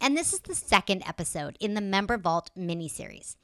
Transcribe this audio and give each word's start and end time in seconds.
and 0.00 0.16
this 0.16 0.32
is 0.32 0.40
the 0.40 0.54
second 0.54 1.02
episode 1.06 1.56
in 1.60 1.74
the 1.74 1.80
Member 1.80 2.16
Vault 2.16 2.50
mini 2.56 2.88
series. 2.88 3.36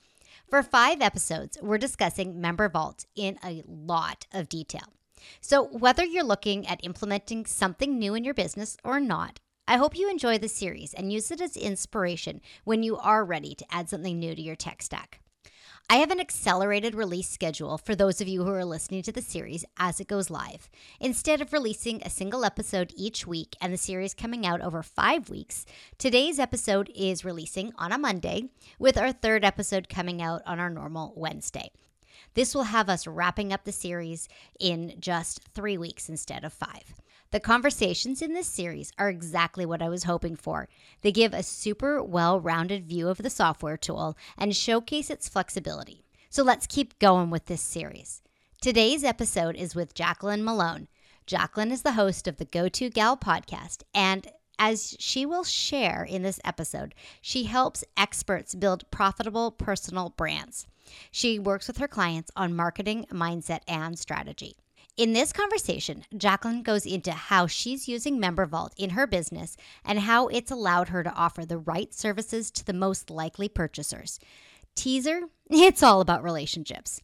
For 0.48 0.62
five 0.62 1.00
episodes, 1.00 1.58
we're 1.60 1.78
discussing 1.78 2.40
Member 2.40 2.68
Vault 2.68 3.06
in 3.16 3.38
a 3.44 3.62
lot 3.66 4.26
of 4.32 4.48
detail. 4.48 4.92
So, 5.40 5.64
whether 5.64 6.04
you're 6.04 6.22
looking 6.22 6.66
at 6.66 6.84
implementing 6.84 7.46
something 7.46 7.98
new 7.98 8.14
in 8.14 8.24
your 8.24 8.34
business 8.34 8.76
or 8.84 9.00
not, 9.00 9.40
I 9.66 9.78
hope 9.78 9.96
you 9.96 10.10
enjoy 10.10 10.38
the 10.38 10.48
series 10.48 10.92
and 10.92 11.12
use 11.12 11.30
it 11.30 11.40
as 11.40 11.56
inspiration 11.56 12.42
when 12.64 12.82
you 12.82 12.98
are 12.98 13.24
ready 13.24 13.54
to 13.54 13.74
add 13.74 13.88
something 13.88 14.18
new 14.18 14.34
to 14.34 14.42
your 14.42 14.56
tech 14.56 14.82
stack. 14.82 15.20
I 15.90 15.96
have 15.96 16.10
an 16.10 16.18
accelerated 16.18 16.94
release 16.94 17.28
schedule 17.28 17.76
for 17.76 17.94
those 17.94 18.22
of 18.22 18.26
you 18.26 18.42
who 18.42 18.50
are 18.50 18.64
listening 18.64 19.02
to 19.02 19.12
the 19.12 19.20
series 19.20 19.66
as 19.76 20.00
it 20.00 20.08
goes 20.08 20.30
live. 20.30 20.70
Instead 20.98 21.42
of 21.42 21.52
releasing 21.52 22.02
a 22.02 22.10
single 22.10 22.44
episode 22.44 22.92
each 22.96 23.26
week 23.26 23.54
and 23.60 23.70
the 23.70 23.76
series 23.76 24.14
coming 24.14 24.46
out 24.46 24.62
over 24.62 24.82
five 24.82 25.28
weeks, 25.28 25.66
today's 25.98 26.38
episode 26.38 26.90
is 26.94 27.24
releasing 27.24 27.70
on 27.76 27.92
a 27.92 27.98
Monday, 27.98 28.48
with 28.78 28.96
our 28.96 29.12
third 29.12 29.44
episode 29.44 29.90
coming 29.90 30.22
out 30.22 30.40
on 30.46 30.58
our 30.58 30.70
normal 30.70 31.12
Wednesday. 31.16 31.70
This 32.32 32.54
will 32.54 32.64
have 32.64 32.88
us 32.88 33.06
wrapping 33.06 33.52
up 33.52 33.64
the 33.64 33.70
series 33.70 34.26
in 34.58 34.94
just 34.98 35.42
three 35.54 35.76
weeks 35.76 36.08
instead 36.08 36.44
of 36.44 36.52
five. 36.54 36.94
The 37.30 37.40
conversations 37.40 38.22
in 38.22 38.32
this 38.32 38.46
series 38.46 38.92
are 38.98 39.08
exactly 39.08 39.66
what 39.66 39.82
I 39.82 39.88
was 39.88 40.04
hoping 40.04 40.36
for. 40.36 40.68
They 41.00 41.12
give 41.12 41.34
a 41.34 41.42
super 41.42 42.02
well 42.02 42.40
rounded 42.40 42.86
view 42.86 43.08
of 43.08 43.18
the 43.18 43.30
software 43.30 43.76
tool 43.76 44.16
and 44.38 44.54
showcase 44.54 45.10
its 45.10 45.28
flexibility. 45.28 46.04
So 46.30 46.42
let's 46.42 46.66
keep 46.66 46.98
going 46.98 47.30
with 47.30 47.46
this 47.46 47.60
series. 47.60 48.22
Today's 48.60 49.04
episode 49.04 49.56
is 49.56 49.74
with 49.74 49.94
Jaclyn 49.94 50.42
Mellone. 50.42 50.86
Jaclyn 51.26 51.70
is 51.70 51.82
the 51.82 51.92
host 51.92 52.26
of 52.28 52.36
the 52.36 52.44
Go 52.44 52.68
To 52.68 52.90
Gal 52.90 53.16
podcast, 53.16 53.82
and 53.94 54.26
as 54.58 54.96
she 54.98 55.26
will 55.26 55.44
share 55.44 56.04
in 56.04 56.22
this 56.22 56.40
episode, 56.44 56.94
she 57.20 57.44
helps 57.44 57.84
experts 57.96 58.54
build 58.54 58.90
profitable 58.90 59.50
personal 59.50 60.10
brands. 60.10 60.66
She 61.10 61.38
works 61.38 61.66
with 61.66 61.78
her 61.78 61.88
clients 61.88 62.30
on 62.36 62.54
marketing, 62.54 63.06
mindset, 63.10 63.60
and 63.66 63.98
strategy. 63.98 64.56
In 64.96 65.12
this 65.12 65.32
conversation, 65.32 66.04
Jaclyn 66.14 66.62
goes 66.62 66.86
into 66.86 67.10
how 67.10 67.48
she's 67.48 67.88
using 67.88 68.20
Member 68.20 68.46
Vault 68.46 68.72
in 68.76 68.90
her 68.90 69.08
business 69.08 69.56
and 69.84 69.98
how 69.98 70.28
it's 70.28 70.52
allowed 70.52 70.90
her 70.90 71.02
to 71.02 71.12
offer 71.14 71.44
the 71.44 71.58
right 71.58 71.92
services 71.92 72.48
to 72.52 72.64
the 72.64 72.72
most 72.72 73.10
likely 73.10 73.48
purchasers. 73.48 74.20
Teaser, 74.76 75.22
it's 75.50 75.82
all 75.82 76.00
about 76.00 76.22
relationships. 76.22 77.00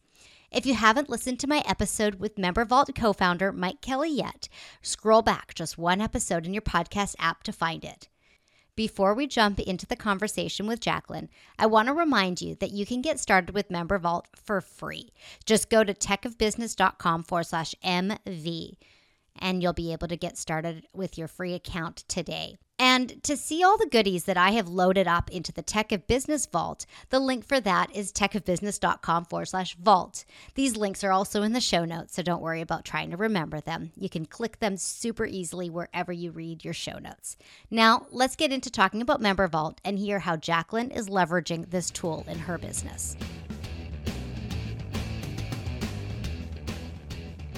If 0.53 0.65
you 0.65 0.73
haven't 0.73 1.09
listened 1.09 1.41
to 1.41 1.47
my 1.47 1.63
episode 1.67 2.15
with 2.15 2.37
Member 2.37 2.63
Vault 2.63 2.89
co 2.95 3.11
founder 3.11 3.51
Mike 3.51 3.81
Kelly 3.81 4.11
yet, 4.11 4.47
scroll 4.81 5.21
back 5.21 5.53
just 5.53 5.77
one 5.77 5.99
episode 5.99 6.45
in 6.45 6.53
your 6.53 6.61
podcast 6.61 7.15
app 7.19 7.43
to 7.43 7.51
find 7.51 7.83
it. 7.83 8.07
Before 8.75 9.13
we 9.13 9.27
jump 9.27 9.59
into 9.59 9.85
the 9.85 9.97
conversation 9.97 10.65
with 10.65 10.79
Jaclyn, 10.79 11.27
I 11.59 11.65
want 11.65 11.87
to 11.87 11.93
remind 11.93 12.41
you 12.41 12.55
that 12.55 12.71
you 12.71 12.85
can 12.85 13.01
get 13.01 13.19
started 13.19 13.53
with 13.53 13.69
Member 13.69 13.97
Vault 13.97 14.27
for 14.33 14.61
free. 14.61 15.11
Just 15.45 15.69
go 15.69 15.83
to 15.83 15.93
techofbusiness.com 15.93 17.23
forward 17.23 17.47
slash 17.47 17.75
MV 17.83 18.77
and 19.41 19.61
you'll 19.61 19.73
be 19.73 19.91
able 19.91 20.07
to 20.07 20.15
get 20.15 20.37
started 20.37 20.85
with 20.93 21.17
your 21.17 21.27
free 21.27 21.53
account 21.53 22.05
today. 22.07 22.57
And 22.81 23.21
to 23.25 23.37
see 23.37 23.63
all 23.63 23.77
the 23.77 23.85
goodies 23.85 24.23
that 24.23 24.37
I 24.37 24.51
have 24.51 24.67
loaded 24.67 25.07
up 25.07 25.29
into 25.29 25.51
the 25.51 25.61
Tech 25.61 25.91
of 25.91 26.07
Business 26.07 26.47
Vault, 26.47 26.87
the 27.09 27.19
link 27.19 27.45
for 27.45 27.59
that 27.59 27.95
is 27.95 28.11
techofbusiness.com 28.11 29.25
forward 29.25 29.45
slash 29.45 29.75
vault. 29.75 30.25
These 30.55 30.75
links 30.75 31.03
are 31.03 31.11
also 31.11 31.43
in 31.43 31.53
the 31.53 31.61
show 31.61 31.85
notes, 31.85 32.15
so 32.15 32.23
don't 32.23 32.41
worry 32.41 32.59
about 32.59 32.83
trying 32.83 33.11
to 33.11 33.17
remember 33.17 33.61
them. 33.61 33.91
You 33.95 34.09
can 34.09 34.25
click 34.25 34.59
them 34.59 34.77
super 34.77 35.27
easily 35.27 35.69
wherever 35.69 36.11
you 36.11 36.31
read 36.31 36.65
your 36.65 36.73
show 36.73 36.97
notes. 36.97 37.37
Now, 37.69 38.07
let's 38.09 38.35
get 38.35 38.51
into 38.51 38.71
talking 38.71 39.03
about 39.03 39.21
Member 39.21 39.47
Vault 39.47 39.79
and 39.85 39.99
hear 39.99 40.17
how 40.17 40.37
Jaclyn 40.37 40.89
is 40.95 41.07
leveraging 41.07 41.69
this 41.69 41.91
tool 41.91 42.25
in 42.27 42.39
her 42.39 42.57
business. 42.57 43.15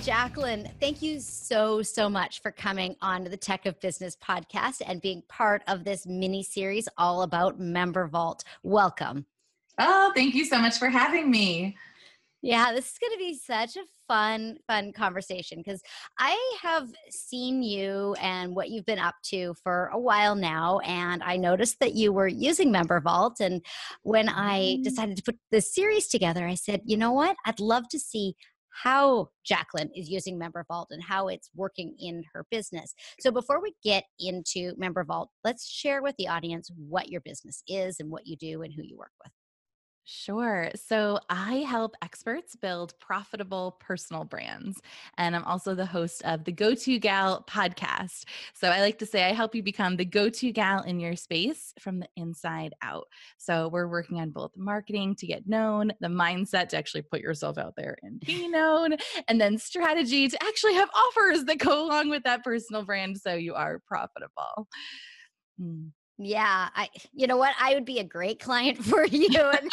Jaclyn, 0.03 0.69
thank 0.81 1.01
you 1.01 1.21
so, 1.21 1.81
so 1.81 2.09
much 2.09 2.41
for 2.41 2.51
coming 2.51 2.97
on 3.01 3.23
to 3.23 3.29
the 3.29 3.37
Tech 3.37 3.65
of 3.65 3.79
Business 3.79 4.17
podcast 4.17 4.81
and 4.85 5.01
being 5.01 5.23
part 5.29 5.61
of 5.65 5.85
this 5.85 6.05
mini 6.05 6.43
series 6.43 6.89
all 6.97 7.21
about 7.21 7.57
Member 7.57 8.07
Vault. 8.07 8.43
Welcome. 8.63 9.25
Oh, 9.79 10.11
thank 10.13 10.35
you 10.35 10.43
so 10.43 10.59
much 10.59 10.77
for 10.77 10.89
having 10.89 11.31
me. 11.31 11.77
Yeah, 12.41 12.73
this 12.73 12.91
is 12.91 12.97
going 12.99 13.13
to 13.13 13.17
be 13.17 13.37
such 13.37 13.77
a 13.77 13.85
fun, 14.09 14.57
fun 14.67 14.91
conversation 14.91 15.59
because 15.59 15.81
I 16.19 16.37
have 16.61 16.89
seen 17.09 17.63
you 17.63 18.17
and 18.19 18.53
what 18.53 18.69
you've 18.69 18.85
been 18.85 18.99
up 18.99 19.15
to 19.27 19.55
for 19.63 19.89
a 19.93 19.97
while 19.97 20.35
now. 20.35 20.79
And 20.79 21.23
I 21.23 21.37
noticed 21.37 21.79
that 21.79 21.95
you 21.95 22.11
were 22.11 22.27
using 22.27 22.73
Member 22.73 22.99
Vault. 22.99 23.39
And 23.39 23.65
when 24.01 24.27
I 24.27 24.59
mm-hmm. 24.59 24.81
decided 24.81 25.15
to 25.15 25.23
put 25.23 25.37
this 25.51 25.73
series 25.73 26.09
together, 26.09 26.45
I 26.45 26.55
said, 26.55 26.81
you 26.83 26.97
know 26.97 27.13
what? 27.13 27.37
I'd 27.45 27.61
love 27.61 27.87
to 27.91 27.99
see 27.99 28.35
how 28.73 29.29
Jaclyn 29.50 29.89
is 29.95 30.09
using 30.09 30.38
Member 30.38 30.66
Vault 30.67 30.89
and 30.91 31.03
how 31.03 31.28
it's 31.28 31.50
working 31.56 31.95
in 32.00 32.23
her 32.34 32.45
business. 32.51 32.94
So 33.19 33.31
before 33.31 33.61
we 33.61 33.73
get 33.84 34.06
into 34.19 34.73
Member 34.78 35.03
Vault, 35.03 35.29
let's 35.44 35.69
share 35.69 36.01
with 36.01 36.16
the 36.17 36.28
audience 36.28 36.69
what 36.75 37.09
your 37.09 37.22
business 37.22 37.63
is 37.67 38.00
and 38.00 38.09
what 38.09 38.25
you 38.25 38.35
do 38.35 38.62
and 38.63 38.73
who 38.73 38.83
you 38.83 38.97
work 38.97 39.12
with. 39.23 39.31
Sure. 40.05 40.69
So 40.75 41.17
I 41.29 41.57
help 41.59 41.95
experts 42.01 42.57
build 42.57 42.93
profitable 42.99 43.77
personal 43.79 44.25
brands. 44.25 44.81
And 45.17 45.33
I'm 45.33 45.45
also 45.45 45.75
the 45.75 45.85
host 45.85 46.21
of 46.25 46.43
the 46.43 46.51
Go 46.51 46.75
To 46.75 46.99
Gal 46.99 47.45
podcast. 47.49 48.25
So 48.53 48.67
I 48.67 48.81
like 48.81 48.99
to 48.99 49.05
say 49.05 49.23
I 49.23 49.31
help 49.31 49.55
you 49.55 49.63
become 49.63 49.95
the 49.95 50.03
go 50.03 50.29
to 50.29 50.51
gal 50.51 50.83
in 50.83 50.99
your 50.99 51.15
space 51.15 51.73
from 51.79 51.99
the 51.99 52.09
inside 52.17 52.73
out. 52.81 53.07
So 53.37 53.69
we're 53.69 53.87
working 53.87 54.19
on 54.19 54.31
both 54.31 54.51
marketing 54.57 55.15
to 55.15 55.27
get 55.27 55.47
known, 55.47 55.93
the 56.01 56.07
mindset 56.07 56.69
to 56.69 56.77
actually 56.77 57.03
put 57.03 57.21
yourself 57.21 57.57
out 57.57 57.75
there 57.77 57.97
and 58.03 58.19
be 58.19 58.49
known, 58.49 58.97
and 59.29 59.39
then 59.39 59.57
strategy 59.57 60.27
to 60.27 60.43
actually 60.43 60.73
have 60.73 60.89
offers 60.93 61.45
that 61.45 61.59
go 61.59 61.85
along 61.85 62.09
with 62.09 62.23
that 62.23 62.43
personal 62.43 62.83
brand 62.83 63.17
so 63.17 63.35
you 63.35 63.53
are 63.53 63.79
profitable. 63.87 64.67
Hmm. 65.57 65.87
Yeah, 66.25 66.69
I 66.75 66.89
you 67.13 67.28
know 67.28 67.38
what? 67.38 67.53
I 67.59 67.73
would 67.73 67.85
be 67.85 68.00
a 68.00 68.03
great 68.03 68.39
client 68.39 68.78
for 68.84 69.06
you. 69.06 69.39
And 69.39 69.72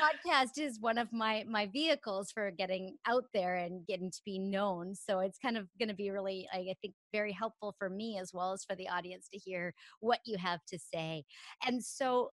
podcast 0.00 0.58
is 0.58 0.80
one 0.80 0.98
of 0.98 1.12
my 1.12 1.44
my 1.48 1.66
vehicles 1.66 2.30
for 2.30 2.50
getting 2.50 2.96
out 3.06 3.24
there 3.32 3.56
and 3.56 3.86
getting 3.86 4.10
to 4.10 4.20
be 4.24 4.38
known. 4.38 4.94
So 4.94 5.20
it's 5.20 5.38
kind 5.38 5.56
of 5.56 5.68
going 5.78 5.88
to 5.88 5.94
be 5.94 6.10
really 6.10 6.48
I 6.52 6.74
think 6.80 6.94
very 7.12 7.32
helpful 7.32 7.74
for 7.78 7.90
me 7.90 8.18
as 8.18 8.32
well 8.32 8.52
as 8.52 8.64
for 8.64 8.76
the 8.76 8.88
audience 8.88 9.28
to 9.32 9.38
hear 9.38 9.74
what 10.00 10.20
you 10.24 10.38
have 10.38 10.60
to 10.68 10.78
say. 10.78 11.24
And 11.66 11.84
so 11.84 12.30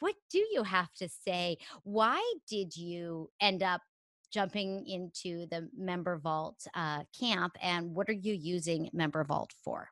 what 0.00 0.14
do 0.30 0.38
you 0.38 0.62
have 0.62 0.92
to 0.94 1.08
say? 1.08 1.58
Why 1.84 2.22
did 2.48 2.76
you 2.76 3.30
end 3.40 3.62
up 3.62 3.80
jumping 4.32 4.86
into 4.86 5.46
the 5.50 5.68
member 5.76 6.18
vault 6.18 6.66
uh, 6.74 7.04
camp 7.18 7.56
and 7.62 7.94
what 7.94 8.08
are 8.08 8.12
you 8.12 8.34
using 8.34 8.90
member 8.92 9.24
vault 9.24 9.52
for 9.64 9.88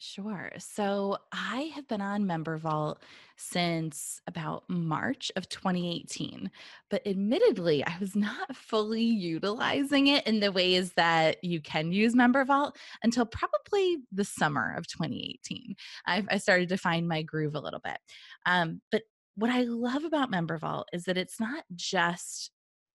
Sure. 0.00 0.52
So 0.58 1.18
I 1.32 1.72
have 1.74 1.88
been 1.88 2.00
on 2.00 2.24
Member 2.24 2.56
Vault 2.56 3.02
since 3.36 4.20
about 4.28 4.62
March 4.68 5.32
of 5.34 5.48
2018. 5.48 6.52
But 6.88 7.04
admittedly, 7.04 7.84
I 7.84 7.96
was 7.98 8.14
not 8.16 8.54
fully 8.54 9.02
utilizing 9.02 10.06
it 10.06 10.24
in 10.26 10.38
the 10.38 10.52
ways 10.52 10.92
that 10.92 11.42
you 11.42 11.60
can 11.60 11.90
use 11.90 12.14
Member 12.14 12.44
Vault 12.44 12.76
until 13.02 13.26
probably 13.26 13.98
the 14.12 14.24
summer 14.24 14.72
of 14.76 14.86
2018. 14.86 15.74
I've, 16.06 16.28
I 16.30 16.38
started 16.38 16.68
to 16.68 16.76
find 16.76 17.08
my 17.08 17.22
groove 17.22 17.56
a 17.56 17.60
little 17.60 17.80
bit. 17.80 17.98
Um, 18.46 18.80
but 18.92 19.02
what 19.34 19.50
I 19.50 19.62
love 19.62 20.04
about 20.04 20.30
Member 20.30 20.58
Vault 20.58 20.88
is 20.92 21.04
that 21.04 21.18
it's 21.18 21.40
not 21.40 21.64
just 21.74 22.52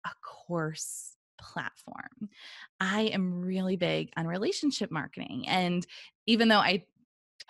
a 0.07 0.11
course 0.23 1.17
platform. 1.41 2.29
I 2.81 3.03
am 3.03 3.41
really 3.43 3.77
big 3.77 4.11
on 4.17 4.27
relationship 4.27 4.91
marketing. 4.91 5.49
And 5.49 5.87
even 6.31 6.49
though 6.49 6.59
I 6.59 6.85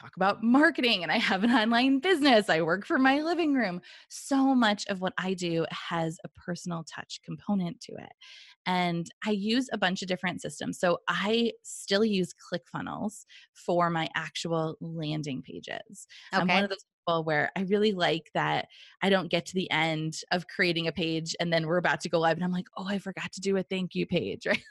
talk 0.00 0.16
about 0.16 0.42
marketing 0.42 1.02
and 1.02 1.12
I 1.12 1.18
have 1.18 1.44
an 1.44 1.50
online 1.62 1.98
business. 1.98 2.48
I 2.48 2.62
work 2.62 2.86
for 2.86 2.98
my 2.98 3.20
living 3.20 3.54
room. 3.54 3.80
So 4.08 4.54
much 4.54 4.86
of 4.88 5.00
what 5.00 5.12
I 5.18 5.34
do 5.34 5.66
has 5.70 6.18
a 6.24 6.28
personal 6.28 6.84
touch 6.84 7.20
component 7.22 7.80
to 7.82 7.92
it. 7.92 8.12
And 8.66 9.10
I 9.24 9.30
use 9.30 9.68
a 9.72 9.78
bunch 9.78 10.02
of 10.02 10.08
different 10.08 10.42
systems. 10.42 10.78
So 10.78 10.98
I 11.08 11.52
still 11.62 12.04
use 12.04 12.32
ClickFunnels 12.52 13.24
for 13.54 13.90
my 13.90 14.08
actual 14.14 14.76
landing 14.80 15.42
pages. 15.42 16.06
Okay. 16.32 16.42
I'm 16.42 16.48
one 16.48 16.64
of 16.64 16.70
those 16.70 16.84
people 17.00 17.24
where 17.24 17.50
I 17.56 17.62
really 17.62 17.92
like 17.92 18.30
that 18.34 18.68
I 19.02 19.10
don't 19.10 19.30
get 19.30 19.46
to 19.46 19.54
the 19.54 19.70
end 19.70 20.18
of 20.32 20.46
creating 20.46 20.86
a 20.86 20.92
page 20.92 21.34
and 21.40 21.52
then 21.52 21.66
we're 21.66 21.78
about 21.78 22.00
to 22.00 22.08
go 22.08 22.20
live 22.20 22.36
and 22.36 22.44
I'm 22.44 22.52
like, 22.52 22.66
oh, 22.76 22.86
I 22.88 22.98
forgot 22.98 23.32
to 23.32 23.40
do 23.40 23.56
a 23.56 23.62
thank 23.62 23.94
you 23.94 24.06
page, 24.06 24.46
right? 24.46 24.62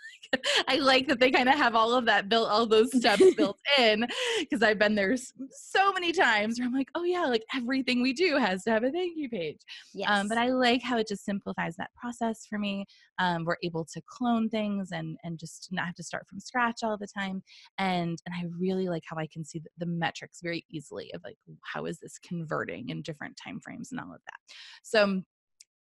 I 0.68 0.78
like 0.78 1.08
that 1.08 1.20
they 1.20 1.32
kind 1.32 1.50
of 1.50 1.56
have 1.56 1.76
all 1.76 1.94
of 1.94 2.06
that 2.06 2.30
built, 2.30 2.50
all 2.50 2.66
those 2.66 2.96
steps 2.96 3.24
built 3.36 3.58
in 3.80 4.06
because 4.40 4.62
I've 4.62 4.80
been 4.80 4.96
there 4.96 5.16
so 5.52 5.92
many 5.94 6.12
times 6.12 6.60
where 6.60 6.68
I'm 6.68 6.74
like, 6.74 6.90
oh 6.96 7.04
yeah, 7.04 7.26
like 7.26 7.44
everything 7.56 8.02
we 8.02 8.14
do 8.14 8.38
has 8.38 8.64
to 8.64 8.72
have 8.72 8.84
a 8.84 8.92
thank 8.92 9.18
you 9.18 9.30
page. 9.30 9.62
Yes. 9.94 10.10
Um, 10.12 10.28
but 10.28 10.38
I 10.38 10.50
like 10.50 10.82
how 10.82 10.98
it 10.98 11.08
just 11.08 11.26
simplifies 11.26 11.76
that 11.78 11.90
process 12.00 12.46
for 12.48 12.60
me. 12.60 12.86
Um, 13.18 13.44
we're 13.46 13.58
able 13.64 13.86
to 13.92 14.02
clone 14.08 14.50
things 14.50 14.92
and 14.92 15.18
and 15.24 15.40
just 15.40 15.70
not 15.72 15.86
have 15.86 15.96
to 15.96 16.04
start 16.04 16.28
from 16.28 16.40
scratch 16.40 16.80
all 16.84 16.98
the 16.98 17.08
time. 17.08 17.44
And 17.78 18.22
and 18.26 18.36
I 18.36 18.46
really 18.58 18.90
like 18.90 19.04
how 19.06 19.18
I 19.18 19.28
can 19.28 19.44
see 19.44 19.60
the, 19.60 19.70
the 19.78 19.86
metrics 19.86 20.40
very 20.42 20.66
easily 20.70 21.12
of 21.14 21.22
like 21.24 21.38
how 21.62 21.86
is 21.86 22.00
this 22.00 22.20
converting 22.20 22.90
in 22.90 23.02
different 23.02 23.38
time 23.38 23.60
frames 23.60 23.92
and 23.92 24.00
all 24.00 24.14
of 24.14 24.22
that. 24.26 24.40
So 24.84 25.24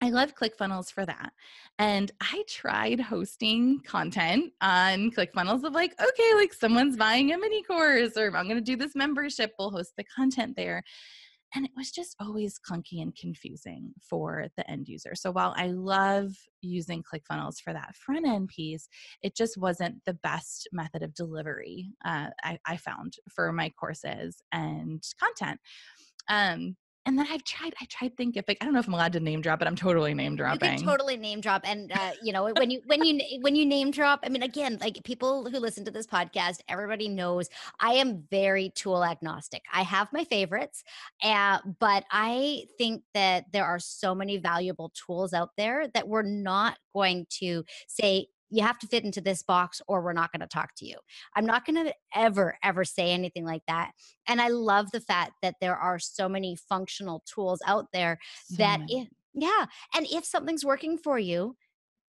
I 0.01 0.09
love 0.11 0.33
ClickFunnels 0.33 0.91
for 0.91 1.05
that. 1.05 1.33
And 1.77 2.11
I 2.21 2.43
tried 2.47 3.01
hosting 3.01 3.81
content 3.81 4.53
on 4.61 5.11
ClickFunnels 5.11 5.65
of 5.65 5.73
like, 5.73 5.93
okay, 6.01 6.33
like 6.35 6.53
someone's 6.53 6.95
buying 6.95 7.33
a 7.33 7.37
mini 7.37 7.63
course 7.63 8.15
or 8.15 8.27
I'm 8.27 8.45
going 8.45 8.55
to 8.55 8.61
do 8.61 8.77
this 8.77 8.95
membership, 8.95 9.53
we'll 9.59 9.71
host 9.71 9.93
the 9.97 10.05
content 10.05 10.55
there. 10.55 10.83
And 11.55 11.65
it 11.65 11.71
was 11.75 11.91
just 11.91 12.15
always 12.19 12.59
clunky 12.59 13.01
and 13.01 13.15
confusing 13.15 13.93
for 14.01 14.47
the 14.55 14.69
end 14.69 14.87
user. 14.87 15.15
So 15.15 15.31
while 15.31 15.53
I 15.57 15.67
love 15.67 16.31
using 16.61 17.03
ClickFunnels 17.03 17.59
for 17.63 17.73
that 17.73 17.95
front 17.95 18.27
end 18.27 18.49
piece, 18.49 18.87
it 19.23 19.35
just 19.35 19.57
wasn't 19.57 20.03
the 20.05 20.13
best 20.13 20.67
method 20.71 21.01
of 21.01 21.15
delivery 21.15 21.89
uh, 22.05 22.27
I, 22.43 22.59
I 22.65 22.77
found 22.77 23.15
for 23.29 23.51
my 23.51 23.69
courses 23.69 24.41
and 24.51 25.03
content. 25.19 25.59
Um, 26.27 26.75
and 27.05 27.17
then 27.17 27.25
I've 27.29 27.43
tried, 27.43 27.73
I 27.81 27.85
tried 27.85 28.15
Thinkific. 28.17 28.57
I 28.61 28.65
don't 28.65 28.73
know 28.73 28.79
if 28.79 28.87
I'm 28.87 28.93
allowed 28.93 29.13
to 29.13 29.19
name 29.19 29.41
drop, 29.41 29.59
but 29.59 29.67
I'm 29.67 29.75
totally 29.75 30.13
name 30.13 30.35
dropping. 30.35 30.71
You 30.71 30.77
can 30.77 30.85
totally 30.85 31.17
name 31.17 31.41
drop. 31.41 31.61
And, 31.63 31.91
uh, 31.91 32.11
you 32.21 32.33
know, 32.33 32.51
when 32.55 32.69
you, 32.69 32.81
when 32.85 33.03
you, 33.03 33.19
when 33.41 33.55
you 33.55 33.65
name 33.65 33.91
drop, 33.91 34.19
I 34.23 34.29
mean, 34.29 34.43
again, 34.43 34.77
like 34.81 35.03
people 35.03 35.49
who 35.49 35.59
listen 35.59 35.85
to 35.85 35.91
this 35.91 36.05
podcast, 36.05 36.59
everybody 36.67 37.07
knows 37.07 37.49
I 37.79 37.93
am 37.93 38.23
very 38.29 38.69
tool 38.75 39.03
agnostic. 39.03 39.63
I 39.73 39.81
have 39.83 40.11
my 40.11 40.23
favorites, 40.25 40.83
uh, 41.23 41.59
but 41.79 42.03
I 42.11 42.65
think 42.77 43.03
that 43.13 43.45
there 43.53 43.65
are 43.65 43.79
so 43.79 44.13
many 44.13 44.37
valuable 44.37 44.91
tools 44.93 45.33
out 45.33 45.51
there 45.57 45.87
that 45.93 46.07
we're 46.07 46.21
not 46.21 46.77
going 46.93 47.25
to 47.39 47.63
say, 47.87 48.27
you 48.49 48.63
have 48.63 48.79
to 48.79 48.87
fit 48.87 49.03
into 49.03 49.21
this 49.21 49.43
box 49.43 49.81
or 49.87 50.01
we're 50.01 50.13
not 50.13 50.31
going 50.31 50.41
to 50.41 50.47
talk 50.47 50.75
to 50.77 50.85
you. 50.85 50.95
I'm 51.35 51.45
not 51.45 51.65
going 51.65 51.85
to 51.85 51.93
ever, 52.15 52.57
ever 52.63 52.83
say 52.83 53.11
anything 53.11 53.45
like 53.45 53.63
that. 53.67 53.91
And 54.27 54.41
I 54.41 54.47
love 54.47 54.91
the 54.91 55.01
fact 55.01 55.33
that 55.41 55.55
there 55.61 55.75
are 55.75 55.99
so 55.99 56.27
many 56.27 56.55
functional 56.55 57.23
tools 57.25 57.61
out 57.65 57.87
there 57.93 58.19
so 58.45 58.55
that, 58.57 58.81
if, 58.87 59.07
yeah. 59.33 59.65
And 59.93 60.07
if 60.11 60.25
something's 60.25 60.65
working 60.65 60.97
for 60.97 61.19
you, 61.19 61.55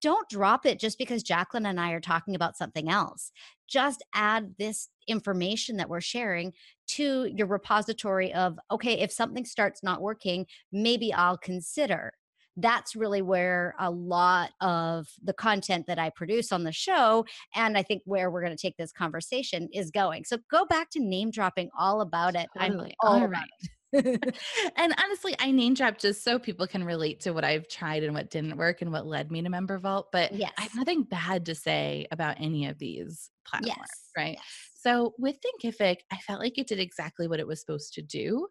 don't 0.00 0.28
drop 0.30 0.64
it 0.64 0.80
just 0.80 0.96
because 0.96 1.22
Jaclyn 1.22 1.68
and 1.68 1.78
I 1.78 1.90
are 1.90 2.00
talking 2.00 2.34
about 2.34 2.56
something 2.56 2.88
else. 2.88 3.32
Just 3.68 4.02
add 4.14 4.54
this 4.58 4.88
information 5.06 5.76
that 5.76 5.88
we're 5.90 6.00
sharing 6.00 6.52
to 6.88 7.30
your 7.34 7.46
repository 7.46 8.32
of, 8.32 8.58
okay, 8.70 8.94
if 8.94 9.12
something 9.12 9.44
starts 9.44 9.82
not 9.82 10.00
working, 10.00 10.46
maybe 10.72 11.12
I'll 11.12 11.36
consider 11.36 12.12
that's 12.62 12.94
really 12.94 13.22
where 13.22 13.74
a 13.78 13.90
lot 13.90 14.50
of 14.60 15.08
the 15.22 15.32
content 15.32 15.86
that 15.86 15.98
I 15.98 16.10
produce 16.10 16.52
on 16.52 16.64
the 16.64 16.72
show, 16.72 17.24
and 17.54 17.76
I 17.76 17.82
think 17.82 18.02
where 18.04 18.30
we're 18.30 18.42
going 18.42 18.56
to 18.56 18.60
take 18.60 18.76
this 18.76 18.92
conversation 18.92 19.68
is 19.72 19.90
going. 19.90 20.24
So 20.24 20.38
go 20.50 20.64
back 20.66 20.90
to 20.90 21.00
name 21.00 21.30
dropping 21.30 21.70
all 21.78 22.00
about 22.00 22.36
it. 22.36 22.48
Totally. 22.58 22.94
I'm 23.02 23.08
all, 23.08 23.20
all 23.22 23.28
right. 23.28 23.50
and 23.92 24.94
honestly, 25.02 25.34
I 25.40 25.50
name 25.50 25.74
drop 25.74 25.98
just 25.98 26.22
so 26.22 26.38
people 26.38 26.66
can 26.68 26.84
relate 26.84 27.20
to 27.20 27.32
what 27.32 27.44
I've 27.44 27.66
tried 27.66 28.04
and 28.04 28.14
what 28.14 28.30
didn't 28.30 28.56
work 28.56 28.82
and 28.82 28.92
what 28.92 29.04
led 29.04 29.32
me 29.32 29.42
to 29.42 29.48
Member 29.48 29.78
Vault. 29.78 30.08
But 30.12 30.32
yes. 30.32 30.52
I 30.58 30.62
have 30.62 30.76
nothing 30.76 31.02
bad 31.02 31.46
to 31.46 31.56
say 31.56 32.06
about 32.12 32.36
any 32.38 32.66
of 32.66 32.78
these 32.78 33.30
platforms, 33.44 33.76
yes. 33.76 34.10
right? 34.16 34.36
Yes. 34.38 34.70
So 34.76 35.14
with 35.18 35.36
Thinkific, 35.40 35.98
I 36.12 36.16
felt 36.18 36.40
like 36.40 36.56
it 36.56 36.68
did 36.68 36.78
exactly 36.78 37.26
what 37.26 37.40
it 37.40 37.46
was 37.46 37.60
supposed 37.60 37.92
to 37.94 38.02
do, 38.02 38.46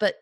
but 0.00 0.14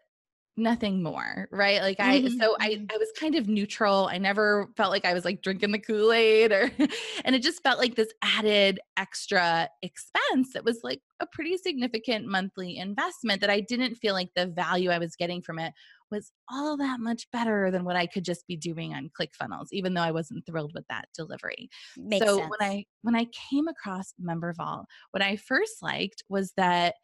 nothing 0.60 1.02
more 1.02 1.48
right 1.50 1.80
like 1.80 1.98
i 1.98 2.20
mm-hmm. 2.20 2.38
so 2.38 2.56
i 2.60 2.70
mm-hmm. 2.70 2.84
i 2.92 2.96
was 2.96 3.08
kind 3.18 3.34
of 3.34 3.48
neutral 3.48 4.08
i 4.12 4.18
never 4.18 4.68
felt 4.76 4.90
like 4.90 5.04
i 5.04 5.14
was 5.14 5.24
like 5.24 5.42
drinking 5.42 5.72
the 5.72 5.78
kool-aid 5.78 6.52
or 6.52 6.70
and 7.24 7.34
it 7.34 7.42
just 7.42 7.62
felt 7.62 7.78
like 7.78 7.94
this 7.96 8.12
added 8.22 8.78
extra 8.96 9.68
expense 9.82 10.52
that 10.52 10.64
was 10.64 10.80
like 10.82 11.00
a 11.20 11.26
pretty 11.26 11.56
significant 11.56 12.26
monthly 12.26 12.76
investment 12.76 13.40
that 13.40 13.50
i 13.50 13.60
didn't 13.60 13.96
feel 13.96 14.14
like 14.14 14.30
the 14.36 14.46
value 14.46 14.90
i 14.90 14.98
was 14.98 15.16
getting 15.16 15.42
from 15.42 15.58
it 15.58 15.72
was 16.10 16.32
all 16.50 16.76
that 16.76 17.00
much 17.00 17.30
better 17.32 17.70
than 17.70 17.84
what 17.84 17.96
i 17.96 18.06
could 18.06 18.24
just 18.24 18.46
be 18.46 18.56
doing 18.56 18.92
on 18.94 19.10
clickfunnels 19.18 19.68
even 19.72 19.94
though 19.94 20.02
i 20.02 20.10
wasn't 20.10 20.44
thrilled 20.46 20.72
with 20.74 20.84
that 20.88 21.06
delivery 21.16 21.68
Makes 21.96 22.26
so 22.26 22.38
sense. 22.38 22.50
when 22.50 22.68
i 22.68 22.84
when 23.02 23.16
i 23.16 23.26
came 23.50 23.68
across 23.68 24.12
member 24.18 24.52
vault 24.52 24.86
what 25.12 25.22
i 25.22 25.36
first 25.36 25.82
liked 25.82 26.22
was 26.28 26.52
that 26.56 26.94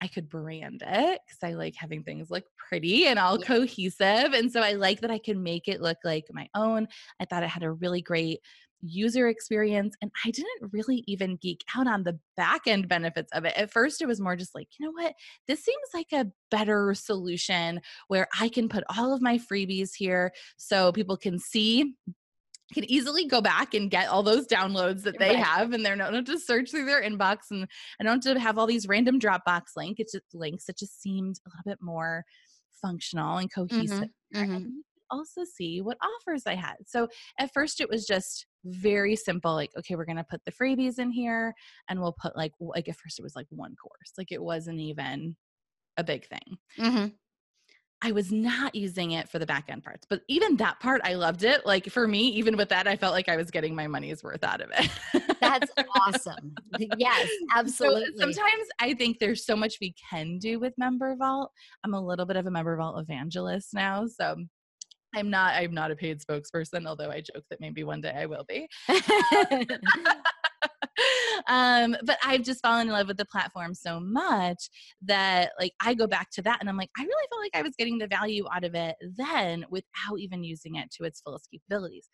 I 0.00 0.08
could 0.08 0.28
brand 0.28 0.82
it 0.86 1.20
because 1.26 1.42
I 1.42 1.54
like 1.54 1.74
having 1.74 2.02
things 2.02 2.30
look 2.30 2.44
pretty 2.56 3.06
and 3.06 3.18
all 3.18 3.38
yeah. 3.38 3.46
cohesive. 3.46 4.32
And 4.32 4.50
so 4.50 4.60
I 4.60 4.72
like 4.72 5.00
that 5.00 5.10
I 5.10 5.18
can 5.18 5.42
make 5.42 5.68
it 5.68 5.80
look 5.80 5.98
like 6.04 6.26
my 6.32 6.48
own. 6.54 6.88
I 7.20 7.24
thought 7.24 7.42
it 7.42 7.48
had 7.48 7.64
a 7.64 7.72
really 7.72 8.02
great 8.02 8.40
user 8.80 9.28
experience 9.28 9.96
and 10.00 10.10
I 10.24 10.30
didn't 10.30 10.72
really 10.72 11.02
even 11.06 11.36
geek 11.36 11.62
out 11.76 11.86
on 11.86 12.04
the 12.04 12.18
back 12.36 12.62
end 12.66 12.88
benefits 12.88 13.30
of 13.32 13.44
it. 13.44 13.54
At 13.56 13.72
first 13.72 14.00
it 14.00 14.06
was 14.06 14.20
more 14.20 14.36
just 14.36 14.54
like, 14.54 14.68
you 14.78 14.86
know 14.86 14.92
what? 14.92 15.14
This 15.46 15.64
seems 15.64 15.78
like 15.92 16.12
a 16.12 16.30
better 16.50 16.94
solution 16.94 17.80
where 18.08 18.28
I 18.38 18.48
can 18.48 18.68
put 18.68 18.84
all 18.96 19.12
of 19.12 19.22
my 19.22 19.38
freebies 19.38 19.90
here 19.96 20.32
so 20.56 20.92
people 20.92 21.16
can 21.16 21.38
see 21.38 21.94
can 22.74 22.84
easily 22.90 23.26
go 23.26 23.40
back 23.40 23.74
and 23.74 23.90
get 23.90 24.08
all 24.08 24.22
those 24.22 24.46
downloads 24.46 25.02
that 25.02 25.18
they 25.18 25.34
right. 25.34 25.44
have 25.44 25.72
and 25.72 25.84
they're 25.84 25.96
not 25.96 26.10
to 26.10 26.22
just 26.22 26.46
search 26.46 26.70
through 26.70 26.84
their 26.84 27.02
inbox 27.02 27.50
and 27.50 27.66
I 28.00 28.04
don't 28.04 28.24
have 28.24 28.34
to 28.34 28.40
have 28.40 28.58
all 28.58 28.66
these 28.66 28.86
random 28.86 29.18
Dropbox 29.18 29.62
link. 29.76 29.98
It's 29.98 30.12
just 30.12 30.24
links 30.34 30.66
that 30.66 30.78
just 30.78 31.00
seemed 31.00 31.36
a 31.46 31.48
little 31.48 31.70
bit 31.70 31.78
more 31.80 32.24
functional 32.82 33.38
and 33.38 33.52
cohesive. 33.52 34.10
Mm-hmm. 34.34 34.42
Mm-hmm. 34.42 34.54
And 34.54 34.72
also 35.10 35.42
see 35.44 35.80
what 35.80 35.96
offers 36.02 36.42
I 36.46 36.54
had. 36.54 36.76
So 36.86 37.08
at 37.38 37.52
first 37.54 37.80
it 37.80 37.88
was 37.88 38.06
just 38.06 38.46
very 38.64 39.16
simple 39.16 39.54
like 39.54 39.70
okay 39.78 39.94
we're 39.94 40.04
going 40.04 40.16
to 40.16 40.26
put 40.28 40.44
the 40.44 40.52
freebies 40.52 40.98
in 40.98 41.10
here 41.10 41.54
and 41.88 42.00
we'll 42.00 42.16
put 42.20 42.36
like 42.36 42.52
like 42.60 42.88
at 42.88 42.96
first 42.96 43.18
it 43.18 43.22
was 43.22 43.36
like 43.36 43.46
one 43.50 43.74
course 43.76 44.12
like 44.18 44.32
it 44.32 44.42
wasn't 44.42 44.78
even 44.78 45.36
a 45.96 46.04
big 46.04 46.26
thing 46.26 46.58
mm-hmm. 46.78 47.06
I 48.00 48.12
was 48.12 48.30
not 48.30 48.74
using 48.76 49.12
it 49.12 49.28
for 49.28 49.40
the 49.40 49.46
back 49.46 49.64
end 49.68 49.82
parts, 49.82 50.06
but 50.08 50.22
even 50.28 50.56
that 50.56 50.78
part, 50.78 51.00
I 51.04 51.14
loved 51.14 51.42
it. 51.42 51.66
Like 51.66 51.86
for 51.86 52.06
me, 52.06 52.28
even 52.28 52.56
with 52.56 52.68
that, 52.68 52.86
I 52.86 52.96
felt 52.96 53.12
like 53.12 53.28
I 53.28 53.36
was 53.36 53.50
getting 53.50 53.74
my 53.74 53.88
money's 53.88 54.22
worth 54.22 54.44
out 54.44 54.60
of 54.60 54.70
it. 54.72 55.36
That's 55.40 55.70
awesome. 56.00 56.54
Yes, 56.96 57.28
uh, 57.54 57.58
absolutely. 57.58 58.06
So 58.16 58.30
sometimes 58.30 58.68
I 58.78 58.94
think 58.94 59.18
there's 59.18 59.44
so 59.44 59.56
much 59.56 59.78
we 59.80 59.94
can 60.10 60.38
do 60.38 60.60
with 60.60 60.74
Member 60.78 61.16
Vault. 61.16 61.50
I'm 61.84 61.94
a 61.94 62.00
little 62.00 62.24
bit 62.24 62.36
of 62.36 62.46
a 62.46 62.50
Member 62.50 62.76
Vault 62.76 63.00
evangelist 63.00 63.74
now, 63.74 64.06
so 64.06 64.36
I'm 65.14 65.30
not 65.30 65.54
I'm 65.54 65.74
not 65.74 65.90
a 65.90 65.96
paid 65.96 66.20
spokesperson, 66.20 66.86
although 66.86 67.10
I 67.10 67.20
joke 67.20 67.44
that 67.50 67.60
maybe 67.60 67.82
one 67.82 68.00
day 68.00 68.12
I 68.16 68.26
will 68.26 68.44
be. 68.48 68.68
Um, 68.88 69.66
um, 71.46 71.96
but 72.04 72.18
I've 72.24 72.42
just 72.42 72.62
fallen 72.62 72.88
in 72.88 72.92
love 72.92 73.08
with 73.08 73.16
the 73.16 73.24
platform 73.24 73.74
so 73.74 74.00
much 74.00 74.68
that 75.02 75.52
like 75.58 75.72
I 75.80 75.94
go 75.94 76.06
back 76.06 76.30
to 76.32 76.42
that 76.42 76.58
and 76.60 76.68
I'm 76.68 76.76
like, 76.76 76.90
I 76.96 77.02
really 77.02 77.26
felt 77.30 77.42
like 77.42 77.54
I 77.54 77.62
was 77.62 77.74
getting 77.76 77.98
the 77.98 78.06
value 78.06 78.46
out 78.52 78.64
of 78.64 78.74
it 78.74 78.96
then 79.16 79.64
without 79.70 80.18
even 80.18 80.44
using 80.44 80.76
it 80.76 80.90
to 80.92 81.04
its 81.04 81.20
fullest 81.20 81.50
capabilities. 81.50 82.08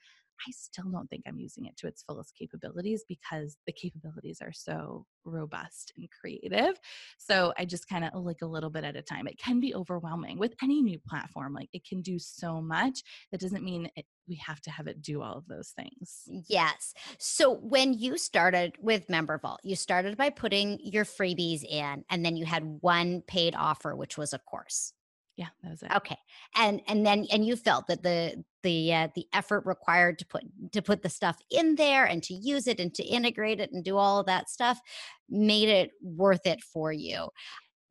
I 0.46 0.50
still 0.50 0.90
don't 0.90 1.08
think 1.08 1.24
I'm 1.26 1.38
using 1.38 1.66
it 1.66 1.76
to 1.78 1.86
its 1.86 2.02
fullest 2.02 2.34
capabilities 2.36 3.04
because 3.08 3.56
the 3.66 3.72
capabilities 3.72 4.40
are 4.42 4.52
so 4.52 5.06
robust 5.24 5.92
and 5.96 6.08
creative. 6.20 6.78
So 7.18 7.52
I 7.58 7.64
just 7.64 7.88
kind 7.88 8.04
of 8.04 8.24
like 8.24 8.42
a 8.42 8.46
little 8.46 8.70
bit 8.70 8.84
at 8.84 8.96
a 8.96 9.02
time. 9.02 9.26
It 9.26 9.38
can 9.38 9.60
be 9.60 9.74
overwhelming 9.74 10.38
with 10.38 10.54
any 10.62 10.82
new 10.82 10.98
platform. 10.98 11.54
Like 11.54 11.70
it 11.72 11.86
can 11.86 12.02
do 12.02 12.18
so 12.18 12.60
much. 12.60 13.02
That 13.32 13.40
doesn't 13.40 13.64
mean 13.64 13.88
it, 13.96 14.06
we 14.28 14.36
have 14.36 14.60
to 14.62 14.70
have 14.70 14.86
it 14.86 15.02
do 15.02 15.22
all 15.22 15.36
of 15.36 15.48
those 15.48 15.70
things. 15.70 16.22
Yes. 16.48 16.94
So 17.18 17.54
when 17.54 17.94
you 17.94 18.18
started 18.18 18.74
with 18.80 19.08
Member 19.08 19.38
Vault, 19.38 19.60
you 19.62 19.76
started 19.76 20.16
by 20.16 20.30
putting 20.30 20.78
your 20.82 21.04
freebies 21.04 21.64
in 21.64 22.04
and 22.10 22.24
then 22.24 22.36
you 22.36 22.44
had 22.44 22.78
one 22.80 23.22
paid 23.22 23.54
offer 23.56 23.94
which 23.94 24.18
was 24.18 24.32
a 24.32 24.38
course 24.38 24.92
yeah 25.36 25.48
that 25.62 25.70
was 25.70 25.82
it. 25.82 25.90
Okay 25.96 26.18
and 26.56 26.80
and 26.88 27.04
then 27.04 27.26
and 27.32 27.44
you 27.44 27.56
felt 27.56 27.86
that 27.88 28.02
the 28.02 28.44
the 28.64 28.92
uh, 28.92 29.08
the 29.14 29.26
effort 29.32 29.64
required 29.64 30.18
to 30.18 30.26
put 30.26 30.42
to 30.72 30.82
put 30.82 31.02
the 31.02 31.08
stuff 31.08 31.38
in 31.50 31.76
there 31.76 32.04
and 32.04 32.24
to 32.24 32.34
use 32.34 32.66
it 32.66 32.80
and 32.80 32.92
to 32.94 33.04
integrate 33.04 33.60
it 33.60 33.70
and 33.72 33.84
do 33.84 33.96
all 33.96 34.18
of 34.18 34.26
that 34.26 34.50
stuff 34.50 34.80
made 35.28 35.68
it 35.68 35.90
worth 36.02 36.44
it 36.46 36.60
for 36.60 36.92
you. 36.92 37.28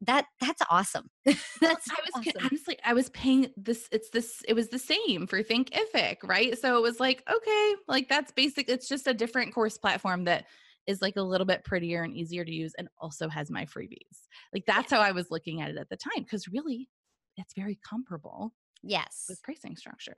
That 0.02 0.26
that's 0.42 0.62
awesome. 0.70 1.10
That's 1.26 1.40
i 1.62 1.96
was 2.04 2.28
awesome. 2.28 2.42
honestly 2.44 2.78
i 2.84 2.94
was 2.94 3.10
paying 3.12 3.48
this 3.56 3.88
it's 3.94 4.10
this 4.10 4.42
it 4.46 4.54
was 4.54 4.68
the 4.68 4.80
same 4.80 5.28
for 5.28 5.42
thinkific 5.42 6.18
right? 6.24 6.58
So 6.58 6.78
it 6.78 6.82
was 6.82 7.00
like 7.00 7.24
okay 7.32 7.76
like 7.88 8.10
that's 8.10 8.34
basic 8.34 8.68
it's 8.68 8.90
just 8.90 9.08
a 9.08 9.14
different 9.14 9.54
course 9.54 9.78
platform 9.78 10.26
that 10.26 10.46
is 10.88 11.02
like 11.02 11.16
a 11.16 11.22
little 11.22 11.46
bit 11.46 11.64
prettier 11.64 12.04
and 12.04 12.14
easier 12.14 12.44
to 12.44 12.52
use 12.52 12.74
and 12.78 12.90
also 13.00 13.30
has 13.30 13.50
my 13.50 13.64
freebies. 13.64 14.28
Like 14.54 14.66
that's 14.68 14.92
how 14.92 15.00
i 15.00 15.12
was 15.14 15.32
looking 15.32 15.62
at 15.62 15.70
it 15.70 15.78
at 15.78 15.88
the 15.90 15.98
time 15.98 16.24
because 16.24 16.50
really 16.50 16.90
it's 17.38 17.54
very 17.54 17.80
comparable 17.88 18.54
Yes. 18.82 19.26
with 19.30 19.42
pricing 19.42 19.76
structure. 19.76 20.18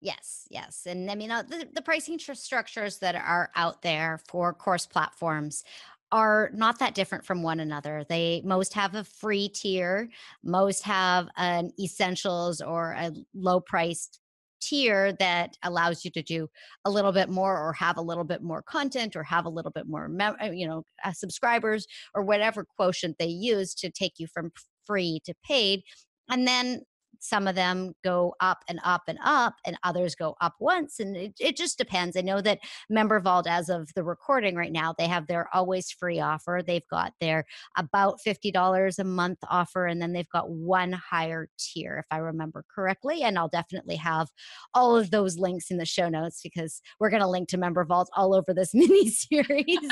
Yes, 0.00 0.46
yes. 0.50 0.86
And 0.86 1.10
I 1.10 1.14
mean, 1.14 1.30
uh, 1.30 1.42
the, 1.42 1.68
the 1.72 1.82
pricing 1.82 2.18
tr- 2.18 2.32
structures 2.34 2.98
that 2.98 3.14
are 3.14 3.50
out 3.54 3.82
there 3.82 4.20
for 4.28 4.52
course 4.54 4.86
platforms 4.86 5.62
are 6.10 6.50
not 6.54 6.78
that 6.78 6.94
different 6.94 7.24
from 7.24 7.42
one 7.42 7.60
another. 7.60 8.04
They 8.08 8.42
most 8.44 8.74
have 8.74 8.94
a 8.94 9.04
free 9.04 9.48
tier, 9.48 10.08
most 10.42 10.82
have 10.84 11.28
an 11.36 11.70
essentials 11.78 12.60
or 12.60 12.92
a 12.92 13.12
low 13.34 13.60
priced 13.60 14.20
tier 14.60 15.12
that 15.14 15.56
allows 15.62 16.04
you 16.04 16.10
to 16.10 16.22
do 16.22 16.48
a 16.84 16.90
little 16.90 17.12
bit 17.12 17.28
more 17.28 17.56
or 17.58 17.72
have 17.72 17.96
a 17.96 18.02
little 18.02 18.24
bit 18.24 18.42
more 18.42 18.62
content 18.62 19.16
or 19.16 19.22
have 19.22 19.46
a 19.46 19.50
little 19.50 19.70
bit 19.70 19.86
more 19.86 20.10
uh, 20.20 20.50
you 20.52 20.66
know 20.66 20.84
uh, 21.02 21.12
subscribers 21.12 21.86
or 22.14 22.22
whatever 22.22 22.66
quotient 22.76 23.16
they 23.18 23.26
use 23.26 23.74
to 23.74 23.90
take 23.90 24.18
you 24.18 24.26
from 24.26 24.52
free 24.86 25.20
to 25.24 25.32
paid 25.42 25.82
and 26.30 26.46
then 26.48 26.82
some 27.20 27.46
of 27.46 27.54
them 27.54 27.94
go 28.02 28.34
up 28.40 28.58
and 28.68 28.80
up 28.84 29.02
and 29.06 29.18
up 29.24 29.54
and 29.64 29.78
others 29.84 30.14
go 30.14 30.34
up 30.40 30.54
once 30.58 31.00
and 31.00 31.16
it, 31.16 31.32
it 31.38 31.56
just 31.56 31.78
depends. 31.78 32.16
I 32.16 32.22
know 32.22 32.40
that 32.40 32.58
member 32.88 33.20
vault 33.20 33.46
as 33.46 33.68
of 33.68 33.90
the 33.94 34.04
recording 34.04 34.56
right 34.56 34.72
now 34.72 34.94
they 34.96 35.06
have 35.06 35.26
their 35.26 35.48
always 35.54 35.90
free 35.90 36.20
offer 36.20 36.62
they've 36.66 36.86
got 36.90 37.12
their 37.20 37.44
about 37.76 38.18
$50 38.26 38.98
a 38.98 39.04
month 39.04 39.38
offer 39.48 39.86
and 39.86 40.00
then 40.00 40.12
they've 40.12 40.28
got 40.30 40.50
one 40.50 40.92
higher 40.92 41.48
tier 41.58 41.98
if 41.98 42.06
i 42.10 42.18
remember 42.18 42.64
correctly 42.74 43.22
and 43.22 43.38
i'll 43.38 43.48
definitely 43.48 43.96
have 43.96 44.28
all 44.74 44.96
of 44.96 45.10
those 45.10 45.38
links 45.38 45.70
in 45.70 45.78
the 45.78 45.84
show 45.84 46.08
notes 46.08 46.40
because 46.42 46.80
we're 46.98 47.10
going 47.10 47.22
to 47.22 47.28
link 47.28 47.48
to 47.48 47.58
member 47.58 47.84
vault 47.84 48.10
all 48.16 48.34
over 48.34 48.52
this 48.54 48.74
mini 48.74 49.08
series. 49.08 49.78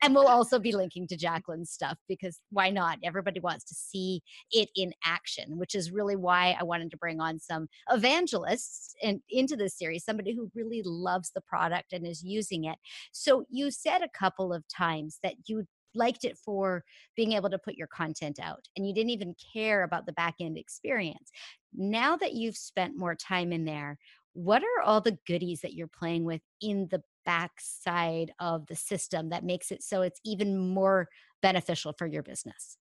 And 0.00 0.14
we'll 0.14 0.28
also 0.28 0.60
be 0.60 0.72
linking 0.72 1.08
to 1.08 1.16
jaclyn's 1.16 1.70
stuff 1.70 1.98
because 2.08 2.40
why 2.50 2.70
not? 2.70 2.98
Everybody 3.02 3.40
wants 3.40 3.64
to 3.64 3.74
see 3.74 4.22
it 4.52 4.68
in 4.76 4.92
action 5.04 5.58
which 5.58 5.74
is 5.74 5.90
really 5.90 6.07
why 6.16 6.56
I 6.58 6.64
wanted 6.64 6.90
to 6.90 6.96
bring 6.96 7.20
on 7.20 7.38
some 7.38 7.68
evangelists 7.90 8.94
and 9.02 9.20
into 9.30 9.56
this 9.56 9.76
series, 9.76 10.04
somebody 10.04 10.34
who 10.34 10.50
really 10.54 10.82
loves 10.84 11.30
the 11.34 11.40
product 11.40 11.92
and 11.92 12.06
is 12.06 12.22
using 12.22 12.64
it. 12.64 12.76
So 13.12 13.44
you 13.48 13.70
said 13.70 14.02
a 14.02 14.18
couple 14.18 14.52
of 14.52 14.64
times 14.68 15.18
that 15.22 15.34
you 15.46 15.66
liked 15.94 16.24
it 16.24 16.36
for 16.36 16.84
being 17.16 17.32
able 17.32 17.50
to 17.50 17.58
put 17.58 17.74
your 17.74 17.86
content 17.86 18.38
out 18.40 18.68
and 18.76 18.86
you 18.86 18.94
didn't 18.94 19.10
even 19.10 19.34
care 19.54 19.82
about 19.82 20.06
the 20.06 20.12
back 20.12 20.34
end 20.40 20.58
experience. 20.58 21.30
Now 21.74 22.16
that 22.16 22.34
you've 22.34 22.56
spent 22.56 22.96
more 22.96 23.14
time 23.14 23.52
in 23.52 23.64
there, 23.64 23.98
what 24.32 24.62
are 24.62 24.82
all 24.84 25.00
the 25.00 25.18
goodies 25.26 25.62
that 25.62 25.74
you're 25.74 25.88
playing 25.88 26.24
with 26.24 26.40
in 26.60 26.88
the 26.90 27.02
backside 27.24 28.32
of 28.38 28.66
the 28.66 28.76
system 28.76 29.30
that 29.30 29.44
makes 29.44 29.70
it 29.70 29.82
so 29.82 30.02
it's 30.02 30.20
even 30.24 30.56
more 30.56 31.08
beneficial 31.42 31.92
for 31.92 32.06
your 32.06 32.22
business? 32.22 32.76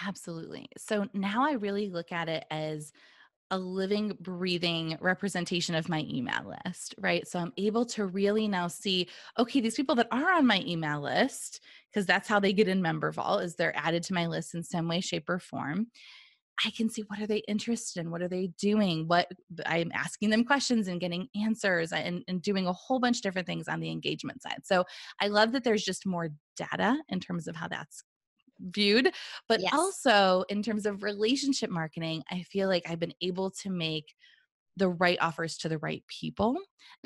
Absolutely. 0.00 0.68
So 0.78 1.06
now 1.12 1.46
I 1.46 1.52
really 1.52 1.88
look 1.90 2.12
at 2.12 2.28
it 2.28 2.44
as 2.50 2.92
a 3.50 3.58
living, 3.58 4.16
breathing 4.18 4.96
representation 5.00 5.74
of 5.74 5.90
my 5.90 6.06
email 6.08 6.56
list, 6.64 6.94
right? 6.98 7.28
So 7.28 7.38
I'm 7.38 7.52
able 7.58 7.84
to 7.86 8.06
really 8.06 8.48
now 8.48 8.68
see, 8.68 9.08
okay, 9.38 9.60
these 9.60 9.74
people 9.74 9.94
that 9.96 10.08
are 10.10 10.32
on 10.32 10.46
my 10.46 10.62
email 10.66 11.02
list, 11.02 11.60
because 11.90 12.06
that's 12.06 12.28
how 12.28 12.40
they 12.40 12.54
get 12.54 12.68
in 12.68 12.80
Member 12.80 13.12
Vault, 13.12 13.42
is 13.42 13.54
they're 13.54 13.76
added 13.76 14.02
to 14.04 14.14
my 14.14 14.26
list 14.26 14.54
in 14.54 14.62
some 14.62 14.88
way, 14.88 15.00
shape, 15.00 15.28
or 15.28 15.38
form. 15.38 15.88
I 16.64 16.70
can 16.70 16.88
see 16.88 17.02
what 17.08 17.20
are 17.20 17.26
they 17.26 17.42
interested 17.48 18.00
in, 18.00 18.10
what 18.10 18.22
are 18.22 18.28
they 18.28 18.52
doing, 18.58 19.06
what 19.06 19.30
I'm 19.66 19.92
asking 19.92 20.30
them 20.30 20.44
questions 20.44 20.88
and 20.88 21.00
getting 21.00 21.28
answers 21.34 21.92
and, 21.92 22.24
and 22.28 22.40
doing 22.40 22.66
a 22.66 22.72
whole 22.72 23.00
bunch 23.00 23.18
of 23.18 23.22
different 23.22 23.46
things 23.46 23.68
on 23.68 23.80
the 23.80 23.90
engagement 23.90 24.42
side. 24.42 24.60
So 24.64 24.84
I 25.20 25.28
love 25.28 25.52
that 25.52 25.64
there's 25.64 25.84
just 25.84 26.06
more 26.06 26.30
data 26.56 26.98
in 27.08 27.20
terms 27.20 27.48
of 27.48 27.56
how 27.56 27.68
that's 27.68 28.02
viewed. 28.62 29.14
But 29.48 29.62
Yes. 29.62 29.72
also 29.72 30.44
in 30.48 30.62
terms 30.62 30.86
of 30.86 31.02
relationship 31.02 31.70
marketing, 31.70 32.24
I 32.30 32.42
feel 32.42 32.68
like 32.68 32.88
I've 32.88 33.00
been 33.00 33.14
able 33.20 33.50
to 33.62 33.70
make 33.70 34.14
the 34.76 34.88
right 34.88 35.18
offers 35.20 35.58
to 35.58 35.68
the 35.68 35.78
right 35.78 36.04
people 36.08 36.56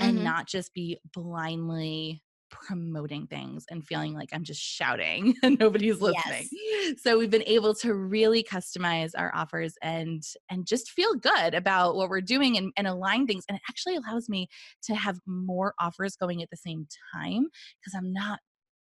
and 0.01 0.23
Mhm. 0.23 0.23
not 0.23 0.47
just 0.47 0.73
be 0.75 0.99
blindly 1.13 2.23
promoting 2.51 3.27
things 3.27 3.65
and 3.71 3.85
feeling 3.87 4.15
like 4.15 4.29
I'm 4.33 4.45
just 4.45 4.61
shouting 4.63 5.35
and 5.43 5.59
nobody's 5.59 6.01
listening. 6.01 6.51
So 6.97 7.19
we've 7.19 7.31
been 7.31 7.43
able 7.47 7.75
to 7.77 7.95
really 7.95 8.43
customize 8.45 9.11
our 9.17 9.35
offers 9.35 9.75
and 9.83 10.23
and 10.49 10.67
just 10.67 10.91
feel 10.91 11.15
good 11.15 11.55
about 11.55 11.97
what 11.97 12.09
we're 12.09 12.21
doing 12.21 12.57
and, 12.57 12.73
and 12.77 12.87
align 12.87 13.27
things. 13.27 13.45
And 13.49 13.57
it 13.57 13.63
actually 13.69 13.97
allows 13.97 14.29
me 14.29 14.49
to 14.85 14.95
have 14.95 15.19
more 15.27 15.75
offers 15.81 16.17
going 16.17 16.43
at 16.43 16.51
the 16.51 16.57
same 16.57 16.87
time 17.15 17.49
because 17.81 17.95
I'm 17.97 18.13
not 18.13 18.41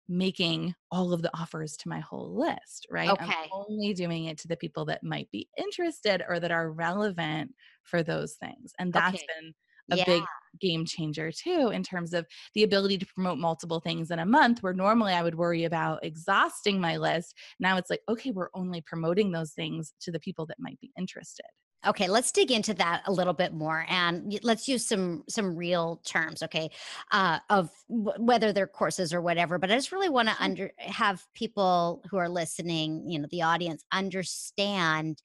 making 0.09 0.75
all 0.91 1.13
of 1.13 1.23
the 1.23 1.31
offers 1.37 1.77
to 1.79 1.89
my 1.89 2.01
whole 2.01 2.35
list, 2.37 2.87
right? 2.91 3.17
Okay. 3.17 3.21
I'm 3.21 3.35
only 3.51 3.95
doing 3.95 4.25
it 4.27 4.39
to 4.39 4.49
the 4.49 4.57
people 4.57 4.85
that 4.87 5.03
might 5.03 5.31
be 5.31 5.49
interested 5.57 6.23
or 6.29 6.41
that 6.41 6.51
are 6.51 6.71
relevant 6.71 7.55
for 7.85 8.03
those 8.03 8.35
things. 8.35 8.73
And 8.79 8.93
that's 8.93 9.23
Okay. 9.23 9.29
been 9.41 9.55
a 9.91 9.97
Yeah. 9.97 10.05
big 10.05 10.29
game 10.61 10.85
changer 10.85 11.33
too 11.33 11.71
in 11.73 11.83
terms 11.83 12.13
of 12.13 12.27
the 12.55 12.63
ability 12.63 12.99
to 12.99 13.07
promote 13.07 13.39
multiple 13.39 13.81
things 13.81 14.11
in 14.11 14.19
a 14.19 14.27
month 14.27 14.63
where 14.63 14.75
normally 14.75 15.13
I 15.15 15.23
would 15.23 15.37
worry 15.37 15.65
about 15.65 16.05
exhausting 16.05 16.81
my 16.81 16.97
list. 16.99 17.37
Now 17.59 17.77
it's 17.79 17.89
like, 17.91 18.03
okay, 18.09 18.31
we're 18.33 18.51
only 18.55 18.81
promoting 18.83 19.33
those 19.33 19.53
things 19.53 19.95
to 20.01 20.13
the 20.13 20.21
people 20.21 20.47
that 20.47 20.59
might 20.61 20.79
be 20.81 20.93
interested. 20.97 21.47
Okay, 21.85 22.09
let's 22.09 22.31
dig 22.31 22.53
into 22.53 22.75
that 22.75 23.03
a 23.07 23.13
little 23.13 23.33
bit 23.33 23.53
more, 23.53 23.85
and 23.89 24.39
let's 24.45 24.69
use 24.69 24.87
some 24.87 25.25
some 25.29 25.57
real 25.57 26.01
terms, 26.05 26.41
okay, 26.45 26.71
uh, 27.11 27.41
of 27.51 27.71
w- 27.91 28.23
whether 28.25 28.53
they're 28.53 28.69
courses 28.69 29.13
or 29.13 29.21
whatever. 29.21 29.59
But 29.59 29.73
I 29.73 29.75
just 29.75 29.91
really 29.91 30.09
want 30.09 30.29
to 30.29 30.37
under 30.39 30.71
have 30.79 31.27
people 31.35 32.01
who 32.09 32.19
are 32.19 32.29
listening, 32.29 33.09
you 33.11 33.19
know, 33.19 33.27
the 33.33 33.43
audience, 33.43 33.85
understand 33.91 35.23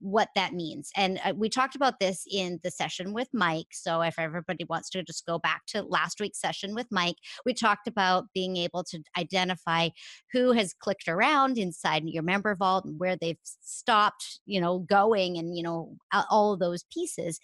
what 0.00 0.28
that 0.34 0.54
means. 0.54 0.90
And 0.96 1.20
uh, 1.24 1.32
we 1.36 1.48
talked 1.48 1.76
about 1.76 2.00
this 2.00 2.24
in 2.30 2.58
the 2.62 2.70
session 2.70 3.12
with 3.12 3.28
Mike. 3.32 3.68
So 3.72 4.00
if 4.02 4.18
everybody 4.18 4.64
wants 4.64 4.90
to 4.90 5.02
just 5.02 5.26
go 5.26 5.38
back 5.38 5.62
to 5.68 5.82
last 5.82 6.20
week's 6.20 6.40
session 6.40 6.74
with 6.74 6.86
Mike, 6.90 7.16
we 7.44 7.54
talked 7.54 7.86
about 7.86 8.26
being 8.34 8.56
able 8.56 8.82
to 8.84 9.02
identify 9.18 9.90
who 10.32 10.52
has 10.52 10.74
clicked 10.74 11.08
around 11.08 11.58
inside 11.58 12.04
your 12.06 12.22
member 12.22 12.54
vault 12.54 12.84
and 12.84 12.98
where 12.98 13.16
they've 13.16 13.38
stopped 13.60 14.40
you 14.46 14.60
know 14.60 14.80
going 14.80 15.38
and 15.38 15.56
you 15.56 15.62
know 15.62 15.96
all 16.30 16.52
of 16.52 16.60
those 16.60 16.84
pieces 16.92 17.40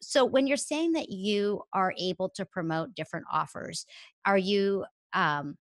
so 0.00 0.24
when 0.24 0.46
you're 0.46 0.56
saying 0.56 0.92
that 0.92 1.10
you 1.10 1.62
are 1.72 1.94
able 1.98 2.28
to 2.28 2.44
promote 2.44 2.94
different 2.94 3.26
offers 3.32 3.86
are 4.26 4.38
you 4.38 4.84
um 5.12 5.56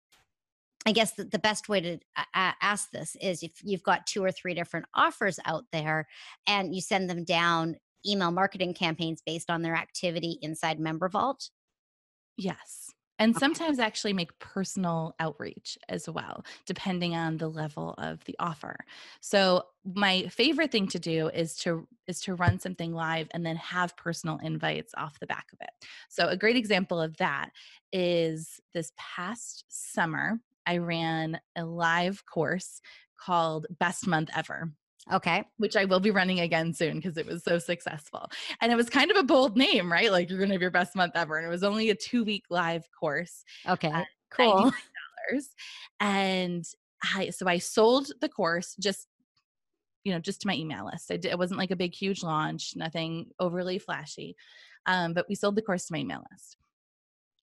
I 0.86 0.92
guess 0.92 1.14
the, 1.14 1.26
the 1.26 1.40
best 1.40 1.70
way 1.70 1.82
to 1.82 2.00
a- 2.18 2.54
ask 2.62 2.92
this 2.92 3.16
is 3.22 3.44
if 3.44 3.52
you've 3.64 3.84
got 3.84 4.06
two 4.06 4.24
or 4.24 4.32
three 4.32 4.54
different 4.54 4.86
offers 4.94 5.40
out 5.46 5.66
there 5.72 6.08
and 6.48 6.76
you 6.76 6.82
send 6.82 7.10
them 7.10 7.24
down 7.24 7.78
email 8.06 8.32
marketing 8.32 8.74
campaigns 8.74 9.22
based 9.26 9.50
on 9.50 9.62
their 9.62 9.76
activity 9.76 10.38
inside 10.42 10.80
Member 10.80 11.08
Vault. 11.10 11.50
Yes. 12.38 12.90
And 13.20 13.36
Okay. 13.36 13.40
sometimes 13.40 13.80
actually 13.80 14.14
make 14.14 14.38
personal 14.40 15.16
outreach 15.20 15.78
as 15.88 16.10
well, 16.10 16.44
depending 16.66 17.16
on 17.16 17.38
the 17.38 17.48
level 17.48 17.94
of 18.00 18.24
the 18.26 18.36
offer. 18.40 18.76
So 19.22 19.64
my 19.86 20.28
favorite 20.28 20.72
thing 20.72 20.88
to 20.88 21.00
do 21.00 21.30
is 21.30 21.56
to 21.58 21.88
is 22.08 22.20
to 22.22 22.34
run 22.34 22.60
something 22.60 22.92
live 22.92 23.28
and 23.34 23.46
then 23.46 23.56
have 23.56 23.96
personal 23.96 24.40
invites 24.40 24.94
off 24.98 25.20
the 25.20 25.28
back 25.28 25.46
of 25.54 25.60
it. 25.62 25.70
So 26.10 26.28
a 26.28 26.36
great 26.36 26.58
example 26.58 27.00
of 27.00 27.16
that 27.18 27.52
is 27.94 28.60
this 28.74 28.92
past 28.98 29.64
summer, 29.70 30.40
I 30.66 30.78
ran 30.78 31.40
a 31.56 31.66
live 31.66 32.26
course 32.26 32.82
called 33.18 33.68
Best 33.80 34.08
Month 34.08 34.30
Ever 34.36 34.72
Okay. 35.12 35.44
which 35.58 35.76
I 35.76 35.86
will 35.86 36.00
be 36.00 36.12
running 36.12 36.40
again 36.40 36.74
soon 36.74 36.96
because 36.96 37.18
it 37.18 37.26
was 37.26 37.44
so 37.44 37.60
successful. 37.60 38.30
And 38.62 38.72
it 38.72 38.76
was 38.76 38.90
kind 38.90 39.12
of 39.12 39.18
a 39.18 39.24
bold 39.24 39.58
name, 39.58 39.92
right? 39.92 40.12
Like 40.12 40.30
you're 40.30 40.40
going 40.40 40.50
to 40.50 40.56
have 40.56 40.62
your 40.62 40.72
best 40.72 40.96
month 40.96 41.14
ever. 41.16 41.38
And 41.38 41.46
it 41.46 41.50
was 41.50 41.64
only 41.64 41.90
a 41.90 41.96
two 41.96 42.24
week 42.24 42.46
live 42.50 42.88
course, 42.98 43.44
Okay. 43.68 43.92
Cool. 44.32 44.72
$99. 45.32 45.44
And 46.00 46.66
I, 47.16 47.32
so 47.32 47.48
I 47.48 47.58
sold 47.58 48.12
the 48.22 48.30
course 48.30 48.76
just, 48.80 49.08
you 50.04 50.14
know, 50.14 50.20
just 50.20 50.42
to 50.42 50.48
my 50.48 50.56
email 50.56 50.86
list. 50.86 51.12
I 51.12 51.18
did, 51.18 51.32
it 51.32 51.38
wasn't 51.38 51.60
like 51.60 51.72
a 51.72 51.76
big, 51.76 51.94
huge 51.94 52.24
launch, 52.24 52.74
nothing 52.76 53.32
overly 53.40 53.80
flashy. 53.80 54.36
Um, 54.86 55.14
but 55.14 55.26
we 55.28 55.36
sold 55.36 55.56
the 55.56 55.62
course 55.62 55.86
to 55.88 55.94
my 55.94 56.00
email 56.00 56.24
list. 56.32 56.58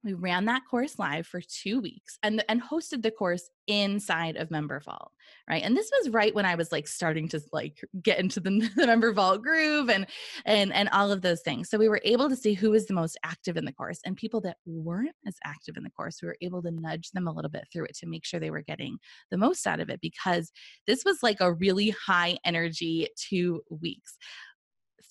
We 0.04 0.12
ran 0.12 0.44
that 0.44 0.62
course 0.70 0.98
live 0.98 1.26
for 1.26 1.40
two 1.40 1.80
weeks 1.80 2.18
and 2.22 2.44
and 2.48 2.62
hosted 2.62 3.02
the 3.02 3.10
course 3.10 3.50
inside 3.66 4.36
of 4.36 4.50
Member 4.50 4.80
Vault, 4.80 5.10
right? 5.50 5.62
And 5.62 5.76
this 5.76 5.90
was 5.98 6.10
right 6.10 6.34
when 6.34 6.46
I 6.46 6.54
was 6.54 6.70
like 6.70 6.86
starting 6.86 7.28
to 7.30 7.40
like 7.52 7.82
get 8.02 8.20
into 8.20 8.38
the, 8.38 8.70
the 8.76 8.86
Member 8.86 9.12
Vault 9.12 9.42
groove 9.42 9.90
and 9.90 10.06
and 10.44 10.72
and 10.72 10.88
all 10.90 11.10
of 11.10 11.22
those 11.22 11.40
things. 11.40 11.68
So 11.68 11.78
we 11.78 11.88
were 11.88 12.00
able 12.04 12.28
to 12.28 12.36
see 12.36 12.54
who 12.54 12.70
was 12.70 12.86
the 12.86 12.94
most 12.94 13.18
active 13.24 13.56
in 13.56 13.64
the 13.64 13.72
course 13.72 13.98
and 14.04 14.16
people 14.16 14.40
that 14.42 14.58
weren't 14.64 15.16
as 15.26 15.36
active 15.44 15.76
in 15.76 15.82
the 15.82 15.90
course. 15.90 16.22
We 16.22 16.28
were 16.28 16.38
able 16.40 16.62
to 16.62 16.70
nudge 16.70 17.10
them 17.10 17.26
a 17.26 17.32
little 17.32 17.50
bit 17.50 17.66
through 17.72 17.86
it 17.86 17.96
to 17.96 18.06
make 18.06 18.24
sure 18.24 18.38
they 18.38 18.50
were 18.50 18.62
getting 18.62 18.98
the 19.30 19.38
most 19.38 19.66
out 19.66 19.80
of 19.80 19.90
it 19.90 20.00
because 20.00 20.52
this 20.86 21.04
was 21.04 21.22
like 21.22 21.38
a 21.40 21.52
really 21.52 21.90
high 21.90 22.38
energy 22.44 23.08
two 23.16 23.62
weeks. 23.70 24.18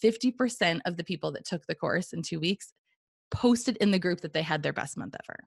50% 0.03 0.81
of 0.85 0.97
the 0.97 1.03
people 1.03 1.31
that 1.31 1.45
took 1.45 1.65
the 1.67 1.75
course 1.75 2.13
in 2.13 2.21
two 2.21 2.39
weeks 2.39 2.73
posted 3.35 3.75
in 3.77 3.91
the 3.91 3.99
group 3.99 4.21
that 4.21 4.33
they 4.33 4.41
had 4.41 4.63
their 4.63 4.73
best 4.73 4.97
month 4.97 5.15
ever. 5.27 5.39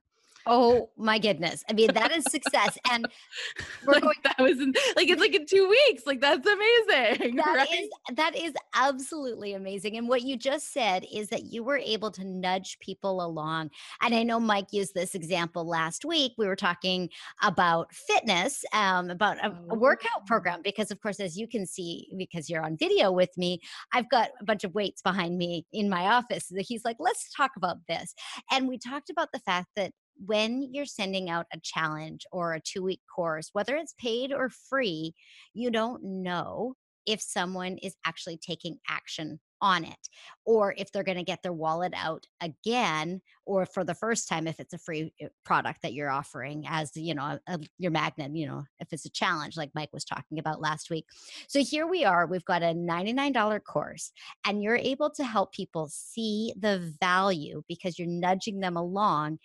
Oh 0.51 0.89
my 0.97 1.19
goodness. 1.19 1.63
I 1.69 1.73
mean, 1.73 1.93
that 1.93 2.11
is 2.11 2.23
success. 2.25 2.75
And 2.91 3.07
we're 3.85 3.93
like, 3.93 4.01
going 4.01 4.15
that 4.23 4.39
was 4.39 4.59
in, 4.59 4.73
like 4.95 5.07
it's 5.07 5.21
like 5.21 5.35
in 5.35 5.45
two 5.45 5.69
weeks. 5.69 6.07
Like 6.07 6.21
that's 6.21 6.45
amazing. 6.45 7.35
That 7.35 7.55
right? 7.55 7.69
is, 7.71 7.89
that 8.15 8.35
is 8.35 8.53
absolutely 8.73 9.53
amazing. 9.53 9.97
And 9.97 10.09
what 10.09 10.23
you 10.23 10.35
just 10.35 10.73
said 10.73 11.05
is 11.13 11.29
that 11.29 11.45
you 11.45 11.63
were 11.63 11.77
able 11.77 12.09
to 12.11 12.23
nudge 12.23 12.79
people 12.79 13.23
along. 13.23 13.69
And 14.01 14.15
I 14.15 14.23
know 14.23 14.39
Mike 14.39 14.73
used 14.73 14.95
this 14.95 15.13
example 15.13 15.67
last 15.67 16.03
week. 16.03 16.33
We 16.37 16.47
were 16.47 16.55
talking 16.55 17.09
about 17.43 17.93
fitness, 17.93 18.65
um, 18.73 19.11
about 19.11 19.37
a, 19.37 19.49
a 19.49 19.59
oh, 19.69 19.75
workout 19.75 20.25
program, 20.25 20.61
because 20.63 20.89
of 20.89 20.99
course, 20.99 21.19
as 21.19 21.37
you 21.37 21.47
can 21.47 21.67
see, 21.67 22.07
because 22.17 22.49
you're 22.49 22.65
on 22.65 22.75
video 22.75 23.11
with 23.11 23.37
me, 23.37 23.61
I've 23.93 24.09
got 24.09 24.29
a 24.41 24.45
bunch 24.45 24.63
of 24.63 24.73
weights 24.73 25.03
behind 25.03 25.37
me 25.37 25.67
in 25.71 25.89
my 25.89 26.07
office. 26.07 26.51
He's 26.57 26.83
like, 26.83 26.97
let's 26.99 27.31
talk 27.31 27.51
about 27.55 27.77
this. 27.87 28.15
And 28.51 28.67
we 28.67 28.79
talked 28.79 29.11
about 29.11 29.31
the 29.31 29.39
fact 29.39 29.67
that 29.75 29.91
when 30.25 30.61
you're 30.73 30.85
sending 30.85 31.29
out 31.29 31.47
a 31.53 31.59
challenge 31.59 32.25
or 32.31 32.53
a 32.53 32.61
two 32.61 32.83
week 32.83 33.01
course, 33.13 33.49
whether 33.53 33.75
it's 33.75 33.93
paid 33.93 34.33
or 34.33 34.49
free, 34.49 35.13
you 35.53 35.71
don't 35.71 36.03
know 36.03 36.75
if 37.05 37.21
someone 37.21 37.77
is 37.77 37.95
actually 38.05 38.37
taking 38.37 38.77
action 38.89 39.39
on 39.61 39.83
it 39.83 40.09
or 40.45 40.73
if 40.77 40.91
they're 40.91 41.03
going 41.03 41.17
to 41.17 41.23
get 41.23 41.43
their 41.43 41.53
wallet 41.53 41.93
out 41.95 42.25
again 42.41 43.21
or 43.45 43.65
for 43.65 43.83
the 43.83 43.93
first 43.93 44.29
time 44.29 44.47
if 44.47 44.59
it's 44.59 44.73
a 44.73 44.77
free 44.77 45.13
uh, 45.23 45.27
product 45.43 45.81
that 45.81 45.93
you're 45.93 46.09
offering 46.09 46.63
as 46.67 46.95
you 46.95 47.13
know 47.13 47.37
a, 47.47 47.59
your 47.77 47.91
magnet 47.91 48.31
you 48.33 48.47
know 48.47 48.63
if 48.79 48.87
it's 48.91 49.05
a 49.05 49.11
challenge 49.11 49.57
like 49.57 49.71
mike 49.75 49.89
was 49.91 50.05
talking 50.05 50.39
about 50.39 50.61
last 50.61 50.89
week. 50.89 51.05
So 51.47 51.61
here 51.61 51.87
we 51.87 52.05
are 52.05 52.25
we've 52.25 52.45
got 52.45 52.63
a 52.63 52.73
$99 52.73 53.63
course 53.63 54.11
and 54.45 54.63
you're 54.63 54.77
able 54.77 55.09
to 55.11 55.23
help 55.23 55.51
people 55.51 55.89
see 55.91 56.53
the 56.57 56.93
value 57.01 57.63
because 57.67 57.99
you're 57.99 58.07
nudging 58.07 58.59
them 58.59 58.77
along 58.77 59.39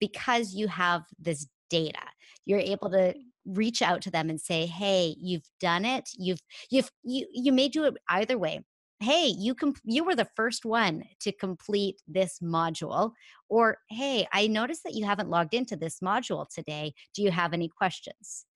because 0.00 0.54
you 0.54 0.68
have 0.68 1.02
this 1.18 1.46
data 1.70 2.00
you're 2.46 2.60
able 2.60 2.90
to 2.90 2.96
mm-hmm. 2.96 3.54
reach 3.54 3.82
out 3.82 4.02
to 4.02 4.10
them 4.10 4.30
and 4.30 4.40
say 4.40 4.66
hey 4.66 5.14
you've 5.20 5.48
done 5.60 5.84
it. 5.84 6.08
You've 6.16 6.40
you've 6.70 6.90
you 7.02 7.26
you 7.32 7.52
may 7.52 7.68
do 7.68 7.84
it 7.84 7.94
either 8.08 8.38
way. 8.38 8.60
Hey 9.00 9.26
you 9.26 9.54
com- 9.54 9.74
you 9.84 10.04
were 10.04 10.14
the 10.14 10.28
first 10.36 10.64
one 10.64 11.04
to 11.20 11.32
complete 11.32 12.00
this 12.06 12.38
module 12.42 13.12
or 13.48 13.78
hey 13.90 14.26
i 14.32 14.46
noticed 14.46 14.82
that 14.84 14.94
you 14.94 15.04
haven't 15.04 15.28
logged 15.28 15.54
into 15.54 15.76
this 15.76 16.00
module 16.00 16.46
today. 16.48 16.94
Do 17.14 17.22
you 17.22 17.30
have 17.30 17.52
any 17.52 17.68
questions 17.68 18.46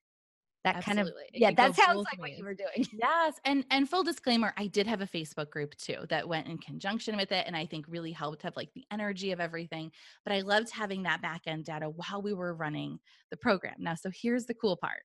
that 0.64 0.76
Absolutely. 0.76 1.04
kind 1.04 1.08
of 1.08 1.14
yeah 1.34 1.50
that 1.52 1.76
sounds 1.76 1.98
like 1.98 2.20
ways. 2.20 2.32
what 2.32 2.38
you 2.38 2.44
were 2.44 2.54
doing 2.54 2.86
yes 3.00 3.34
and 3.44 3.64
and 3.70 3.88
full 3.88 4.02
disclaimer 4.02 4.52
i 4.56 4.66
did 4.66 4.86
have 4.86 5.00
a 5.00 5.06
facebook 5.06 5.50
group 5.50 5.74
too 5.76 5.98
that 6.08 6.28
went 6.28 6.46
in 6.46 6.58
conjunction 6.58 7.16
with 7.16 7.32
it 7.32 7.44
and 7.46 7.56
i 7.56 7.64
think 7.64 7.86
really 7.88 8.12
helped 8.12 8.42
have 8.42 8.56
like 8.56 8.72
the 8.74 8.84
energy 8.90 9.32
of 9.32 9.40
everything 9.40 9.90
but 10.24 10.32
i 10.32 10.40
loved 10.40 10.70
having 10.70 11.02
that 11.02 11.22
back 11.22 11.42
end 11.46 11.64
data 11.64 11.88
while 11.88 12.20
we 12.22 12.32
were 12.32 12.54
running 12.54 12.98
the 13.30 13.36
program 13.36 13.76
now 13.78 13.94
so 13.94 14.10
here's 14.10 14.46
the 14.46 14.54
cool 14.54 14.76
part 14.76 15.02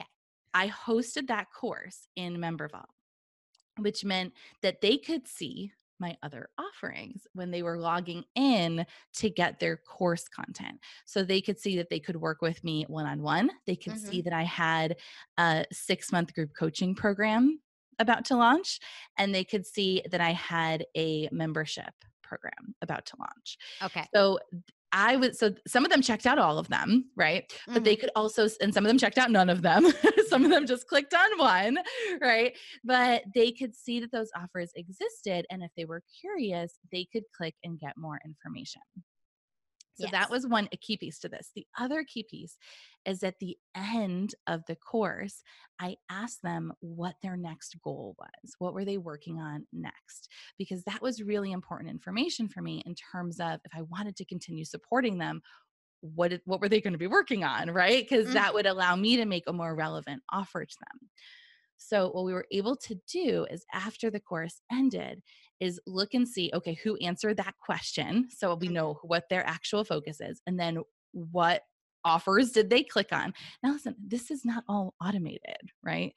okay 0.00 0.08
i 0.54 0.68
hosted 0.68 1.28
that 1.28 1.46
course 1.52 2.08
in 2.16 2.36
membervault 2.36 2.84
which 3.78 4.04
meant 4.04 4.32
that 4.62 4.80
they 4.80 4.96
could 4.96 5.28
see 5.28 5.70
my 5.98 6.16
other 6.22 6.48
offerings 6.58 7.26
when 7.32 7.50
they 7.50 7.62
were 7.62 7.78
logging 7.78 8.24
in 8.34 8.84
to 9.14 9.30
get 9.30 9.58
their 9.58 9.76
course 9.76 10.28
content. 10.28 10.78
So 11.04 11.22
they 11.22 11.40
could 11.40 11.58
see 11.58 11.76
that 11.76 11.90
they 11.90 12.00
could 12.00 12.16
work 12.16 12.42
with 12.42 12.62
me 12.64 12.84
one 12.88 13.06
on 13.06 13.22
one. 13.22 13.50
They 13.66 13.76
could 13.76 13.94
mm-hmm. 13.94 14.10
see 14.10 14.22
that 14.22 14.32
I 14.32 14.42
had 14.42 14.96
a 15.38 15.64
six 15.72 16.12
month 16.12 16.34
group 16.34 16.50
coaching 16.58 16.94
program 16.94 17.60
about 17.98 18.26
to 18.26 18.36
launch, 18.36 18.78
and 19.16 19.34
they 19.34 19.44
could 19.44 19.66
see 19.66 20.02
that 20.10 20.20
I 20.20 20.32
had 20.32 20.84
a 20.96 21.28
membership 21.32 21.92
program 22.22 22.74
about 22.82 23.06
to 23.06 23.16
launch. 23.18 23.56
Okay. 23.82 24.06
So 24.14 24.38
I 24.96 25.16
would 25.16 25.36
so 25.36 25.52
some 25.68 25.84
of 25.84 25.90
them 25.90 26.00
checked 26.00 26.26
out 26.26 26.38
all 26.38 26.58
of 26.58 26.68
them, 26.68 27.10
right? 27.16 27.46
Mm-hmm. 27.48 27.74
But 27.74 27.84
they 27.84 27.94
mm-hmm. 27.94 28.00
could 28.00 28.10
also 28.16 28.48
and 28.62 28.72
some 28.72 28.84
of 28.84 28.88
them 28.88 28.96
checked 28.96 29.18
out 29.18 29.30
none 29.30 29.50
of 29.50 29.60
them. 29.60 29.86
some 30.28 30.42
of 30.42 30.50
them 30.50 30.66
just 30.66 30.88
clicked 30.88 31.12
on 31.12 31.38
one, 31.38 31.78
right? 32.22 32.56
But 32.82 33.24
they 33.34 33.52
could 33.52 33.76
see 33.76 34.00
that 34.00 34.10
those 34.10 34.30
offers 34.34 34.72
existed 34.74 35.44
and 35.50 35.62
if 35.62 35.70
they 35.76 35.84
were 35.84 36.02
curious, 36.20 36.78
they 36.90 37.06
could 37.12 37.24
click 37.36 37.54
and 37.62 37.78
get 37.78 37.92
more 37.98 38.18
information. 38.24 38.80
So 39.98 40.04
yes. 40.04 40.12
that 40.12 40.30
was 40.30 40.46
one 40.46 40.68
a 40.72 40.76
key 40.76 40.96
piece 40.96 41.18
to 41.20 41.28
this. 41.28 41.50
The 41.54 41.66
other 41.78 42.04
key 42.04 42.24
piece 42.28 42.58
is 43.06 43.22
at 43.22 43.38
the 43.40 43.56
end 43.74 44.34
of 44.46 44.62
the 44.66 44.76
course, 44.76 45.42
I 45.80 45.96
asked 46.10 46.42
them 46.42 46.72
what 46.80 47.14
their 47.22 47.36
next 47.36 47.76
goal 47.82 48.14
was. 48.18 48.54
What 48.58 48.74
were 48.74 48.84
they 48.84 48.98
working 48.98 49.38
on 49.40 49.66
next? 49.72 50.28
Because 50.58 50.82
that 50.84 51.00
was 51.00 51.22
really 51.22 51.52
important 51.52 51.90
information 51.90 52.48
for 52.48 52.60
me 52.60 52.82
in 52.84 52.94
terms 52.94 53.40
of 53.40 53.60
if 53.64 53.72
I 53.74 53.82
wanted 53.82 54.16
to 54.16 54.24
continue 54.24 54.64
supporting 54.64 55.18
them, 55.18 55.40
what 56.00 56.32
what 56.44 56.60
were 56.60 56.68
they 56.68 56.80
going 56.80 56.92
to 56.92 56.98
be 56.98 57.06
working 57.06 57.42
on, 57.42 57.70
right? 57.70 58.06
Because 58.08 58.26
mm-hmm. 58.26 58.34
that 58.34 58.54
would 58.54 58.66
allow 58.66 58.96
me 58.96 59.16
to 59.16 59.24
make 59.24 59.44
a 59.46 59.52
more 59.52 59.74
relevant 59.74 60.22
offer 60.30 60.64
to 60.64 60.76
them. 60.80 61.08
So, 61.78 62.10
what 62.10 62.24
we 62.24 62.32
were 62.32 62.46
able 62.50 62.76
to 62.76 62.98
do 63.10 63.46
is 63.50 63.64
after 63.72 64.10
the 64.10 64.20
course 64.20 64.60
ended, 64.72 65.22
is 65.60 65.80
look 65.86 66.14
and 66.14 66.28
see, 66.28 66.50
okay, 66.54 66.74
who 66.82 66.96
answered 66.96 67.36
that 67.38 67.54
question? 67.58 68.28
So 68.30 68.54
we 68.54 68.66
mm-hmm. 68.66 68.74
know 68.74 68.98
what 69.02 69.24
their 69.30 69.46
actual 69.46 69.84
focus 69.84 70.20
is. 70.20 70.40
And 70.46 70.58
then 70.58 70.78
what 71.12 71.62
offers 72.04 72.52
did 72.52 72.70
they 72.70 72.82
click 72.82 73.08
on? 73.12 73.32
Now, 73.62 73.72
listen, 73.72 73.96
this 73.98 74.30
is 74.30 74.44
not 74.44 74.64
all 74.68 74.94
automated, 75.04 75.70
right? 75.82 76.12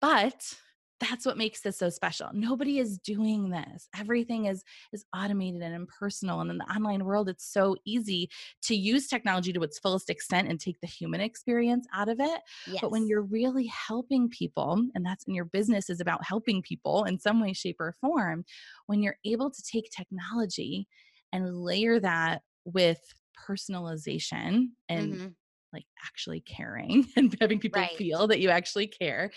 But 0.00 0.54
that's 1.00 1.24
what 1.24 1.38
makes 1.38 1.62
this 1.62 1.78
so 1.78 1.88
special. 1.88 2.28
Nobody 2.32 2.78
is 2.78 2.98
doing 2.98 3.50
this. 3.50 3.88
Everything 3.98 4.46
is 4.46 4.62
is 4.92 5.04
automated 5.16 5.62
and 5.62 5.74
impersonal 5.74 6.40
and 6.40 6.50
in 6.50 6.58
the 6.58 6.64
online 6.64 7.04
world 7.04 7.28
it's 7.28 7.50
so 7.50 7.76
easy 7.84 8.28
to 8.62 8.74
use 8.74 9.08
technology 9.08 9.52
to 9.52 9.62
its 9.62 9.78
fullest 9.78 10.10
extent 10.10 10.48
and 10.48 10.60
take 10.60 10.80
the 10.80 10.86
human 10.86 11.20
experience 11.20 11.86
out 11.94 12.08
of 12.08 12.20
it. 12.20 12.40
Yes. 12.66 12.80
but 12.80 12.90
when 12.90 13.06
you're 13.06 13.22
really 13.22 13.66
helping 13.66 14.28
people 14.28 14.82
and 14.94 15.04
that's 15.04 15.24
in 15.24 15.34
your 15.34 15.46
business 15.46 15.88
is 15.90 16.00
about 16.00 16.24
helping 16.24 16.62
people 16.62 17.04
in 17.04 17.18
some 17.18 17.40
way 17.40 17.52
shape 17.52 17.80
or 17.80 17.94
form 18.00 18.44
when 18.86 19.02
you're 19.02 19.16
able 19.24 19.50
to 19.50 19.62
take 19.62 19.90
technology 19.90 20.86
and 21.32 21.56
layer 21.56 21.98
that 21.98 22.42
with 22.64 23.00
personalization 23.48 24.68
and 24.88 25.14
mm-hmm 25.14 25.26
like 25.72 25.84
actually 26.04 26.40
caring 26.40 27.06
and 27.16 27.34
having 27.40 27.58
people 27.58 27.80
right. 27.80 27.96
feel 27.96 28.26
that 28.26 28.40
you 28.40 28.50
actually 28.50 28.86
care 28.86 29.30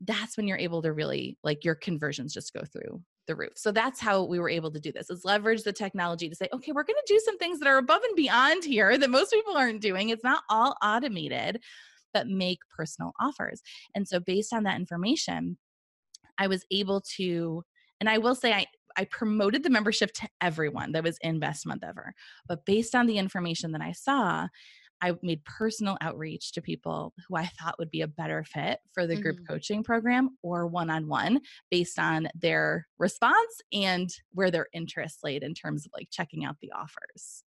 that's 0.00 0.36
when 0.36 0.46
you're 0.46 0.58
able 0.58 0.82
to 0.82 0.92
really 0.92 1.36
like 1.42 1.64
your 1.64 1.74
conversions 1.74 2.32
just 2.32 2.52
go 2.52 2.62
through 2.72 3.02
the 3.26 3.34
roof 3.34 3.52
so 3.54 3.70
that's 3.70 4.00
how 4.00 4.24
we 4.24 4.38
were 4.38 4.48
able 4.48 4.70
to 4.70 4.80
do 4.80 4.90
this 4.92 5.10
is 5.10 5.24
leverage 5.24 5.62
the 5.62 5.72
technology 5.72 6.28
to 6.28 6.34
say 6.34 6.48
okay 6.52 6.72
we're 6.72 6.82
going 6.82 6.96
to 7.06 7.14
do 7.14 7.20
some 7.24 7.38
things 7.38 7.58
that 7.58 7.68
are 7.68 7.78
above 7.78 8.02
and 8.02 8.16
beyond 8.16 8.64
here 8.64 8.96
that 8.96 9.10
most 9.10 9.32
people 9.32 9.56
aren't 9.56 9.80
doing 9.80 10.08
it's 10.08 10.24
not 10.24 10.42
all 10.48 10.76
automated 10.82 11.60
but 12.12 12.26
make 12.26 12.58
personal 12.74 13.12
offers 13.20 13.60
and 13.94 14.08
so 14.08 14.18
based 14.18 14.52
on 14.52 14.64
that 14.64 14.76
information 14.76 15.56
i 16.38 16.46
was 16.46 16.64
able 16.70 17.00
to 17.00 17.62
and 18.00 18.08
i 18.08 18.18
will 18.18 18.34
say 18.34 18.52
i 18.52 18.66
I 18.96 19.04
promoted 19.04 19.62
the 19.62 19.70
membership 19.70 20.12
to 20.14 20.28
everyone 20.40 20.92
that 20.92 21.04
was 21.04 21.18
in 21.20 21.38
Best 21.38 21.66
Month 21.66 21.84
Ever. 21.84 22.14
But 22.46 22.64
based 22.66 22.94
on 22.94 23.06
the 23.06 23.18
information 23.18 23.72
that 23.72 23.80
I 23.80 23.92
saw, 23.92 24.48
I 25.02 25.14
made 25.22 25.44
personal 25.44 25.96
outreach 26.00 26.52
to 26.52 26.62
people 26.62 27.14
who 27.26 27.36
I 27.36 27.46
thought 27.46 27.78
would 27.78 27.90
be 27.90 28.02
a 28.02 28.08
better 28.08 28.44
fit 28.44 28.80
for 28.92 29.06
the 29.06 29.16
group 29.16 29.36
mm-hmm. 29.36 29.52
coaching 29.52 29.82
program 29.82 30.36
or 30.42 30.66
one 30.66 30.90
on 30.90 31.08
one 31.08 31.40
based 31.70 31.98
on 31.98 32.28
their 32.34 32.86
response 32.98 33.60
and 33.72 34.10
where 34.32 34.50
their 34.50 34.68
interest 34.72 35.20
laid 35.22 35.42
in 35.42 35.54
terms 35.54 35.86
of 35.86 35.92
like 35.94 36.08
checking 36.10 36.44
out 36.44 36.56
the 36.60 36.72
offers. 36.72 37.44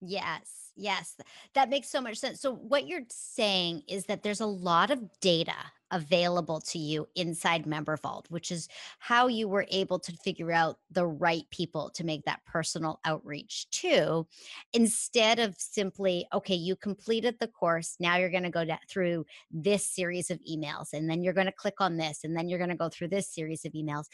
Yes, 0.00 0.70
yes. 0.76 1.16
That 1.54 1.70
makes 1.70 1.90
so 1.90 2.00
much 2.00 2.18
sense. 2.18 2.40
So, 2.40 2.54
what 2.54 2.86
you're 2.86 3.02
saying 3.10 3.82
is 3.88 4.06
that 4.06 4.22
there's 4.22 4.40
a 4.40 4.46
lot 4.46 4.90
of 4.90 5.02
data 5.20 5.56
available 5.90 6.60
to 6.60 6.78
you 6.78 7.06
inside 7.14 7.66
Member 7.66 7.96
Vault, 7.96 8.26
which 8.28 8.50
is 8.50 8.68
how 8.98 9.26
you 9.26 9.48
were 9.48 9.66
able 9.70 9.98
to 9.98 10.12
figure 10.12 10.52
out 10.52 10.78
the 10.90 11.06
right 11.06 11.44
people 11.50 11.90
to 11.90 12.04
make 12.04 12.24
that 12.24 12.44
personal 12.46 13.00
outreach 13.04 13.68
to, 13.70 14.26
instead 14.72 15.38
of 15.38 15.54
simply, 15.58 16.26
okay, 16.32 16.54
you 16.54 16.76
completed 16.76 17.36
the 17.38 17.48
course. 17.48 17.96
Now 18.00 18.16
you're 18.16 18.30
going 18.30 18.42
to 18.42 18.50
go 18.50 18.64
through 18.88 19.24
this 19.50 19.88
series 19.88 20.30
of 20.30 20.40
emails, 20.50 20.92
and 20.92 21.08
then 21.08 21.22
you're 21.22 21.34
going 21.34 21.46
to 21.46 21.52
click 21.52 21.80
on 21.80 21.96
this, 21.96 22.20
and 22.24 22.36
then 22.36 22.48
you're 22.48 22.58
going 22.58 22.70
to 22.70 22.76
go 22.76 22.88
through 22.88 23.08
this 23.08 23.32
series 23.32 23.64
of 23.64 23.72
emails. 23.72 24.04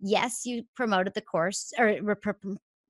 Yes, 0.00 0.46
you 0.46 0.64
promoted 0.74 1.14
the 1.14 1.20
course 1.20 1.72
or 1.78 1.98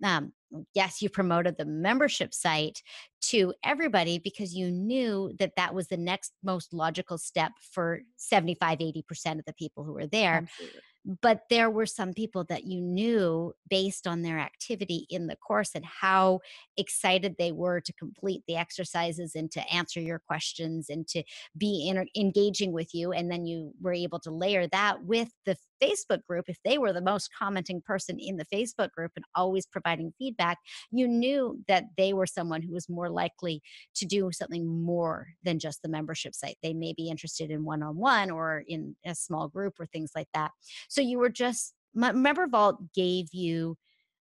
um, 0.03 0.33
yes, 0.75 1.03
you 1.03 1.09
promoted 1.09 1.57
the 1.57 1.64
membership 1.64 2.35
site 2.35 2.83
to 3.23 3.55
everybody 3.64 4.19
because 4.19 4.55
you 4.55 4.71
knew 4.71 5.33
that 5.38 5.57
that 5.57 5.75
was 5.75 5.88
the 5.88 5.97
next 5.97 6.33
most 6.43 6.73
logical 6.73 7.19
step 7.19 7.53
for 7.73 8.01
75, 8.17 8.79
80% 8.79 9.38
of 9.38 9.45
the 9.47 9.55
people 9.55 9.85
who 9.85 9.93
were 9.93 10.07
there. 10.07 10.47
Absolutely. 10.49 10.81
But 11.21 11.43
there 11.51 11.69
were 11.69 11.85
some 11.85 12.14
people 12.14 12.45
that 12.45 12.64
you 12.64 12.81
knew 12.81 13.53
based 13.69 14.07
on 14.07 14.23
their 14.23 14.38
activity 14.38 15.07
in 15.11 15.27
the 15.27 15.37
course 15.37 15.73
and 15.75 15.85
how 15.85 16.40
excited 16.79 17.37
they 17.38 17.53
were 17.53 17.81
to 17.83 17.93
complete 17.93 18.43
the 18.49 18.57
exercises 18.57 19.35
and 19.35 19.51
to 19.51 19.61
answer 19.71 20.01
your 20.01 20.19
questions 20.19 20.88
and 20.88 21.07
to 21.09 21.23
be 21.59 21.88
in, 21.88 22.09
engaging 22.17 22.73
with 22.73 22.95
you. 22.95 23.12
And 23.12 23.31
then 23.31 23.45
you 23.45 23.75
were 23.83 23.93
able 23.93 24.19
to 24.21 24.31
layer 24.31 24.67
that 24.69 25.05
with 25.05 25.29
the 25.45 25.57
Facebook 25.83 26.25
group, 26.25 26.47
if 26.49 26.59
they 26.65 26.79
were 26.79 26.93
the 26.93 27.01
most 27.01 27.31
commenting 27.37 27.81
person 27.81 28.19
in 28.19 28.37
the 28.37 28.47
Facebook 28.47 28.91
group 28.93 29.13
and 29.17 29.25
always 29.35 29.67
providing 29.67 30.13
feedback, 30.19 30.59
you 30.91 31.07
knew 31.07 31.63
that 31.69 31.85
they 31.97 32.13
were 32.13 32.27
someone 32.27 32.63
who 32.63 32.73
was 32.73 32.89
more 32.89 33.11
likely 33.11 33.63
to 33.97 34.07
do 34.07 34.31
something 34.33 34.67
more 34.67 35.29
than 35.43 35.59
just 35.59 35.83
the 35.83 35.89
membership 35.89 36.35
site. 36.35 36.57
They 36.63 36.75
may 36.75 36.93
be 36.93 37.09
interested 37.09 37.51
in 37.51 37.65
one 37.65 37.83
on 37.83 37.97
one 37.97 38.31
or 38.31 38.65
in 38.67 38.97
a 39.05 39.15
small 39.15 39.49
group 39.49 39.75
or 39.79 39.87
things 39.87 40.13
like 40.15 40.29
that. 40.35 40.51
So 40.89 41.01
you 41.01 41.19
were 41.19 41.31
just, 41.31 41.75
Member 41.95 42.47
Vault 42.47 42.93
gave 42.93 43.33
you 43.33 43.77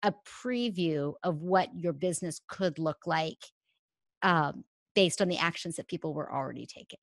a 0.04 0.14
preview 0.44 1.14
of 1.24 1.42
what 1.42 1.70
your 1.76 1.94
business 1.94 2.40
could 2.48 2.80
look 2.80 3.00
like 3.06 3.40
um, 4.22 4.64
based 4.96 5.22
on 5.22 5.28
the 5.28 5.38
actions 5.38 5.76
that 5.76 5.88
people 5.88 6.14
were 6.14 6.34
already 6.34 6.66
taking. 6.66 7.00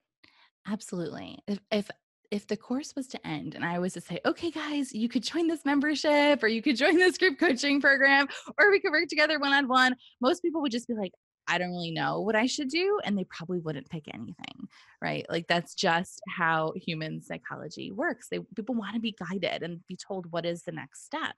Absolutely. 0.66 1.38
If, 1.46 1.59
if 1.70 1.90
if 2.30 2.46
the 2.46 2.56
course 2.56 2.94
was 2.96 3.06
to 3.08 3.26
end 3.26 3.54
and 3.54 3.64
I 3.64 3.78
was 3.78 3.92
to 3.94 4.00
say, 4.00 4.20
okay, 4.24 4.50
guys, 4.50 4.92
you 4.92 5.08
could 5.08 5.22
join 5.22 5.46
this 5.46 5.64
membership 5.64 6.42
or 6.42 6.48
you 6.48 6.62
could 6.62 6.76
join 6.76 6.96
this 6.96 7.18
group 7.18 7.38
coaching 7.38 7.80
program 7.80 8.28
or 8.58 8.70
we 8.70 8.80
could 8.80 8.92
work 8.92 9.08
together 9.08 9.38
one 9.38 9.52
on 9.52 9.68
one, 9.68 9.96
most 10.20 10.42
people 10.42 10.60
would 10.62 10.72
just 10.72 10.88
be 10.88 10.94
like, 10.94 11.12
I 11.48 11.58
don't 11.58 11.70
really 11.70 11.92
know 11.92 12.20
what 12.20 12.36
I 12.36 12.46
should 12.46 12.68
do. 12.68 12.98
And 13.04 13.16
they 13.16 13.24
probably 13.24 13.60
wouldn't 13.60 13.88
pick 13.88 14.04
anything, 14.12 14.68
right? 15.00 15.24
Like 15.30 15.46
that's 15.46 15.74
just 15.74 16.20
how 16.28 16.72
human 16.74 17.22
psychology 17.22 17.92
works. 17.92 18.28
They 18.28 18.40
people 18.56 18.74
want 18.74 18.94
to 18.94 19.00
be 19.00 19.14
guided 19.18 19.62
and 19.62 19.80
be 19.88 19.96
told 19.96 20.26
what 20.30 20.44
is 20.44 20.62
the 20.62 20.72
next 20.72 21.04
step. 21.04 21.34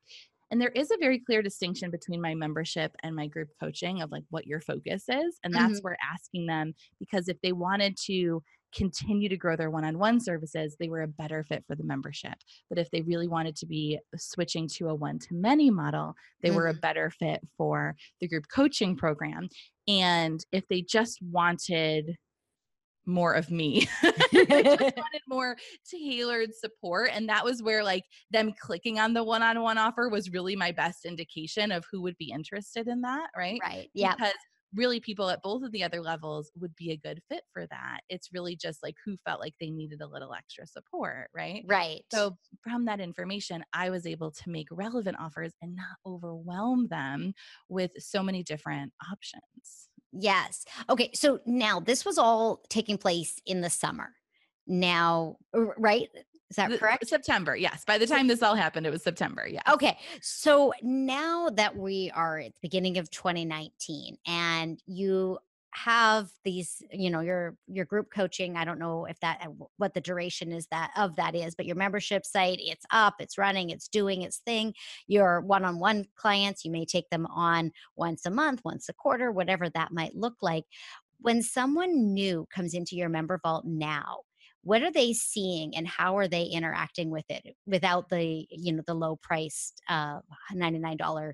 And 0.50 0.60
there 0.60 0.70
is 0.70 0.90
a 0.90 0.96
very 0.98 1.18
clear 1.18 1.42
distinction 1.42 1.90
between 1.90 2.22
my 2.22 2.34
membership 2.34 2.96
and 3.02 3.14
my 3.14 3.26
group 3.26 3.48
coaching 3.60 4.00
of 4.00 4.10
like 4.10 4.24
what 4.30 4.46
your 4.46 4.60
focus 4.60 5.04
is. 5.08 5.38
And 5.44 5.52
that's 5.52 5.74
mm-hmm. 5.74 5.82
where 5.82 5.96
asking 6.10 6.46
them 6.46 6.74
because 6.98 7.28
if 7.28 7.38
they 7.42 7.52
wanted 7.52 7.98
to 8.06 8.42
continue 8.74 9.28
to 9.28 9.36
grow 9.36 9.56
their 9.56 9.70
one 9.70 9.84
on 9.84 9.98
one 9.98 10.20
services, 10.20 10.76
they 10.78 10.88
were 10.88 11.02
a 11.02 11.08
better 11.08 11.44
fit 11.44 11.64
for 11.66 11.74
the 11.74 11.84
membership. 11.84 12.34
But 12.68 12.78
if 12.78 12.90
they 12.90 13.02
really 13.02 13.28
wanted 13.28 13.56
to 13.56 13.66
be 13.66 13.98
switching 14.16 14.68
to 14.76 14.88
a 14.88 14.94
one 14.94 15.18
to 15.20 15.34
many 15.34 15.70
model, 15.70 16.14
they 16.42 16.48
mm-hmm. 16.48 16.56
were 16.56 16.68
a 16.68 16.72
mm-hmm. 16.72 16.80
better 16.80 17.10
fit 17.10 17.40
for 17.56 17.96
the 18.20 18.28
group 18.28 18.44
coaching 18.52 18.96
program. 18.96 19.48
And 19.86 20.44
if 20.52 20.66
they 20.68 20.82
just 20.82 21.18
wanted 21.22 22.16
more 23.08 23.32
of 23.32 23.50
me. 23.50 23.88
I 24.02 24.12
just 24.12 24.34
wanted 24.96 25.22
more 25.26 25.56
tailored 25.90 26.54
support. 26.54 27.10
And 27.12 27.28
that 27.28 27.44
was 27.44 27.62
where 27.62 27.82
like 27.82 28.04
them 28.30 28.52
clicking 28.60 29.00
on 29.00 29.14
the 29.14 29.24
one-on-one 29.24 29.78
offer 29.78 30.08
was 30.08 30.30
really 30.30 30.54
my 30.54 30.70
best 30.70 31.04
indication 31.04 31.72
of 31.72 31.84
who 31.90 32.02
would 32.02 32.18
be 32.18 32.30
interested 32.30 32.86
in 32.86 33.00
that. 33.00 33.30
Right. 33.36 33.58
Right. 33.62 33.88
Yeah. 33.94 34.14
Because 34.14 34.34
really 34.74 35.00
people 35.00 35.30
at 35.30 35.42
both 35.42 35.62
of 35.62 35.72
the 35.72 35.82
other 35.82 36.00
levels 36.00 36.50
would 36.58 36.74
be 36.76 36.90
a 36.90 36.96
good 36.96 37.20
fit 37.28 37.42
for 37.52 37.66
that. 37.66 38.00
It's 38.08 38.32
really 38.32 38.56
just 38.56 38.82
like 38.82 38.94
who 39.04 39.16
felt 39.24 39.40
like 39.40 39.54
they 39.60 39.70
needed 39.70 40.00
a 40.00 40.06
little 40.06 40.34
extra 40.34 40.66
support, 40.66 41.30
right? 41.34 41.64
Right. 41.66 42.02
So 42.12 42.36
from 42.62 42.84
that 42.86 43.00
information, 43.00 43.64
I 43.72 43.90
was 43.90 44.06
able 44.06 44.30
to 44.30 44.50
make 44.50 44.68
relevant 44.70 45.16
offers 45.18 45.52
and 45.62 45.76
not 45.76 45.96
overwhelm 46.06 46.88
them 46.88 47.34
with 47.68 47.92
so 47.98 48.22
many 48.22 48.42
different 48.42 48.92
options. 49.10 49.88
Yes. 50.12 50.64
Okay. 50.88 51.10
So 51.14 51.40
now 51.46 51.80
this 51.80 52.04
was 52.04 52.18
all 52.18 52.62
taking 52.68 52.98
place 52.98 53.38
in 53.46 53.60
the 53.60 53.70
summer. 53.70 54.10
Now, 54.66 55.36
right? 55.54 56.08
Is 56.50 56.56
that 56.56 56.78
correct? 56.78 57.06
September. 57.06 57.54
Yes. 57.54 57.84
By 57.84 57.98
the 57.98 58.06
time 58.06 58.26
this 58.26 58.42
all 58.42 58.54
happened, 58.54 58.86
it 58.86 58.90
was 58.90 59.02
September. 59.02 59.46
Yeah. 59.46 59.62
Okay. 59.70 59.98
So 60.22 60.72
now 60.82 61.50
that 61.50 61.76
we 61.76 62.10
are 62.14 62.38
at 62.38 62.54
the 62.54 62.60
beginning 62.62 62.98
of 62.98 63.10
2019 63.10 64.16
and 64.26 64.82
you 64.86 65.38
have 65.74 66.30
these 66.44 66.82
you 66.92 67.10
know 67.10 67.20
your 67.20 67.54
your 67.66 67.84
group 67.84 68.10
coaching 68.10 68.56
i 68.56 68.64
don't 68.64 68.78
know 68.78 69.04
if 69.04 69.20
that 69.20 69.38
uh, 69.42 69.64
what 69.76 69.92
the 69.92 70.00
duration 70.00 70.50
is 70.50 70.66
that 70.70 70.90
of 70.96 71.14
that 71.16 71.34
is 71.34 71.54
but 71.54 71.66
your 71.66 71.76
membership 71.76 72.24
site 72.24 72.58
it's 72.60 72.86
up 72.90 73.16
it's 73.20 73.36
running 73.36 73.68
it's 73.68 73.86
doing 73.86 74.22
its 74.22 74.38
thing 74.38 74.72
your 75.06 75.42
one-on-one 75.42 76.06
clients 76.16 76.64
you 76.64 76.70
may 76.70 76.86
take 76.86 77.08
them 77.10 77.26
on 77.26 77.70
once 77.96 78.24
a 78.24 78.30
month 78.30 78.62
once 78.64 78.88
a 78.88 78.94
quarter 78.94 79.30
whatever 79.30 79.68
that 79.68 79.92
might 79.92 80.16
look 80.16 80.36
like 80.40 80.64
when 81.20 81.42
someone 81.42 82.14
new 82.14 82.46
comes 82.52 82.72
into 82.72 82.96
your 82.96 83.10
member 83.10 83.38
vault 83.44 83.64
now 83.66 84.20
what 84.68 84.82
are 84.82 84.92
they 84.92 85.14
seeing 85.14 85.74
and 85.74 85.88
how 85.88 86.18
are 86.18 86.28
they 86.28 86.42
interacting 86.42 87.08
with 87.08 87.24
it 87.30 87.56
without 87.66 88.10
the 88.10 88.46
you 88.50 88.70
know 88.70 88.82
the 88.86 88.92
low 88.92 89.16
priced 89.22 89.80
uh, 89.88 90.18
$99 90.54 91.32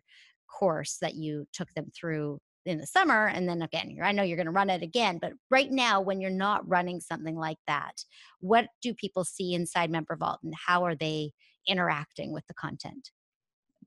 course 0.49 0.99
that 1.01 1.16
you 1.16 1.44
took 1.53 1.68
them 1.75 1.87
through 1.99 2.38
in 2.64 2.79
the 2.79 2.87
summer? 2.87 3.27
And 3.27 3.49
then 3.49 3.61
again 3.61 3.97
i 4.05 4.12
know 4.12 4.23
you're 4.23 4.37
going 4.37 4.47
to 4.47 4.53
run 4.53 4.70
it 4.70 4.85
again 4.85 5.18
but 5.20 5.33
right 5.51 5.68
now 5.68 6.01
when 6.01 6.20
you're 6.20 6.31
not 6.31 6.68
running 6.68 7.01
something 7.01 7.35
like 7.35 7.59
that 7.66 8.05
what 8.38 8.66
do 8.81 8.94
people 8.94 9.25
see 9.25 9.53
inside 9.53 9.90
member 9.90 10.14
vault 10.14 10.38
and 10.44 10.55
how 10.68 10.85
are 10.85 10.94
they 10.94 11.33
interacting 11.66 12.33
with 12.33 12.47
the 12.47 12.55
content 12.55 13.11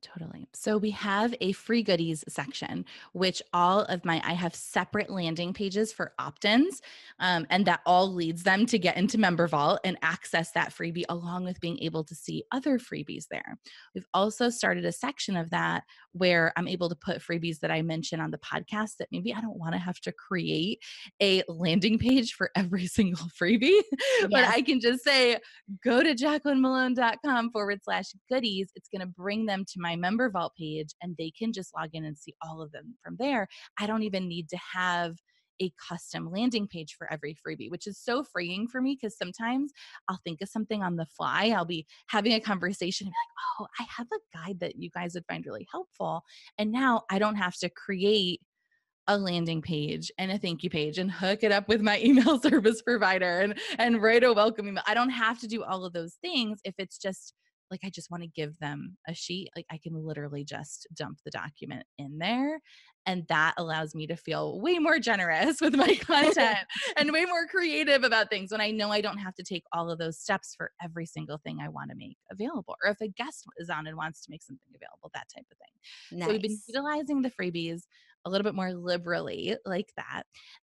Totally. 0.02 0.48
So 0.54 0.78
we 0.78 0.92
have 0.92 1.34
a 1.42 1.52
free 1.54 1.82
goodies 1.84 2.24
section, 2.28 2.86
which 3.14 3.42
all 3.54 3.82
of 3.82 4.06
my, 4.06 4.22
I 4.24 4.34
have 4.34 4.54
separate 4.54 5.10
landing 5.10 5.54
pages 5.54 5.92
for 5.92 6.14
opt 6.20 6.46
ins, 6.46 6.82
um, 7.20 7.48
and 7.50 7.66
that 7.66 7.82
all 7.86 8.14
leads 8.14 8.44
them 8.44 8.66
to 8.68 8.80
get 8.80 8.98
into 8.98 9.18
Member 9.18 9.48
Vault 9.48 9.80
and 9.84 9.98
access 10.02 10.52
that 10.52 10.74
freebie 10.74 11.06
along 11.10 11.46
with 11.46 11.60
being 11.60 11.80
able 11.80 12.04
to 12.04 12.16
see 12.16 12.44
other 12.52 12.78
freebies 12.78 13.26
there. 13.30 13.58
We've 13.96 14.08
also 14.14 14.50
started 14.50 14.86
a 14.86 14.92
section 14.92 15.36
of 15.36 15.50
that 15.52 15.84
where 16.14 16.54
I'm 16.56 16.68
able 16.68 16.90
to 16.90 16.96
put 16.96 17.22
freebies 17.22 17.60
that 17.60 17.72
I 17.72 17.82
mention 17.82 18.20
on 18.20 18.32
the 18.32 18.40
podcast 18.40 18.98
that 18.98 19.10
maybe 19.12 19.34
I 19.34 19.42
don't 19.42 19.58
want 19.58 19.74
to 19.74 19.80
have 19.80 20.00
to 20.02 20.12
create 20.12 20.80
a 21.22 21.44
landing 21.48 21.98
page 21.98 22.34
for 22.34 22.52
every 22.56 22.88
single 22.88 23.28
freebie, 23.40 23.82
yes. 24.20 24.28
but 24.30 24.46
I 24.46 24.62
can 24.62 24.80
just 24.80 25.04
say, 25.04 25.38
go 25.84 26.04
to 26.04 26.14
jaclynmellone.com 26.14 27.52
forward 27.52 27.80
slash 27.84 28.14
goodies. 28.30 28.72
It's 28.76 28.90
going 28.90 29.02
to 29.02 29.08
bring 29.08 29.46
them 29.46 29.66
to 29.66 29.80
my 29.80 29.87
member 29.96 30.30
vault 30.30 30.54
page 30.58 30.94
and 31.02 31.16
they 31.18 31.32
can 31.32 31.54
just 31.54 31.74
log 31.76 31.90
in 31.94 32.06
and 32.06 32.18
see 32.18 32.34
all 32.42 32.62
of 32.62 32.72
them 32.72 32.96
from 33.04 33.16
there. 33.20 33.48
I 33.80 33.88
don't 33.88 34.04
even 34.04 34.28
need 34.28 34.50
to 34.50 34.58
have 34.74 35.16
a 35.62 35.72
custom 35.90 36.32
landing 36.32 36.68
page 36.68 36.96
for 36.98 37.12
every 37.12 37.36
freebie, 37.36 37.72
which 37.72 37.88
is 37.88 37.98
so 37.98 38.24
freeing 38.24 38.68
for 38.68 38.82
me 38.82 38.98
because 39.00 39.18
sometimes 39.18 39.72
I'll 40.08 40.20
think 40.24 40.42
of 40.42 40.50
something 40.50 40.84
on 40.84 40.96
the 40.96 41.06
fly. 41.06 41.54
I'll 41.56 41.66
be 41.66 41.86
having 42.08 42.34
a 42.34 42.40
conversation 42.40 43.08
and 43.08 43.12
be 43.12 43.16
like, 43.16 43.60
oh, 43.60 43.68
I 43.80 43.86
have 43.98 44.08
a 44.14 44.38
guide 44.38 44.60
that 44.60 44.76
you 44.78 44.90
guys 44.92 45.14
would 45.14 45.26
find 45.28 45.46
really 45.46 45.68
helpful. 45.72 46.24
And 46.58 46.72
now 46.72 47.04
I 47.10 47.20
don't 47.20 47.36
have 47.36 47.56
to 47.58 47.70
create 47.70 48.42
a 49.08 49.18
landing 49.18 49.62
page 49.62 50.12
and 50.18 50.32
a 50.32 50.38
thank 50.38 50.64
you 50.64 50.70
page 50.70 50.98
and 50.98 51.10
hook 51.10 51.40
it 51.42 51.52
up 51.52 51.68
with 51.70 51.82
my 51.82 52.00
email 52.04 52.40
service 52.40 52.82
provider 52.82 53.40
and 53.40 53.58
and 53.78 54.02
write 54.02 54.24
a 54.24 54.34
welcome 54.34 54.68
email. 54.68 54.84
I 54.86 54.94
don't 54.94 55.10
have 55.10 55.40
to 55.40 55.48
do 55.48 55.64
all 55.64 55.86
of 55.86 55.94
those 55.94 56.16
things 56.22 56.60
if 56.64 56.76
it's 56.78 56.98
just 56.98 57.34
like 57.72 57.82
I 57.84 57.90
just 57.90 58.12
want 58.12 58.24
to 58.24 58.30
give 58.30 58.58
them 58.60 58.98
a 59.08 59.14
sheet, 59.14 59.50
like 59.56 59.66
I 59.72 59.80
can 59.82 59.94
literally 59.94 60.44
just 60.44 60.88
dump 60.94 61.20
the 61.26 61.32
document 61.32 61.84
in 61.98 62.18
there. 62.20 62.60
And 63.08 63.26
that 63.30 63.56
allows 63.58 63.96
me 63.96 64.06
to 64.08 64.16
feel 64.16 64.60
way 64.60 64.78
more 64.78 65.00
generous 65.00 65.60
with 65.62 65.76
my 65.76 65.96
content 66.02 66.60
and 66.98 67.12
way 67.12 67.26
more 67.26 67.48
creative 67.48 68.04
about 68.04 68.30
things 68.30 68.52
when 68.52 68.62
I 68.62 68.70
know 68.70 68.92
I 68.92 69.02
don't 69.02 69.18
have 69.18 69.34
to 69.36 69.44
take 69.44 69.64
all 69.72 69.90
of 69.90 69.98
those 69.98 70.20
steps 70.20 70.54
for 70.56 70.72
every 70.84 71.06
single 71.06 71.40
thing 71.40 71.60
I 71.60 71.70
want 71.70 71.90
to 71.90 71.96
make 71.96 72.18
available. 72.30 72.76
Or 72.84 72.92
if 72.92 73.02
a 73.02 73.08
guest 73.08 73.46
is 73.58 73.70
on 73.70 73.88
and 73.88 73.98
wants 73.98 74.22
to 74.26 74.32
make 74.32 74.44
something 74.44 74.74
available, 74.76 75.10
that 75.16 75.28
type 75.34 75.46
of 75.52 75.58
thing. 75.58 76.20
Nice. 76.20 76.28
So 76.28 76.34
we've 76.34 76.42
been 76.42 76.60
utilizing 76.68 77.22
the 77.24 77.32
freebies 77.32 77.84
a 78.26 78.30
little 78.30 78.44
bit 78.44 78.56
more 78.56 78.74
liberally 78.74 79.56
like 79.66 79.94
that. 79.96 80.24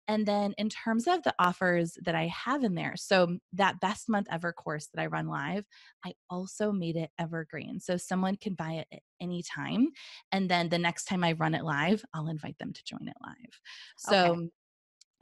And 0.08 0.26
then 0.26 0.52
in 0.58 0.68
terms 0.68 1.06
of 1.06 1.22
the 1.22 1.34
offers 1.38 1.96
that 2.04 2.14
I 2.14 2.26
have 2.26 2.64
in 2.64 2.74
there, 2.74 2.94
so 2.96 3.38
that 3.52 3.80
best 3.80 4.08
month 4.08 4.26
ever 4.30 4.52
course 4.52 4.88
that 4.92 5.00
I 5.00 5.06
run 5.06 5.28
live, 5.28 5.64
I 6.04 6.14
also 6.28 6.72
made 6.72 6.96
it 6.96 7.10
evergreen. 7.18 7.78
So 7.78 7.96
someone 7.96 8.36
can 8.36 8.54
buy 8.54 8.72
it 8.72 8.88
at 8.92 9.02
any 9.22 9.42
time. 9.42 9.88
And 10.32 10.50
then 10.50 10.68
the 10.68 10.78
next 10.78 11.04
time 11.04 11.24
I 11.24 11.32
run 11.32 11.54
it 11.54 11.64
live, 11.64 12.04
I'll 12.12 12.28
invite 12.28 12.58
them 12.58 12.72
to 12.72 12.84
join 12.84 13.08
it 13.08 13.16
live. 13.22 13.60
So 13.96 14.32
okay 14.32 14.48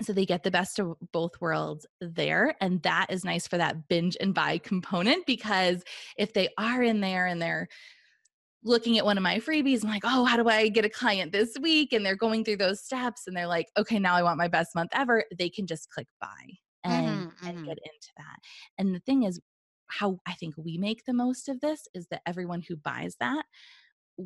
so 0.02 0.14
they 0.14 0.24
get 0.24 0.42
the 0.42 0.50
best 0.50 0.78
of 0.78 0.94
both 1.12 1.32
worlds 1.42 1.86
there 2.00 2.54
and 2.62 2.82
that 2.84 3.08
is 3.10 3.22
nice 3.22 3.46
for 3.46 3.58
that 3.58 3.86
binge 3.86 4.16
and 4.18 4.34
buy 4.34 4.56
component 4.56 5.26
because 5.26 5.82
if 6.16 6.32
they 6.32 6.48
are 6.56 6.82
in 6.82 7.00
there 7.00 7.26
and 7.26 7.40
they're 7.40 7.68
looking 8.62 8.98
at 8.98 9.04
one 9.04 9.16
of 9.16 9.22
my 9.22 9.38
freebies. 9.38 9.82
I'm 9.82 9.90
like, 9.90 10.02
oh, 10.04 10.24
how 10.24 10.36
do 10.36 10.48
I 10.48 10.68
get 10.68 10.84
a 10.84 10.90
client 10.90 11.32
this 11.32 11.56
week? 11.60 11.92
And 11.92 12.04
they're 12.04 12.16
going 12.16 12.44
through 12.44 12.58
those 12.58 12.82
steps 12.82 13.22
and 13.26 13.36
they're 13.36 13.46
like, 13.46 13.68
okay, 13.78 13.98
now 13.98 14.14
I 14.14 14.22
want 14.22 14.38
my 14.38 14.48
best 14.48 14.74
month 14.74 14.90
ever. 14.92 15.24
They 15.38 15.48
can 15.48 15.66
just 15.66 15.88
click 15.90 16.06
buy 16.20 16.28
and, 16.84 17.06
mm-hmm, 17.06 17.46
and 17.46 17.56
mm-hmm. 17.56 17.66
get 17.66 17.78
into 17.78 18.08
that. 18.18 18.36
And 18.78 18.94
the 18.94 19.00
thing 19.00 19.22
is, 19.22 19.40
how 19.86 20.18
I 20.26 20.34
think 20.34 20.54
we 20.56 20.78
make 20.78 21.04
the 21.04 21.12
most 21.12 21.48
of 21.48 21.60
this 21.60 21.88
is 21.94 22.06
that 22.10 22.22
everyone 22.26 22.62
who 22.68 22.76
buys 22.76 23.16
that 23.18 23.44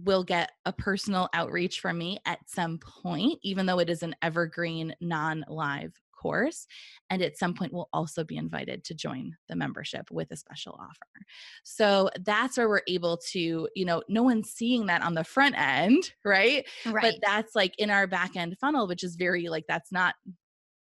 will 0.02 0.24
get 0.24 0.50
a 0.64 0.72
personal 0.72 1.28
outreach 1.35 1.80
from 1.80 1.98
me 1.98 2.18
at 2.26 2.38
some 2.46 2.78
point, 2.78 3.38
even 3.42 3.66
though 3.66 3.78
it 3.78 3.90
is 3.90 4.02
an 4.02 4.14
evergreen, 4.22 4.94
non 5.00 5.44
live 5.48 5.92
course. 6.24 6.66
And 7.11 7.20
at 7.20 7.37
some 7.37 7.52
point, 7.52 7.72
we'll 7.72 7.90
also 7.92 8.24
be 8.24 8.37
invited 8.37 8.83
to 8.85 8.94
join 8.94 9.37
the 9.48 9.57
membership 9.57 10.11
with 10.11 10.30
a 10.30 10.37
special 10.37 10.78
offer. 10.80 11.26
So 11.64 12.09
that's 12.24 12.57
where 12.57 12.68
we're 12.68 12.80
able 12.88 13.18
to, 13.33 13.68
you 13.74 13.85
know, 13.85 14.02
no 14.09 14.22
one's 14.22 14.50
seeing 14.50 14.87
that 14.87 15.02
on 15.02 15.14
the 15.14 15.24
front 15.24 15.54
end, 15.59 16.12
right? 16.24 16.66
Right. 16.87 17.14
But 17.14 17.26
that's 17.26 17.54
like 17.54 17.74
in 17.78 17.90
our 17.90 18.07
back 18.07 18.37
end 18.37 18.57
funnel, 18.59 18.87
which 18.87 19.02
is 19.02 19.16
very 19.16 19.48
like, 19.48 19.64
that's 19.66 19.90
not 19.90 20.14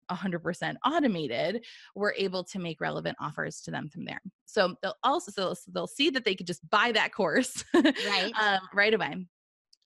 100% 0.09 0.75
automated, 0.85 1.65
we're 1.95 2.13
able 2.13 2.43
to 2.45 2.59
make 2.59 2.81
relevant 2.81 3.17
offers 3.19 3.61
to 3.61 3.71
them 3.71 3.89
from 3.89 4.05
there. 4.05 4.21
So 4.45 4.75
they'll 4.81 4.97
also 5.03 5.31
so 5.31 5.55
they'll 5.71 5.87
see 5.87 6.09
that 6.11 6.25
they 6.25 6.35
could 6.35 6.47
just 6.47 6.67
buy 6.69 6.91
that 6.93 7.13
course 7.13 7.63
right 7.73 8.31
um, 8.39 8.59
right 8.73 8.93
away. 8.93 9.25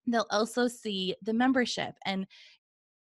They'll 0.08 0.28
also 0.32 0.68
see 0.68 1.16
the 1.22 1.34
membership 1.34 1.96
and 2.06 2.26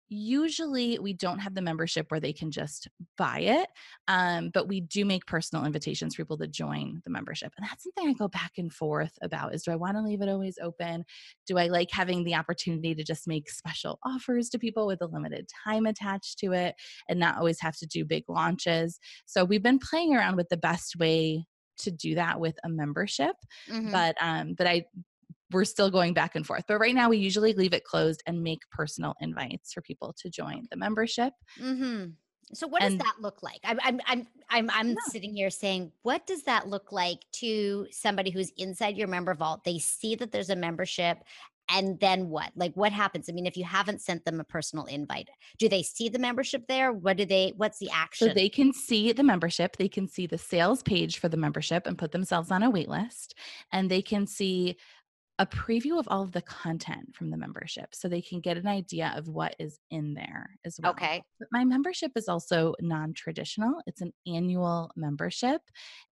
usually 0.09 0.99
we 0.99 1.13
don't 1.13 1.39
have 1.39 1.55
the 1.55 1.61
membership 1.61 2.11
where 2.11 2.21
they 2.21 2.33
can 2.33 2.51
just 2.51 2.89
buy 3.17 3.41
it 3.41 3.69
um, 4.09 4.51
but 4.55 4.67
we 4.67 4.81
do 4.81 5.05
make 5.05 5.27
personal 5.27 5.65
invitations 5.65 6.15
for 6.15 6.25
people 6.25 6.39
to 6.39 6.47
join 6.47 7.01
the 7.05 7.11
membership 7.11 7.53
and 7.57 7.67
that's 7.67 7.85
something 7.85 8.09
i 8.09 8.13
go 8.15 8.29
back 8.29 8.53
and 8.57 8.73
forth 8.73 9.13
about 9.23 9.55
is 9.55 9.63
do 9.63 9.71
i 9.71 9.77
want 9.77 9.97
to 9.97 10.03
leave 10.03 10.23
it 10.23 10.29
always 10.29 10.59
open 10.63 11.05
do 11.47 11.59
i 11.59 11.67
like 11.67 11.89
having 11.91 12.25
the 12.25 12.35
opportunity 12.35 12.95
to 12.95 13.05
just 13.05 13.29
make 13.29 13.51
special 13.51 13.99
offers 14.05 14.49
to 14.49 14.59
people 14.59 14.87
with 14.87 15.03
a 15.03 15.07
limited 15.07 15.49
time 15.65 15.87
attached 15.87 16.39
to 16.39 16.53
it 16.53 16.75
and 17.09 17.21
not 17.21 17.37
always 17.37 17.61
have 17.61 17.77
to 17.77 17.87
do 17.87 18.05
big 18.05 18.25
launches 18.29 18.99
so 19.27 19.45
we've 19.45 19.63
been 19.63 19.79
playing 19.79 20.15
around 20.15 20.37
with 20.37 20.49
the 20.49 20.57
best 20.57 20.97
way 20.99 21.45
to 21.77 21.91
do 21.91 22.15
that 22.15 22.41
with 22.41 22.57
a 22.65 22.69
membership 22.69 23.37
mm-hmm. 23.71 23.93
but 23.93 24.17
um 24.21 24.55
but 24.57 24.67
i 24.67 24.85
we're 25.51 25.65
still 25.65 25.91
going 25.91 26.15
back 26.15 26.35
and 26.35 26.47
forth. 26.47 26.65
But 26.69 26.79
right 26.79 26.95
now, 26.95 27.09
we 27.09 27.19
usually 27.19 27.53
leave 27.53 27.73
it 27.73 27.85
closed 27.85 28.23
and 28.27 28.43
make 28.43 28.61
personal 28.71 29.15
invites 29.21 29.73
for 29.73 29.81
people 29.81 30.15
to 30.19 30.31
join 30.31 30.67
the 30.71 30.77
membership. 30.77 31.33
Mm-hmm. 31.61 32.11
So, 32.55 32.67
what 32.67 32.83
and, 32.83 32.99
does 32.99 33.07
that 33.07 33.21
look 33.21 33.43
like? 33.43 33.61
I'm, 33.65 33.79
I'm, 33.83 34.01
I'm, 34.07 34.27
I'm, 34.49 34.71
I'm 34.71 34.89
yeah. 34.89 34.95
sitting 35.09 35.35
here 35.35 35.51
saying, 35.51 35.93
what 36.03 36.27
does 36.27 36.45
that 36.45 36.69
look 36.69 36.93
like 36.93 37.19
to 37.33 37.87
somebody 37.91 38.31
who's 38.31 38.53
inside 38.57 38.97
your 38.97 39.09
member 39.09 39.35
vault? 39.35 39.65
They 39.65 39.79
see 39.79 40.15
that 40.17 40.33
there's 40.33 40.51
a 40.51 40.57
membership, 40.57 41.19
and 41.71 42.01
then 42.01 42.31
what? 42.31 42.51
Like, 42.57 42.73
what 42.75 42.93
happens? 42.93 43.29
I 43.29 43.33
mean, 43.33 43.45
if 43.45 43.57
you 43.57 43.65
haven't 43.65 44.01
sent 44.01 44.25
them 44.25 44.41
a 44.41 44.45
personal 44.45 44.87
invite, 44.87 45.29
do 45.59 45.69
they 45.69 45.83
see 45.83 46.09
the 46.09 46.19
membership 46.19 46.67
there? 46.67 46.93
What 46.93 47.19
do 47.19 47.27
they? 47.27 47.53
What's 47.57 47.79
the 47.79 47.91
action? 47.93 48.29
So 48.29 48.35
they 48.35 48.49
can 48.49 48.73
see 48.73 49.13
the 49.13 49.23
membership. 49.23 49.77
They 49.77 49.89
can 49.89 50.09
see 50.09 50.27
the 50.27 50.39
sales 50.39 50.83
page 50.83 51.19
for 51.19 51.29
the 51.29 51.37
membership 51.37 51.87
and 51.87 51.99
put 51.99 52.13
themselves 52.13 52.51
on 52.51 52.63
a 52.63 52.71
wait 52.71 52.89
list, 52.89 53.35
and 53.73 53.91
they 53.91 54.01
can 54.01 54.27
see 54.27 54.79
a 55.39 55.47
preview 55.47 55.99
of 55.99 56.09
all 56.09 56.23
of 56.23 56.33
the 56.33 56.43
content 56.43 57.15
from 57.15 57.31
the 57.31 57.37
membership 57.37 57.95
so 57.95 58.09
they 58.09 58.21
can 58.21 58.41
get 58.41 58.57
an 58.57 58.67
idea 58.67 59.13
of 59.17 59.29
what 59.29 59.55
is 59.59 59.79
in 59.91 60.15
there 60.15 60.51
as 60.65 60.79
well. 60.83 60.91
Okay. 60.93 61.23
But 61.39 61.49
my 61.53 61.65
membership 61.65 62.13
is 62.17 62.29
also 62.29 62.75
non 62.81 63.15
traditional, 63.15 63.81
it's 63.87 64.01
an 64.01 64.13
annual 64.27 64.91
membership 64.97 65.61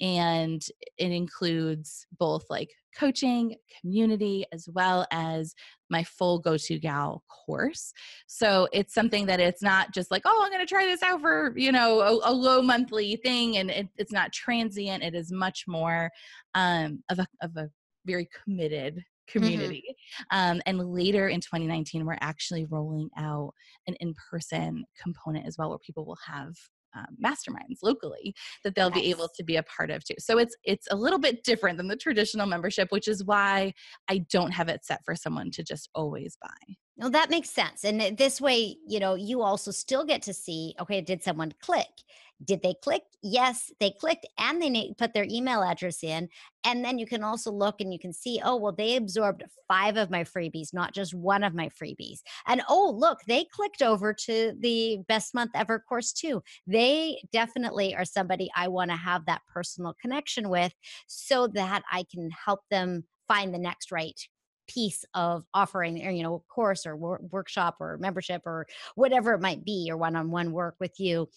and 0.02 0.62
it 0.98 1.12
includes 1.12 2.06
both 2.20 2.44
like 2.50 2.70
coaching, 2.98 3.56
community, 3.82 4.46
as 4.52 4.68
well 4.72 5.08
as 5.12 5.56
my 5.90 6.04
full 6.04 6.40
Go 6.40 6.58
To 6.58 6.80
Gal 6.80 7.24
course. 7.28 7.94
So 8.28 8.68
it's 8.72 8.94
something 8.94 9.26
that 9.28 9.40
it's 9.40 9.62
not 9.62 9.94
just 9.94 10.12
like, 10.12 10.24
oh, 10.26 10.42
I'm 10.44 10.52
going 10.52 10.66
to 10.66 10.70
try 10.70 10.86
this 10.86 11.02
out 11.02 11.22
for, 11.22 11.54
you 11.56 11.72
know, 11.72 12.02
a, 12.02 12.32
a 12.32 12.34
low 12.34 12.62
monthly 12.62 13.16
thing. 13.18 13.58
And 13.58 13.70
it, 13.70 13.88
it's 13.98 14.12
not 14.12 14.32
transient. 14.32 15.04
It 15.04 15.16
is 15.16 15.32
much 15.32 15.64
more 15.68 16.12
um, 16.56 17.04
of, 17.10 17.20
a, 17.20 17.28
of 17.42 17.56
a 17.58 17.70
very 18.06 18.28
committed. 18.44 19.04
Community. 19.28 19.84
Mm-hmm. 20.32 20.52
Um, 20.56 20.62
and 20.66 20.94
later 20.94 21.28
in 21.28 21.42
2019, 21.42 22.06
we're 22.06 22.18
actually 22.22 22.66
rolling 22.66 23.10
out 23.18 23.54
an 23.88 23.96
in 24.00 24.14
person 24.30 24.86
component 25.02 25.46
as 25.46 25.58
well, 25.58 25.70
where 25.70 25.80
people 25.80 26.06
will 26.06 26.18
have 26.26 26.54
um, 26.96 27.18
masterminds 27.24 27.80
locally 27.82 28.36
that 28.64 28.76
they'll 28.76 28.92
be 28.92 29.10
able 29.10 29.30
to 29.36 29.44
be 29.44 29.56
a 29.56 29.64
part 29.64 29.90
of 29.90 30.04
too. 30.04 30.16
So 30.20 30.38
it's 30.38 30.56
it's 30.64 30.88
a 30.92 30.96
little 30.96 31.20
bit 31.20 31.44
different 31.44 31.78
than 31.78 31.88
the 31.88 31.96
traditional 31.96 32.46
membership, 32.46 32.92
which 32.92 33.08
is 33.08 33.24
why 33.24 33.74
I 34.10 34.20
don't 34.30 34.52
have 34.52 34.70
it 34.70 34.86
set 34.86 35.04
for 35.04 35.16
someone 35.16 35.52
to 35.52 35.64
just 35.64 35.90
always 35.96 36.38
buy. 36.42 36.76
No, 36.98 37.10
that 37.10 37.32
makes 37.32 37.50
sense. 37.50 37.84
And 37.84 38.16
this 38.18 38.40
way, 38.40 38.78
you 38.88 39.00
know, 39.00 39.16
you 39.16 39.42
also 39.42 39.72
still 39.72 40.06
get 40.06 40.22
to 40.24 40.34
see, 40.34 40.76
okay, 40.80 41.02
did 41.02 41.24
someone 41.24 41.54
click? 41.60 41.88
Did 42.44 42.62
they 42.62 42.76
click? 42.84 43.04
Yes, 43.22 43.72
they 43.80 43.92
clicked 43.92 44.26
and 44.38 44.62
they 44.62 44.94
put 44.98 45.14
their 45.14 45.28
email 45.30 45.64
address 45.64 46.04
in. 46.04 46.30
And 46.66 46.84
then 46.84 46.98
you 46.98 47.06
can 47.06 47.24
also 47.24 47.52
look 47.52 47.82
and 47.82 47.92
you 47.92 48.00
can 48.00 48.14
see, 48.14 48.42
oh, 48.44 48.56
well, 48.56 48.72
they 48.72 48.96
absorbed 48.96 49.44
five 49.68 49.98
of 49.98 50.10
my 50.10 50.24
freebies, 50.24 50.74
not 50.74 50.94
just 50.94 51.14
one 51.14 51.44
of 51.44 51.54
my 51.54 51.70
freebies. 51.70 52.20
And 52.48 52.62
oh, 52.70 52.94
look, 52.98 53.20
they 53.28 53.46
clicked 53.46 53.82
over 53.82 54.14
to 54.14 54.54
the 54.60 55.00
best 55.08 55.34
month 55.34 55.52
ever 55.56 55.80
course 55.80 56.14
too. 56.14 56.42
They 56.68 57.22
definitely 57.32 57.96
are 57.96 58.06
somebody 58.06 58.50
I 58.56 58.68
want 58.68 58.92
to 58.92 58.98
have 58.98 59.26
that 59.26 59.42
personal 59.52 59.96
connection 60.02 60.50
with 60.50 60.74
so 61.08 61.48
that 61.48 61.84
I 61.92 62.06
can 62.12 62.30
help 62.32 62.62
them 62.72 63.04
find 63.28 63.54
the 63.54 63.60
next 63.60 63.92
right 63.92 64.20
piece 64.68 65.06
of 65.14 65.46
offering 65.54 66.06
or 66.06 66.12
you 66.12 66.24
know 66.24 66.44
course 66.48 66.86
or 66.86 66.96
wor- 66.96 67.22
workshop 67.32 67.78
or 67.80 67.98
membership 67.98 68.42
or 68.46 68.68
whatever 68.96 69.34
it 69.34 69.42
might 69.42 69.64
be 69.64 69.88
or 69.90 69.98
one-on-one 69.98 70.52
work 70.52 70.76
with 70.80 71.00
you. 71.00 71.30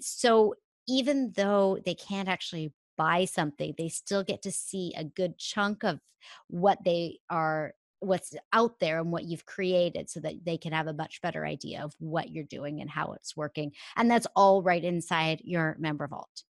So 0.00 0.54
even 0.88 1.32
though 1.36 1.78
they 1.84 1.94
can't 1.94 2.28
actually 2.28 2.72
buy 2.96 3.24
something 3.24 3.74
they 3.76 3.88
still 3.88 4.22
get 4.22 4.42
to 4.42 4.50
see 4.50 4.92
a 4.96 5.04
good 5.04 5.36
chunk 5.38 5.84
of 5.84 6.00
what 6.48 6.78
they 6.84 7.18
are 7.30 7.74
what's 8.00 8.34
out 8.52 8.78
there 8.78 9.00
and 9.00 9.10
what 9.10 9.24
you've 9.24 9.46
created 9.46 10.08
so 10.08 10.20
that 10.20 10.34
they 10.44 10.58
can 10.58 10.72
have 10.72 10.86
a 10.86 10.92
much 10.92 11.20
better 11.22 11.46
idea 11.46 11.82
of 11.82 11.94
what 11.98 12.30
you're 12.30 12.44
doing 12.44 12.80
and 12.80 12.90
how 12.90 13.12
it's 13.12 13.36
working 13.36 13.72
and 13.96 14.10
that's 14.10 14.26
all 14.36 14.62
right 14.62 14.84
inside 14.84 15.40
your 15.44 15.76
member 15.78 16.06
vault 16.06 16.42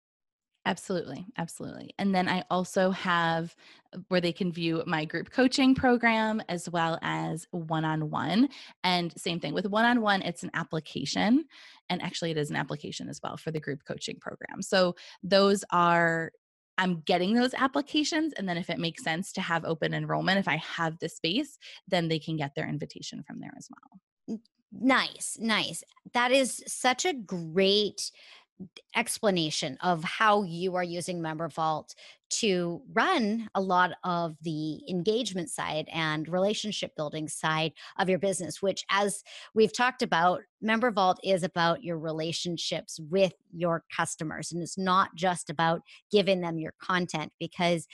Absolutely. 0.67 1.27
Absolutely. 1.37 1.93
And 1.99 2.13
then 2.13 2.27
I 2.27 2.43
also 2.49 2.89
have 2.89 3.55
uh, 3.93 3.99
where 4.07 4.21
they 4.21 4.33
can 4.33 4.51
view 4.51 4.83
my 4.87 5.05
group 5.05 5.29
coaching 5.29 5.75
program 5.75 6.41
as 6.49 6.67
well 6.67 6.97
as 7.03 7.47
one 7.51 7.85
on 7.85 8.09
one. 8.09 8.49
And 8.83 9.13
same 9.15 9.39
thing 9.39 9.53
with 9.53 9.67
one 9.67 9.85
on 9.85 10.01
one, 10.01 10.23
it's 10.23 10.43
an 10.43 10.49
application. 10.55 11.45
And 11.89 12.01
actually, 12.01 12.31
it 12.31 12.37
is 12.37 12.49
an 12.49 12.55
application 12.55 13.09
as 13.09 13.19
well 13.23 13.37
for 13.37 13.51
the 13.51 13.59
group 13.59 13.83
coaching 13.87 14.17
program. 14.19 14.61
So 14.61 14.95
those 15.21 15.63
are 15.71 16.31
I'm 16.77 17.01
getting 17.01 17.35
those 17.35 17.53
applications. 17.53 18.33
And 18.33 18.49
then 18.49 18.57
if 18.57 18.69
it 18.69 18.79
makes 18.79 19.03
sense 19.03 19.31
to 19.33 19.41
have 19.41 19.63
open 19.63 19.93
enrollment, 19.93 20.39
if 20.39 20.47
I 20.47 20.57
have 20.57 20.99
the 20.99 21.07
space, 21.07 21.57
then 21.87 22.07
they 22.07 22.19
can 22.19 22.35
get 22.35 22.53
their 22.55 22.67
invitation 22.67 23.23
from 23.23 23.39
there 23.39 23.53
as 23.57 23.69
well. 23.69 24.39
Nice, 24.77 25.37
nice. 25.39 25.83
That 26.13 26.31
is 26.33 26.61
such 26.67 27.05
a 27.05 27.13
great 27.13 28.11
explanation 28.95 29.77
of 29.81 30.03
how 30.03 30.43
you 30.43 30.75
are 30.75 30.83
using 30.83 31.21
member 31.21 31.49
vault 31.49 31.93
to 32.29 32.81
run 32.93 33.49
a 33.53 33.61
lot 33.61 33.91
of 34.03 34.35
the 34.41 34.81
engagement 34.89 35.49
side 35.49 35.87
and 35.91 36.27
relationship 36.29 36.95
building 36.95 37.27
side 37.27 37.73
of 37.99 38.09
your 38.09 38.17
business 38.17 38.61
which 38.61 38.85
as 38.89 39.23
we've 39.53 39.75
talked 39.75 40.01
about 40.01 40.41
member 40.61 40.89
vault 40.89 41.19
is 41.23 41.43
about 41.43 41.83
your 41.83 41.99
relationships 41.99 42.99
with 43.09 43.33
your 43.53 43.83
customers 43.95 44.51
and 44.51 44.63
it's 44.63 44.77
not 44.77 45.13
just 45.15 45.49
about 45.49 45.81
giving 46.09 46.39
them 46.39 46.57
your 46.57 46.73
content 46.81 47.31
because 47.39 47.87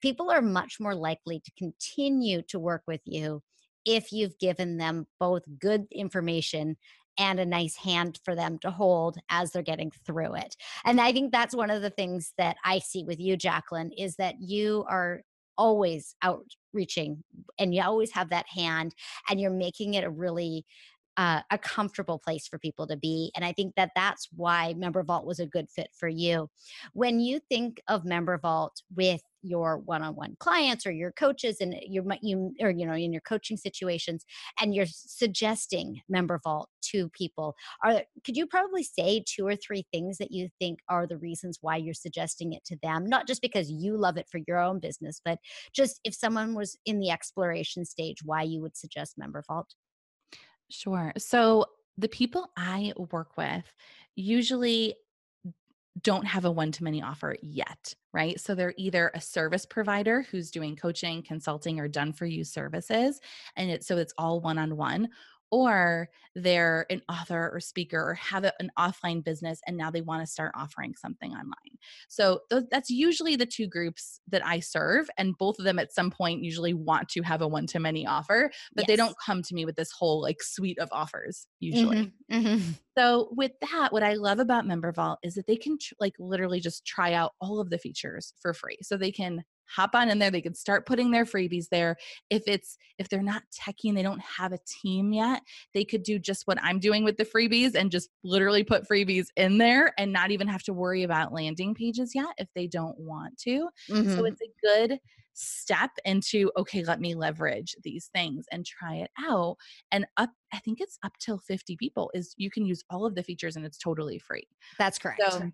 people 0.00 0.30
are 0.30 0.42
much 0.42 0.80
more 0.80 0.94
likely 0.94 1.40
to 1.40 1.50
continue 1.58 2.40
to 2.42 2.58
work 2.58 2.82
with 2.86 3.02
you 3.04 3.42
if 3.84 4.12
you've 4.12 4.38
given 4.38 4.78
them 4.78 5.06
both 5.20 5.42
good 5.58 5.86
information 5.92 6.76
and 7.18 7.40
a 7.40 7.46
nice 7.46 7.76
hand 7.76 8.18
for 8.24 8.34
them 8.34 8.58
to 8.60 8.70
hold 8.70 9.18
as 9.30 9.50
they're 9.50 9.62
getting 9.62 9.90
through 10.04 10.34
it. 10.34 10.56
And 10.84 11.00
I 11.00 11.12
think 11.12 11.32
that's 11.32 11.54
one 11.54 11.70
of 11.70 11.82
the 11.82 11.90
things 11.90 12.32
that 12.38 12.56
I 12.64 12.78
see 12.78 13.04
with 13.04 13.20
you, 13.20 13.36
Jaclyn, 13.36 13.90
is 13.96 14.16
that 14.16 14.36
you 14.40 14.84
are 14.88 15.22
always 15.58 16.14
outreaching 16.22 17.22
and 17.58 17.74
you 17.74 17.82
always 17.82 18.12
have 18.12 18.30
that 18.30 18.46
hand 18.48 18.94
and 19.28 19.40
you're 19.40 19.50
making 19.50 19.94
it 19.94 20.04
a 20.04 20.10
really 20.10 20.64
uh, 21.16 21.40
a 21.50 21.58
comfortable 21.58 22.18
place 22.18 22.46
for 22.46 22.58
people 22.58 22.86
to 22.86 22.96
be. 22.96 23.30
And 23.34 23.44
I 23.44 23.52
think 23.52 23.74
that 23.76 23.92
that's 23.94 24.28
why 24.34 24.74
Member 24.76 25.02
Vault 25.02 25.26
was 25.26 25.40
a 25.40 25.46
good 25.46 25.68
fit 25.70 25.88
for 25.98 26.08
you. 26.08 26.48
When 26.92 27.20
you 27.20 27.40
think 27.48 27.80
of 27.88 28.04
Member 28.04 28.38
Vault 28.38 28.82
with 28.94 29.22
your 29.46 29.78
one-on-one 29.78 30.36
clients 30.40 30.86
or 30.86 30.90
your 30.90 31.12
coaches 31.12 31.58
and 31.60 31.74
you 31.86 32.04
you 32.20 32.52
or 32.60 32.70
you 32.70 32.84
know 32.84 32.94
in 32.94 33.12
your 33.12 33.22
coaching 33.22 33.56
situations 33.56 34.24
and 34.60 34.74
you're 34.74 34.86
suggesting 34.88 36.00
member 36.08 36.40
vault 36.42 36.68
to 36.82 37.08
people 37.10 37.54
are 37.84 38.02
could 38.24 38.36
you 38.36 38.46
probably 38.46 38.82
say 38.82 39.22
two 39.24 39.46
or 39.46 39.54
three 39.54 39.86
things 39.92 40.18
that 40.18 40.32
you 40.32 40.48
think 40.58 40.80
are 40.88 41.06
the 41.06 41.18
reasons 41.18 41.58
why 41.60 41.76
you're 41.76 41.94
suggesting 41.94 42.52
it 42.52 42.64
to 42.64 42.76
them 42.82 43.06
not 43.06 43.26
just 43.26 43.42
because 43.42 43.70
you 43.70 43.96
love 43.96 44.16
it 44.16 44.26
for 44.30 44.40
your 44.48 44.58
own 44.58 44.80
business 44.80 45.20
but 45.24 45.38
just 45.72 46.00
if 46.02 46.14
someone 46.14 46.54
was 46.54 46.76
in 46.84 46.98
the 46.98 47.10
exploration 47.10 47.84
stage 47.84 48.18
why 48.24 48.42
you 48.42 48.60
would 48.60 48.76
suggest 48.76 49.16
member 49.16 49.44
vault 49.46 49.74
sure 50.68 51.12
so 51.16 51.64
the 51.98 52.08
people 52.08 52.50
i 52.56 52.92
work 53.10 53.36
with 53.36 53.64
usually 54.14 54.94
don't 56.02 56.26
have 56.26 56.44
a 56.44 56.50
one 56.50 56.72
to 56.72 56.84
many 56.84 57.02
offer 57.02 57.36
yet, 57.40 57.94
right? 58.12 58.38
So 58.38 58.54
they're 58.54 58.74
either 58.76 59.10
a 59.14 59.20
service 59.20 59.64
provider 59.64 60.22
who's 60.30 60.50
doing 60.50 60.76
coaching, 60.76 61.22
consulting, 61.22 61.80
or 61.80 61.88
done 61.88 62.12
for 62.12 62.26
you 62.26 62.44
services. 62.44 63.20
And 63.56 63.70
it, 63.70 63.84
so 63.84 63.96
it's 63.96 64.12
all 64.18 64.40
one 64.40 64.58
on 64.58 64.76
one, 64.76 65.08
or 65.50 66.08
they're 66.34 66.86
an 66.90 67.00
author 67.08 67.50
or 67.52 67.60
speaker 67.60 67.98
or 67.98 68.14
have 68.14 68.44
an 68.44 68.70
offline 68.78 69.24
business 69.24 69.60
and 69.66 69.76
now 69.76 69.90
they 69.90 70.02
want 70.02 70.20
to 70.20 70.30
start 70.30 70.52
offering 70.54 70.94
something 70.94 71.32
online. 71.32 71.78
So 72.08 72.40
th- 72.50 72.64
that's 72.70 72.90
usually 72.90 73.36
the 73.36 73.46
two 73.46 73.66
groups 73.66 74.20
that 74.28 74.44
I 74.44 74.60
serve 74.60 75.08
and 75.16 75.36
both 75.38 75.58
of 75.58 75.64
them 75.64 75.78
at 75.78 75.94
some 75.94 76.10
point 76.10 76.44
usually 76.44 76.74
want 76.74 77.08
to 77.10 77.22
have 77.22 77.40
a 77.40 77.48
one 77.48 77.66
to 77.68 77.80
many 77.80 78.06
offer, 78.06 78.50
but 78.74 78.82
yes. 78.82 78.86
they 78.88 78.96
don't 78.96 79.16
come 79.24 79.42
to 79.42 79.54
me 79.54 79.64
with 79.64 79.76
this 79.76 79.92
whole 79.92 80.20
like 80.20 80.42
suite 80.42 80.78
of 80.78 80.90
offers 80.92 81.46
usually. 81.58 82.12
Mm-hmm. 82.30 82.46
Mm-hmm. 82.46 82.70
So 82.98 83.28
with 83.32 83.52
that 83.72 83.92
what 83.92 84.02
I 84.02 84.14
love 84.14 84.38
about 84.38 84.66
Member 84.66 84.92
Vault 84.92 85.18
is 85.22 85.34
that 85.34 85.46
they 85.46 85.56
can 85.56 85.78
tr- 85.80 85.94
like 85.98 86.14
literally 86.18 86.60
just 86.60 86.84
try 86.84 87.14
out 87.14 87.32
all 87.40 87.60
of 87.60 87.70
the 87.70 87.78
features 87.78 88.34
for 88.40 88.52
free. 88.52 88.78
So 88.82 88.96
they 88.96 89.12
can 89.12 89.44
hop 89.68 89.94
on 89.94 90.08
in 90.08 90.18
there 90.18 90.30
they 90.30 90.40
can 90.40 90.54
start 90.54 90.86
putting 90.86 91.10
their 91.10 91.24
freebies 91.24 91.68
there. 91.70 91.96
If 92.30 92.44
it's 92.46 92.76
if 92.98 93.08
they're 93.08 93.22
not 93.22 93.42
techie 93.52 93.88
and 93.88 93.96
they 93.96 94.02
don't 94.02 94.20
have 94.20 94.52
a 94.52 94.58
team 94.66 95.12
yet 95.12 95.42
they 95.74 95.84
could 95.84 96.02
do 96.02 96.18
just 96.18 96.46
what 96.46 96.58
i'm 96.62 96.78
doing 96.78 97.04
with 97.04 97.16
the 97.16 97.24
freebies 97.24 97.74
and 97.74 97.90
just 97.90 98.10
literally 98.24 98.64
put 98.64 98.88
freebies 98.88 99.26
in 99.36 99.58
there 99.58 99.92
and 99.98 100.12
not 100.12 100.30
even 100.30 100.48
have 100.48 100.62
to 100.62 100.72
worry 100.72 101.02
about 101.02 101.32
landing 101.32 101.74
pages 101.74 102.14
yet 102.14 102.34
if 102.38 102.48
they 102.54 102.66
don't 102.66 102.98
want 102.98 103.36
to. 103.38 103.68
Mm-hmm. 103.90 104.14
so 104.14 104.24
it's 104.24 104.40
a 104.40 104.66
good 104.66 104.98
step 105.34 105.90
into 106.06 106.50
okay 106.56 106.82
let 106.84 106.98
me 106.98 107.14
leverage 107.14 107.76
these 107.82 108.08
things 108.14 108.46
and 108.50 108.64
try 108.64 108.96
it 108.96 109.10
out. 109.22 109.56
And 109.92 110.06
up 110.16 110.30
i 110.52 110.58
think 110.58 110.80
it's 110.80 110.98
up 111.04 111.12
till 111.18 111.38
50 111.38 111.76
people 111.76 112.10
is 112.14 112.34
you 112.38 112.50
can 112.50 112.64
use 112.64 112.82
all 112.88 113.04
of 113.04 113.14
the 113.14 113.22
features 113.22 113.56
and 113.56 113.64
it's 113.64 113.78
totally 113.78 114.18
free. 114.18 114.46
That's 114.78 114.98
correct. 114.98 115.22
So 115.28 115.50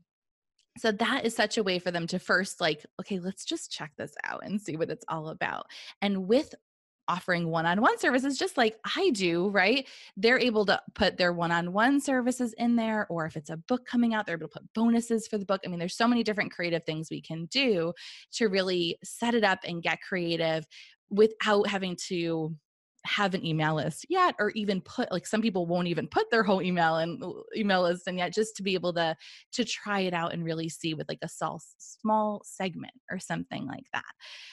so 0.78 0.90
that 0.92 1.24
is 1.24 1.34
such 1.34 1.58
a 1.58 1.62
way 1.62 1.78
for 1.78 1.90
them 1.90 2.06
to 2.06 2.18
first 2.18 2.60
like 2.60 2.84
okay 3.00 3.18
let's 3.18 3.44
just 3.44 3.70
check 3.70 3.92
this 3.96 4.14
out 4.24 4.44
and 4.44 4.60
see 4.60 4.76
what 4.76 4.90
it's 4.90 5.04
all 5.08 5.28
about 5.28 5.66
and 6.00 6.28
with 6.28 6.54
offering 7.08 7.48
one-on-one 7.48 7.98
services 7.98 8.38
just 8.38 8.56
like 8.56 8.76
I 8.96 9.10
do, 9.10 9.48
right? 9.48 9.86
They're 10.16 10.38
able 10.38 10.64
to 10.66 10.80
put 10.94 11.16
their 11.16 11.32
one-on-one 11.32 12.00
services 12.00 12.54
in 12.58 12.76
there 12.76 13.06
or 13.10 13.26
if 13.26 13.36
it's 13.36 13.50
a 13.50 13.56
book 13.56 13.84
coming 13.86 14.14
out, 14.14 14.24
they're 14.24 14.36
able 14.36 14.48
to 14.48 14.60
put 14.60 14.72
bonuses 14.74 15.26
for 15.26 15.38
the 15.38 15.44
book. 15.44 15.60
I 15.64 15.68
mean, 15.68 15.78
there's 15.78 15.96
so 15.96 16.08
many 16.08 16.22
different 16.22 16.52
creative 16.52 16.84
things 16.84 17.10
we 17.10 17.20
can 17.20 17.46
do 17.46 17.92
to 18.34 18.46
really 18.46 18.98
set 19.02 19.34
it 19.34 19.44
up 19.44 19.60
and 19.64 19.82
get 19.82 20.00
creative 20.00 20.64
without 21.10 21.66
having 21.66 21.96
to 22.08 22.54
have 23.04 23.34
an 23.34 23.44
email 23.44 23.74
list 23.74 24.06
yet 24.08 24.34
or 24.38 24.50
even 24.50 24.80
put 24.80 25.10
like 25.10 25.26
some 25.26 25.42
people 25.42 25.66
won't 25.66 25.88
even 25.88 26.06
put 26.06 26.30
their 26.30 26.42
whole 26.42 26.62
email 26.62 26.96
and 26.96 27.22
email 27.56 27.82
list 27.82 28.06
and 28.06 28.18
yet 28.18 28.32
just 28.32 28.56
to 28.56 28.62
be 28.62 28.74
able 28.74 28.92
to 28.92 29.16
to 29.52 29.64
try 29.64 30.00
it 30.00 30.14
out 30.14 30.32
and 30.32 30.44
really 30.44 30.68
see 30.68 30.94
with 30.94 31.08
like 31.08 31.18
a 31.22 31.28
small 31.28 31.60
small 31.78 32.42
segment 32.44 32.92
or 33.10 33.18
something 33.18 33.66
like 33.66 33.86
that 33.92 34.04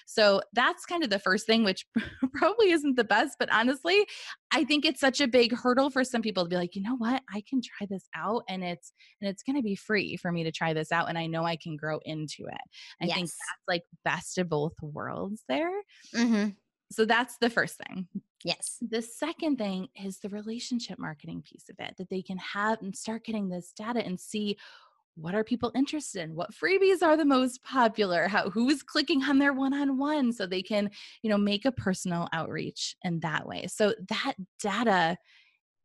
so 0.07 0.41
that's 0.53 0.85
kind 0.85 1.03
of 1.03 1.09
the 1.09 1.19
first 1.19 1.45
thing 1.45 1.63
which 1.63 1.85
probably 2.33 2.71
isn't 2.71 2.95
the 2.95 3.03
best 3.03 3.35
but 3.37 3.51
honestly 3.53 4.05
i 4.51 4.63
think 4.63 4.83
it's 4.83 4.99
such 4.99 5.21
a 5.21 5.27
big 5.27 5.55
hurdle 5.55 5.89
for 5.89 6.03
some 6.03 6.21
people 6.21 6.43
to 6.43 6.49
be 6.49 6.55
like 6.55 6.75
you 6.75 6.81
know 6.81 6.95
what 6.97 7.21
i 7.33 7.43
can 7.47 7.61
try 7.61 7.85
this 7.87 8.07
out 8.15 8.43
and 8.49 8.63
it's 8.63 8.93
and 9.21 9.29
it's 9.29 9.43
going 9.43 9.55
to 9.55 9.61
be 9.61 9.75
free 9.75 10.17
for 10.17 10.31
me 10.31 10.43
to 10.43 10.51
try 10.51 10.73
this 10.73 10.91
out 10.91 11.07
and 11.07 11.17
i 11.17 11.27
know 11.27 11.43
i 11.43 11.55
can 11.55 11.75
grow 11.75 11.99
into 12.05 12.45
it 12.47 12.61
i 13.01 13.05
yes. 13.05 13.15
think 13.15 13.27
that's 13.27 13.67
like 13.67 13.83
best 14.03 14.37
of 14.39 14.49
both 14.49 14.73
worlds 14.81 15.43
there 15.47 15.71
mm-hmm. 16.15 16.49
So 16.91 17.05
that's 17.05 17.37
the 17.37 17.49
first 17.49 17.79
thing. 17.87 18.07
Yes. 18.43 18.77
The 18.81 19.01
second 19.01 19.57
thing 19.57 19.87
is 20.01 20.19
the 20.19 20.29
relationship 20.29 20.97
marketing 20.97 21.41
piece 21.41 21.69
of 21.69 21.75
it 21.79 21.95
that 21.97 22.09
they 22.09 22.21
can 22.21 22.37
have 22.37 22.81
and 22.81 22.95
start 22.95 23.25
getting 23.25 23.49
this 23.49 23.73
data 23.75 24.05
and 24.05 24.19
see 24.19 24.57
what 25.15 25.35
are 25.35 25.43
people 25.43 25.71
interested 25.75 26.21
in? 26.21 26.35
What 26.35 26.53
freebies 26.53 27.03
are 27.03 27.17
the 27.17 27.25
most 27.25 27.61
popular? 27.63 28.27
How 28.29 28.49
who 28.49 28.69
is 28.69 28.83
clicking 28.83 29.21
on 29.23 29.37
their 29.37 29.51
one-on-one? 29.53 30.31
So 30.31 30.45
they 30.45 30.61
can 30.61 30.89
you 31.21 31.29
know 31.29 31.37
make 31.37 31.65
a 31.65 31.71
personal 31.71 32.29
outreach 32.31 32.95
in 33.03 33.19
that 33.19 33.45
way. 33.45 33.67
So 33.67 33.93
that 34.07 34.35
data 34.61 35.17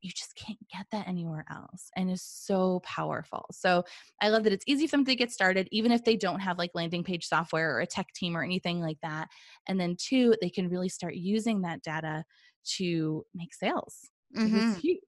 you 0.05 0.11
just 0.11 0.35
can't 0.37 0.59
get 0.71 0.85
that 0.93 1.09
anywhere 1.09 1.47
else 1.51 1.91
and 1.97 2.11
is 2.11 2.23
so 2.23 2.81
powerful. 2.85 3.47
So 3.51 3.85
I 4.21 4.29
love 4.29 4.45
that 4.45 4.53
it's 4.53 4.65
easy 4.69 4.87
for 4.87 4.99
them 4.99 5.07
to 5.07 5.17
get 5.17 5.33
started, 5.33 5.67
even 5.73 5.91
if 5.91 6.05
they 6.05 6.15
don't 6.15 6.41
have 6.41 6.59
like 6.59 6.73
landing 6.75 7.03
page 7.03 7.27
software 7.27 7.75
or 7.75 7.81
a 7.81 7.87
tech 7.87 8.13
team 8.13 8.37
or 8.37 8.45
anything 8.45 8.83
like 8.83 8.99
that. 9.03 9.29
And 9.67 9.81
then 9.81 9.97
two, 9.99 10.35
they 10.43 10.51
can 10.51 10.69
really 10.69 10.91
start 10.91 11.15
using 11.15 11.63
that 11.63 11.83
data 11.83 12.25
to 12.77 13.25
make 13.35 13.55
sales. 13.55 14.11
Mm-hmm. 14.37 14.73
It's 14.73 14.81
huge. 14.81 14.99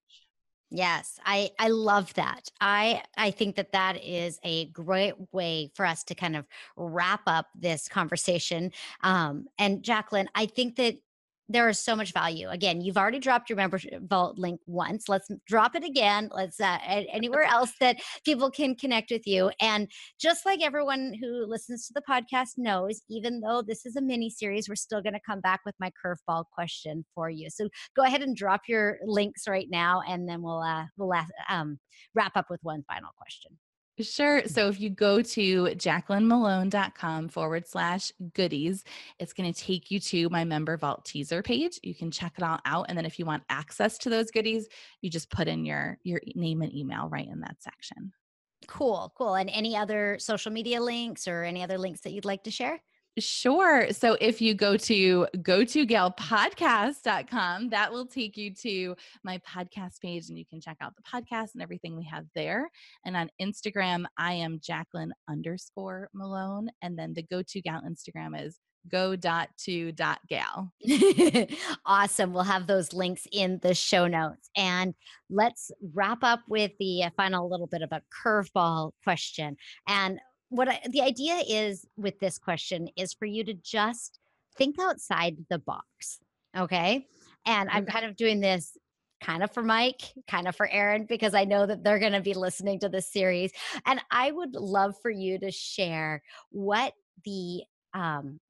Yes, 0.70 1.20
I 1.24 1.50
I 1.60 1.68
love 1.68 2.12
that. 2.14 2.50
I 2.60 3.02
I 3.16 3.30
think 3.30 3.54
that 3.54 3.70
that 3.72 4.02
is 4.02 4.40
a 4.42 4.66
great 4.70 5.14
way 5.32 5.70
for 5.74 5.86
us 5.86 6.02
to 6.04 6.14
kind 6.14 6.34
of 6.34 6.44
wrap 6.76 7.20
up 7.26 7.46
this 7.54 7.86
conversation. 7.86 8.72
Um, 9.02 9.46
and 9.58 9.82
Jaclyn, 9.82 10.26
I 10.34 10.46
think 10.46 10.74
that 10.76 10.96
there 11.48 11.68
is 11.68 11.78
so 11.78 11.94
much 11.94 12.12
value. 12.12 12.48
Again, 12.48 12.80
you've 12.80 12.96
already 12.96 13.18
dropped 13.18 13.48
your 13.48 13.56
membership 13.56 14.02
vault 14.02 14.38
link 14.38 14.60
once. 14.66 15.08
Let's 15.08 15.28
drop 15.46 15.74
it 15.74 15.84
again. 15.84 16.28
Let's 16.32 16.60
uh, 16.60 16.78
anywhere 16.82 17.44
else 17.44 17.72
that 17.80 17.98
people 18.24 18.50
can 18.50 18.74
connect 18.74 19.10
with 19.10 19.26
you. 19.26 19.50
And 19.60 19.90
just 20.20 20.44
like 20.44 20.62
everyone 20.62 21.14
who 21.20 21.46
listens 21.46 21.86
to 21.86 21.94
the 21.94 22.02
podcast 22.08 22.54
knows, 22.56 23.02
even 23.08 23.40
though 23.40 23.62
this 23.62 23.86
is 23.86 23.96
a 23.96 24.00
mini 24.00 24.30
series, 24.30 24.68
we're 24.68 24.74
still 24.74 25.02
going 25.02 25.14
to 25.14 25.20
come 25.24 25.40
back 25.40 25.60
with 25.64 25.74
my 25.78 25.90
curveball 26.04 26.44
question 26.52 27.04
for 27.14 27.30
you. 27.30 27.48
So 27.50 27.68
go 27.94 28.02
ahead 28.02 28.22
and 28.22 28.36
drop 28.36 28.62
your 28.68 28.98
links 29.04 29.46
right 29.48 29.68
now, 29.70 30.02
and 30.06 30.28
then 30.28 30.42
we'll 30.42 30.62
uh, 30.62 30.84
we'll 30.96 31.12
um, 31.48 31.78
wrap 32.14 32.36
up 32.36 32.46
with 32.50 32.60
one 32.62 32.84
final 32.88 33.10
question. 33.16 33.56
Sure. 33.98 34.42
So 34.46 34.68
if 34.68 34.78
you 34.78 34.90
go 34.90 35.22
to 35.22 35.64
jaclynmellone.com 35.64 37.28
forward 37.28 37.66
slash 37.66 38.12
goodies, 38.34 38.84
it's 39.18 39.32
going 39.32 39.50
to 39.50 39.58
take 39.58 39.90
you 39.90 39.98
to 40.00 40.28
my 40.28 40.44
MemberVault 40.44 41.04
teaser 41.04 41.42
page. 41.42 41.80
You 41.82 41.94
can 41.94 42.10
check 42.10 42.34
it 42.36 42.44
all 42.44 42.58
out. 42.66 42.86
And 42.88 42.98
then 42.98 43.06
if 43.06 43.18
you 43.18 43.24
want 43.24 43.44
access 43.48 43.96
to 43.98 44.10
those 44.10 44.30
goodies, 44.30 44.68
you 45.00 45.08
just 45.08 45.30
put 45.30 45.48
in 45.48 45.64
your, 45.64 45.98
your 46.02 46.20
name 46.34 46.60
and 46.60 46.74
email 46.74 47.08
right 47.08 47.26
in 47.26 47.40
that 47.40 47.56
section. 47.62 48.12
Cool. 48.68 49.12
Cool. 49.16 49.34
And 49.34 49.48
any 49.48 49.76
other 49.76 50.18
social 50.20 50.52
media 50.52 50.82
links 50.82 51.26
or 51.26 51.44
any 51.44 51.62
other 51.62 51.78
links 51.78 52.00
that 52.02 52.12
you'd 52.12 52.24
like 52.26 52.44
to 52.44 52.50
share? 52.50 52.82
Sure. 53.18 53.90
So 53.92 54.16
if 54.20 54.42
you 54.42 54.52
go 54.52 54.76
to 54.76 55.26
go 55.42 55.64
to 55.64 55.86
galpodcast.com, 55.86 57.70
that 57.70 57.90
will 57.90 58.06
take 58.06 58.36
you 58.36 58.52
to 58.56 58.94
my 59.24 59.38
podcast 59.38 60.00
page 60.02 60.28
and 60.28 60.38
you 60.38 60.44
can 60.44 60.60
check 60.60 60.76
out 60.82 60.92
the 60.96 61.02
podcast 61.02 61.54
and 61.54 61.62
everything 61.62 61.96
we 61.96 62.04
have 62.04 62.26
there. 62.34 62.70
And 63.06 63.16
on 63.16 63.30
Instagram, 63.40 64.04
I 64.18 64.34
am 64.34 64.60
Jaclyn 64.60 65.10
underscore 65.30 66.10
Mellone. 66.14 66.66
And 66.82 66.98
then 66.98 67.14
the 67.14 67.22
go 67.22 67.42
to 67.42 67.60
gal 67.62 67.80
Instagram 67.88 68.38
is 68.44 68.58
go 68.88 69.16
dot 69.16 69.48
to 69.64 69.92
dot 69.92 70.20
gal. 70.28 70.72
awesome. 71.86 72.34
We'll 72.34 72.42
have 72.42 72.66
those 72.66 72.92
links 72.92 73.26
in 73.32 73.60
the 73.62 73.74
show 73.74 74.06
notes. 74.06 74.50
And 74.56 74.94
let's 75.30 75.70
wrap 75.94 76.18
up 76.22 76.40
with 76.48 76.72
the 76.78 77.04
final 77.16 77.50
little 77.50 77.66
bit 77.66 77.80
of 77.80 77.92
a 77.92 78.02
curveball 78.24 78.92
question. 79.04 79.56
And 79.88 80.20
what 80.48 80.68
I, 80.68 80.80
the 80.88 81.02
idea 81.02 81.36
is 81.46 81.86
with 81.96 82.18
this 82.20 82.38
question 82.38 82.88
is 82.96 83.12
for 83.12 83.26
you 83.26 83.44
to 83.44 83.54
just 83.54 84.18
think 84.56 84.76
outside 84.80 85.36
the 85.50 85.58
box. 85.58 86.20
Okay. 86.56 87.06
And 87.46 87.68
I'm 87.70 87.86
kind 87.86 88.06
of 88.06 88.16
doing 88.16 88.40
this 88.40 88.76
kind 89.20 89.42
of 89.42 89.52
for 89.52 89.62
Mike, 89.62 90.02
kind 90.28 90.48
of 90.48 90.56
for 90.56 90.68
Aaron, 90.68 91.06
because 91.08 91.34
I 91.34 91.44
know 91.44 91.66
that 91.66 91.82
they're 91.82 91.98
going 91.98 92.12
to 92.12 92.20
be 92.20 92.34
listening 92.34 92.80
to 92.80 92.88
this 92.88 93.10
series. 93.10 93.52
And 93.86 94.00
I 94.10 94.30
would 94.30 94.54
love 94.54 94.94
for 95.00 95.10
you 95.10 95.38
to 95.38 95.50
share 95.50 96.22
what 96.50 96.92
the 97.24 97.62
um, 97.94 98.40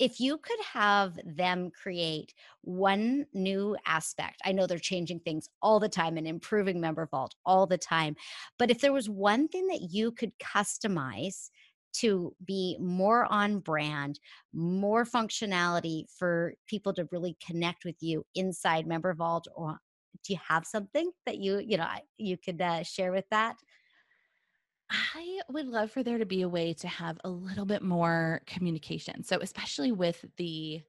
if 0.00 0.18
you 0.18 0.38
could 0.38 0.58
have 0.72 1.18
them 1.24 1.70
create 1.70 2.32
one 2.62 3.26
new 3.34 3.76
aspect, 3.86 4.40
I 4.44 4.52
know 4.52 4.66
they're 4.66 4.78
changing 4.78 5.20
things 5.20 5.48
all 5.60 5.78
the 5.78 5.90
time 5.90 6.16
and 6.16 6.26
improving 6.26 6.80
MemberVault 6.80 7.32
all 7.44 7.66
the 7.66 7.78
time, 7.78 8.16
but 8.58 8.70
if 8.70 8.80
there 8.80 8.94
was 8.94 9.10
one 9.10 9.46
thing 9.46 9.66
that 9.68 9.82
you 9.92 10.10
could 10.10 10.32
customize 10.38 11.50
to 11.92 12.34
be 12.44 12.78
more 12.80 13.30
on 13.30 13.58
brand, 13.58 14.18
more 14.54 15.04
functionality 15.04 16.04
for 16.18 16.54
people 16.66 16.94
to 16.94 17.08
really 17.12 17.36
connect 17.44 17.84
with 17.84 17.96
you 18.00 18.24
inside 18.34 18.86
MemberVault, 18.86 19.42
or 19.54 19.78
do 20.24 20.32
you 20.32 20.38
have 20.48 20.64
something 20.64 21.10
that 21.26 21.38
you 21.38 21.58
you 21.58 21.76
know 21.76 21.86
you 22.16 22.38
could 22.38 22.60
uh, 22.62 22.82
share 22.84 23.12
with 23.12 23.28
that? 23.30 23.56
I 24.90 25.40
would 25.48 25.66
love 25.66 25.90
for 25.90 26.02
there 26.02 26.18
to 26.18 26.26
be 26.26 26.42
a 26.42 26.48
way 26.48 26.74
to 26.74 26.88
have 26.88 27.18
a 27.24 27.30
little 27.30 27.64
bit 27.64 27.82
more 27.82 28.42
communication. 28.46 29.22
So 29.22 29.38
especially 29.40 29.92
with 29.92 30.24
the 30.36 30.82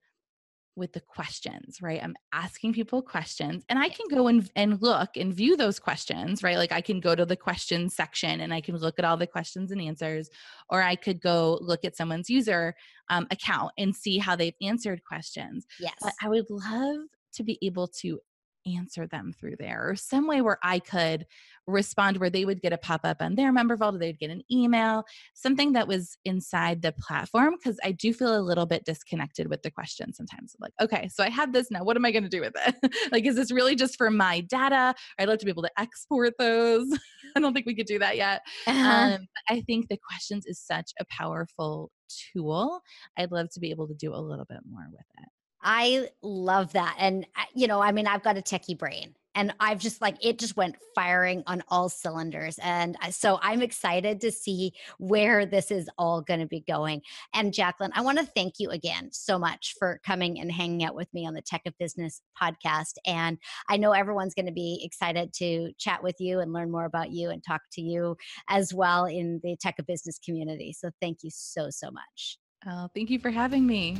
with 0.75 0.93
the 0.93 1.01
questions, 1.01 1.81
right? 1.81 2.01
I'm 2.01 2.15
asking 2.31 2.73
people 2.73 3.01
questions 3.01 3.65
and 3.67 3.77
I 3.77 3.89
can 3.89 4.07
go 4.09 4.27
and, 4.27 4.49
and 4.55 4.81
look 4.81 5.17
and 5.17 5.33
view 5.33 5.57
those 5.57 5.79
questions, 5.79 6.43
right? 6.43 6.57
Like 6.57 6.71
I 6.71 6.79
can 6.79 7.01
go 7.01 7.13
to 7.13 7.25
the 7.25 7.35
questions 7.35 7.93
section 7.93 8.39
and 8.39 8.53
I 8.53 8.61
can 8.61 8.77
look 8.77 8.97
at 8.97 9.03
all 9.03 9.17
the 9.17 9.27
questions 9.27 9.71
and 9.71 9.81
answers, 9.81 10.29
or 10.69 10.81
I 10.81 10.95
could 10.95 11.21
go 11.21 11.59
look 11.61 11.83
at 11.83 11.97
someone's 11.97 12.29
user 12.29 12.73
um, 13.09 13.27
account 13.31 13.73
and 13.77 13.93
see 13.93 14.17
how 14.17 14.35
they've 14.35 14.55
answered 14.61 15.03
questions. 15.03 15.65
Yes. 15.79 15.93
But 16.01 16.13
I 16.21 16.29
would 16.29 16.49
love 16.49 17.01
to 17.33 17.43
be 17.43 17.59
able 17.61 17.87
to 17.99 18.19
answer 18.65 19.07
them 19.07 19.33
through 19.39 19.55
there 19.59 19.89
or 19.89 19.95
some 19.95 20.27
way 20.27 20.41
where 20.41 20.57
I 20.63 20.79
could 20.79 21.25
respond 21.67 22.17
where 22.17 22.29
they 22.29 22.45
would 22.45 22.61
get 22.61 22.73
a 22.73 22.77
pop 22.77 23.01
up 23.03 23.21
on 23.21 23.35
their 23.35 23.53
MemberVault 23.53 23.95
or 23.95 23.97
they'd 23.97 24.19
get 24.19 24.29
an 24.29 24.43
email, 24.51 25.03
something 25.33 25.73
that 25.73 25.87
was 25.87 26.17
inside 26.25 26.81
the 26.81 26.91
platform. 26.93 27.55
Cause 27.63 27.77
I 27.83 27.91
do 27.91 28.13
feel 28.13 28.37
a 28.37 28.41
little 28.41 28.65
bit 28.65 28.83
disconnected 28.85 29.49
with 29.49 29.61
the 29.61 29.71
question 29.71 30.13
sometimes. 30.13 30.55
Like, 30.59 30.73
okay, 30.81 31.07
so 31.07 31.23
I 31.23 31.29
have 31.29 31.53
this 31.53 31.71
now. 31.71 31.83
What 31.83 31.97
am 31.97 32.05
I 32.05 32.11
going 32.11 32.23
to 32.23 32.29
do 32.29 32.41
with 32.41 32.53
it? 32.65 32.93
like, 33.11 33.25
is 33.25 33.35
this 33.35 33.51
really 33.51 33.75
just 33.75 33.97
for 33.97 34.09
my 34.09 34.41
data? 34.41 34.93
I'd 35.19 35.27
love 35.27 35.39
to 35.39 35.45
be 35.45 35.51
able 35.51 35.63
to 35.63 35.71
export 35.79 36.33
those. 36.37 36.87
I 37.35 37.39
don't 37.39 37.53
think 37.53 37.65
we 37.65 37.75
could 37.75 37.85
do 37.85 37.99
that 37.99 38.17
yet. 38.17 38.41
Uh-huh. 38.67 39.15
Um, 39.15 39.27
I 39.49 39.61
think 39.61 39.87
the 39.87 39.99
questions 40.09 40.45
is 40.45 40.59
such 40.59 40.91
a 40.99 41.05
powerful 41.09 41.91
tool. 42.33 42.81
I'd 43.17 43.31
love 43.31 43.49
to 43.51 43.59
be 43.59 43.71
able 43.71 43.87
to 43.87 43.93
do 43.93 44.13
a 44.13 44.17
little 44.17 44.45
bit 44.45 44.59
more 44.69 44.85
with 44.91 45.05
it. 45.19 45.29
I 45.63 46.09
love 46.21 46.73
that. 46.73 46.95
And, 46.99 47.25
uh, 47.35 47.43
you 47.53 47.67
know, 47.67 47.81
I 47.81 47.91
mean, 47.91 48.07
I've 48.07 48.23
got 48.23 48.37
a 48.37 48.41
techie 48.41 48.77
brain 48.77 49.15
and 49.35 49.53
I've 49.59 49.79
just 49.79 50.01
like, 50.01 50.23
it 50.25 50.39
just 50.39 50.57
went 50.57 50.75
firing 50.93 51.43
on 51.47 51.63
all 51.69 51.87
cylinders. 51.87 52.59
And 52.61 52.97
uh, 53.01 53.11
so 53.11 53.39
I'm 53.41 53.61
excited 53.61 54.19
to 54.21 54.31
see 54.31 54.73
where 54.97 55.45
this 55.45 55.71
is 55.71 55.89
all 55.97 56.21
going 56.21 56.41
to 56.41 56.47
be 56.47 56.63
going. 56.67 57.01
And 57.33 57.53
Jaclyn, 57.53 57.91
I 57.93 58.01
want 58.01 58.17
to 58.17 58.25
thank 58.25 58.55
you 58.59 58.69
again 58.71 59.09
so 59.11 59.39
much 59.39 59.75
for 59.79 60.01
coming 60.05 60.39
and 60.39 60.51
hanging 60.51 60.83
out 60.83 60.95
with 60.95 61.13
me 61.13 61.25
on 61.25 61.33
the 61.33 61.41
Tech 61.41 61.61
of 61.65 61.77
Business 61.77 62.21
podcast. 62.41 62.95
And 63.05 63.37
I 63.69 63.77
know 63.77 63.93
everyone's 63.93 64.33
going 64.33 64.47
to 64.47 64.51
be 64.51 64.81
excited 64.83 65.33
to 65.35 65.71
chat 65.77 66.03
with 66.03 66.15
you 66.19 66.39
and 66.39 66.51
learn 66.51 66.71
more 66.71 66.85
about 66.85 67.11
you 67.11 67.29
and 67.29 67.41
talk 67.43 67.61
to 67.73 67.81
you 67.81 68.17
as 68.49 68.73
well 68.73 69.05
in 69.05 69.39
the 69.43 69.55
Tech 69.61 69.75
of 69.79 69.87
Business 69.87 70.19
community. 70.19 70.73
So 70.73 70.89
thank 70.99 71.19
you 71.23 71.29
so, 71.31 71.69
so 71.69 71.89
much. 71.89 72.37
Oh, 72.67 72.89
thank 72.93 73.09
you 73.09 73.17
for 73.17 73.31
having 73.31 73.65
me. 73.65 73.97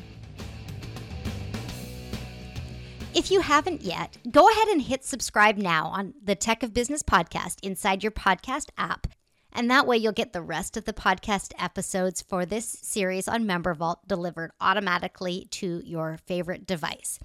If 3.14 3.30
you 3.30 3.42
haven't 3.42 3.82
yet, 3.82 4.18
go 4.32 4.50
ahead 4.50 4.70
and 4.70 4.82
hit 4.82 5.04
subscribe 5.04 5.58
now 5.58 5.88
on 5.88 6.14
the 6.24 6.34
Tech 6.34 6.64
of 6.64 6.74
Business 6.74 7.04
podcast 7.04 7.58
inside 7.62 8.04
your 8.04 8.12
podcast 8.14 8.70
app. 8.78 9.08
And 9.52 9.70
that 9.70 9.86
way 9.86 9.98
you'll 9.98 10.14
get 10.14 10.32
the 10.32 10.42
rest 10.42 10.78
of 10.78 10.86
the 10.86 10.94
podcast 10.94 11.52
episodes 11.60 12.22
for 12.22 12.46
this 12.46 12.66
series 12.66 13.28
on 13.28 13.44
MemberVault 13.44 14.08
delivered 14.08 14.52
automatically 14.62 15.50
to 15.52 15.82
your 15.84 16.20
favorite 16.26 16.66
device. 16.66 17.20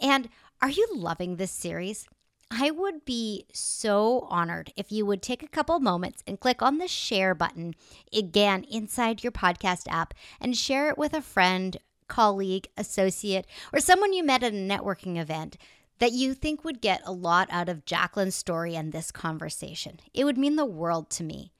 And 0.00 0.30
are 0.62 0.70
you 0.70 0.88
loving 0.94 1.36
this 1.36 1.52
series? 1.52 2.06
I 2.50 2.70
would 2.70 3.04
be 3.04 3.44
so 3.52 4.26
honored 4.30 4.72
if 4.76 4.90
you 4.90 5.04
would 5.04 5.20
take 5.20 5.42
a 5.42 5.48
couple 5.48 5.78
moments 5.78 6.22
and 6.26 6.40
click 6.40 6.62
on 6.62 6.78
the 6.78 6.88
share 6.88 7.34
button 7.34 7.74
again 8.14 8.64
inside 8.64 9.22
your 9.22 9.32
podcast 9.32 9.82
app 9.90 10.14
and 10.40 10.56
share 10.56 10.88
it 10.88 10.96
with 10.96 11.12
a 11.12 11.20
friend 11.20 11.76
colleague, 12.08 12.68
associate, 12.76 13.46
or 13.72 13.80
someone 13.80 14.12
you 14.12 14.24
met 14.24 14.42
at 14.42 14.52
a 14.52 14.56
networking 14.56 15.18
event 15.18 15.56
that 15.98 16.12
you 16.12 16.34
think 16.34 16.64
would 16.64 16.80
get 16.80 17.02
a 17.04 17.12
lot 17.12 17.48
out 17.50 17.68
of 17.68 17.84
Jaclyn's 17.84 18.34
story 18.34 18.74
and 18.74 18.92
this 18.92 19.10
conversation. 19.10 20.00
It 20.14 20.24
would 20.24 20.38
mean 20.38 20.56
the 20.56 20.64
world 20.64 21.10
to 21.10 21.24
me. 21.24 21.52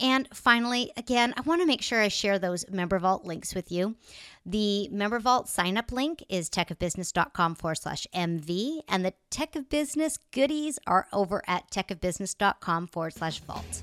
And 0.00 0.28
finally, 0.32 0.90
again, 0.96 1.34
I 1.36 1.42
want 1.42 1.60
to 1.60 1.66
make 1.66 1.82
sure 1.82 2.00
I 2.00 2.08
share 2.08 2.38
those 2.38 2.64
MemberVault 2.64 3.24
links 3.24 3.54
with 3.54 3.70
you. 3.70 3.96
The 4.44 4.88
MemberVault 4.92 5.46
sign 5.46 5.76
up 5.76 5.92
link 5.92 6.24
is 6.28 6.50
techofbusiness.com 6.50 7.54
forward 7.54 7.76
slash 7.76 8.06
MV, 8.14 8.80
and 8.88 9.04
the 9.04 9.14
Tech 9.30 9.54
of 9.54 9.68
Business 9.68 10.18
goodies 10.32 10.78
are 10.86 11.06
over 11.12 11.42
at 11.46 11.70
techofbusiness.com 11.70 12.88
forward 12.88 13.14
slash 13.14 13.40
vault. 13.40 13.82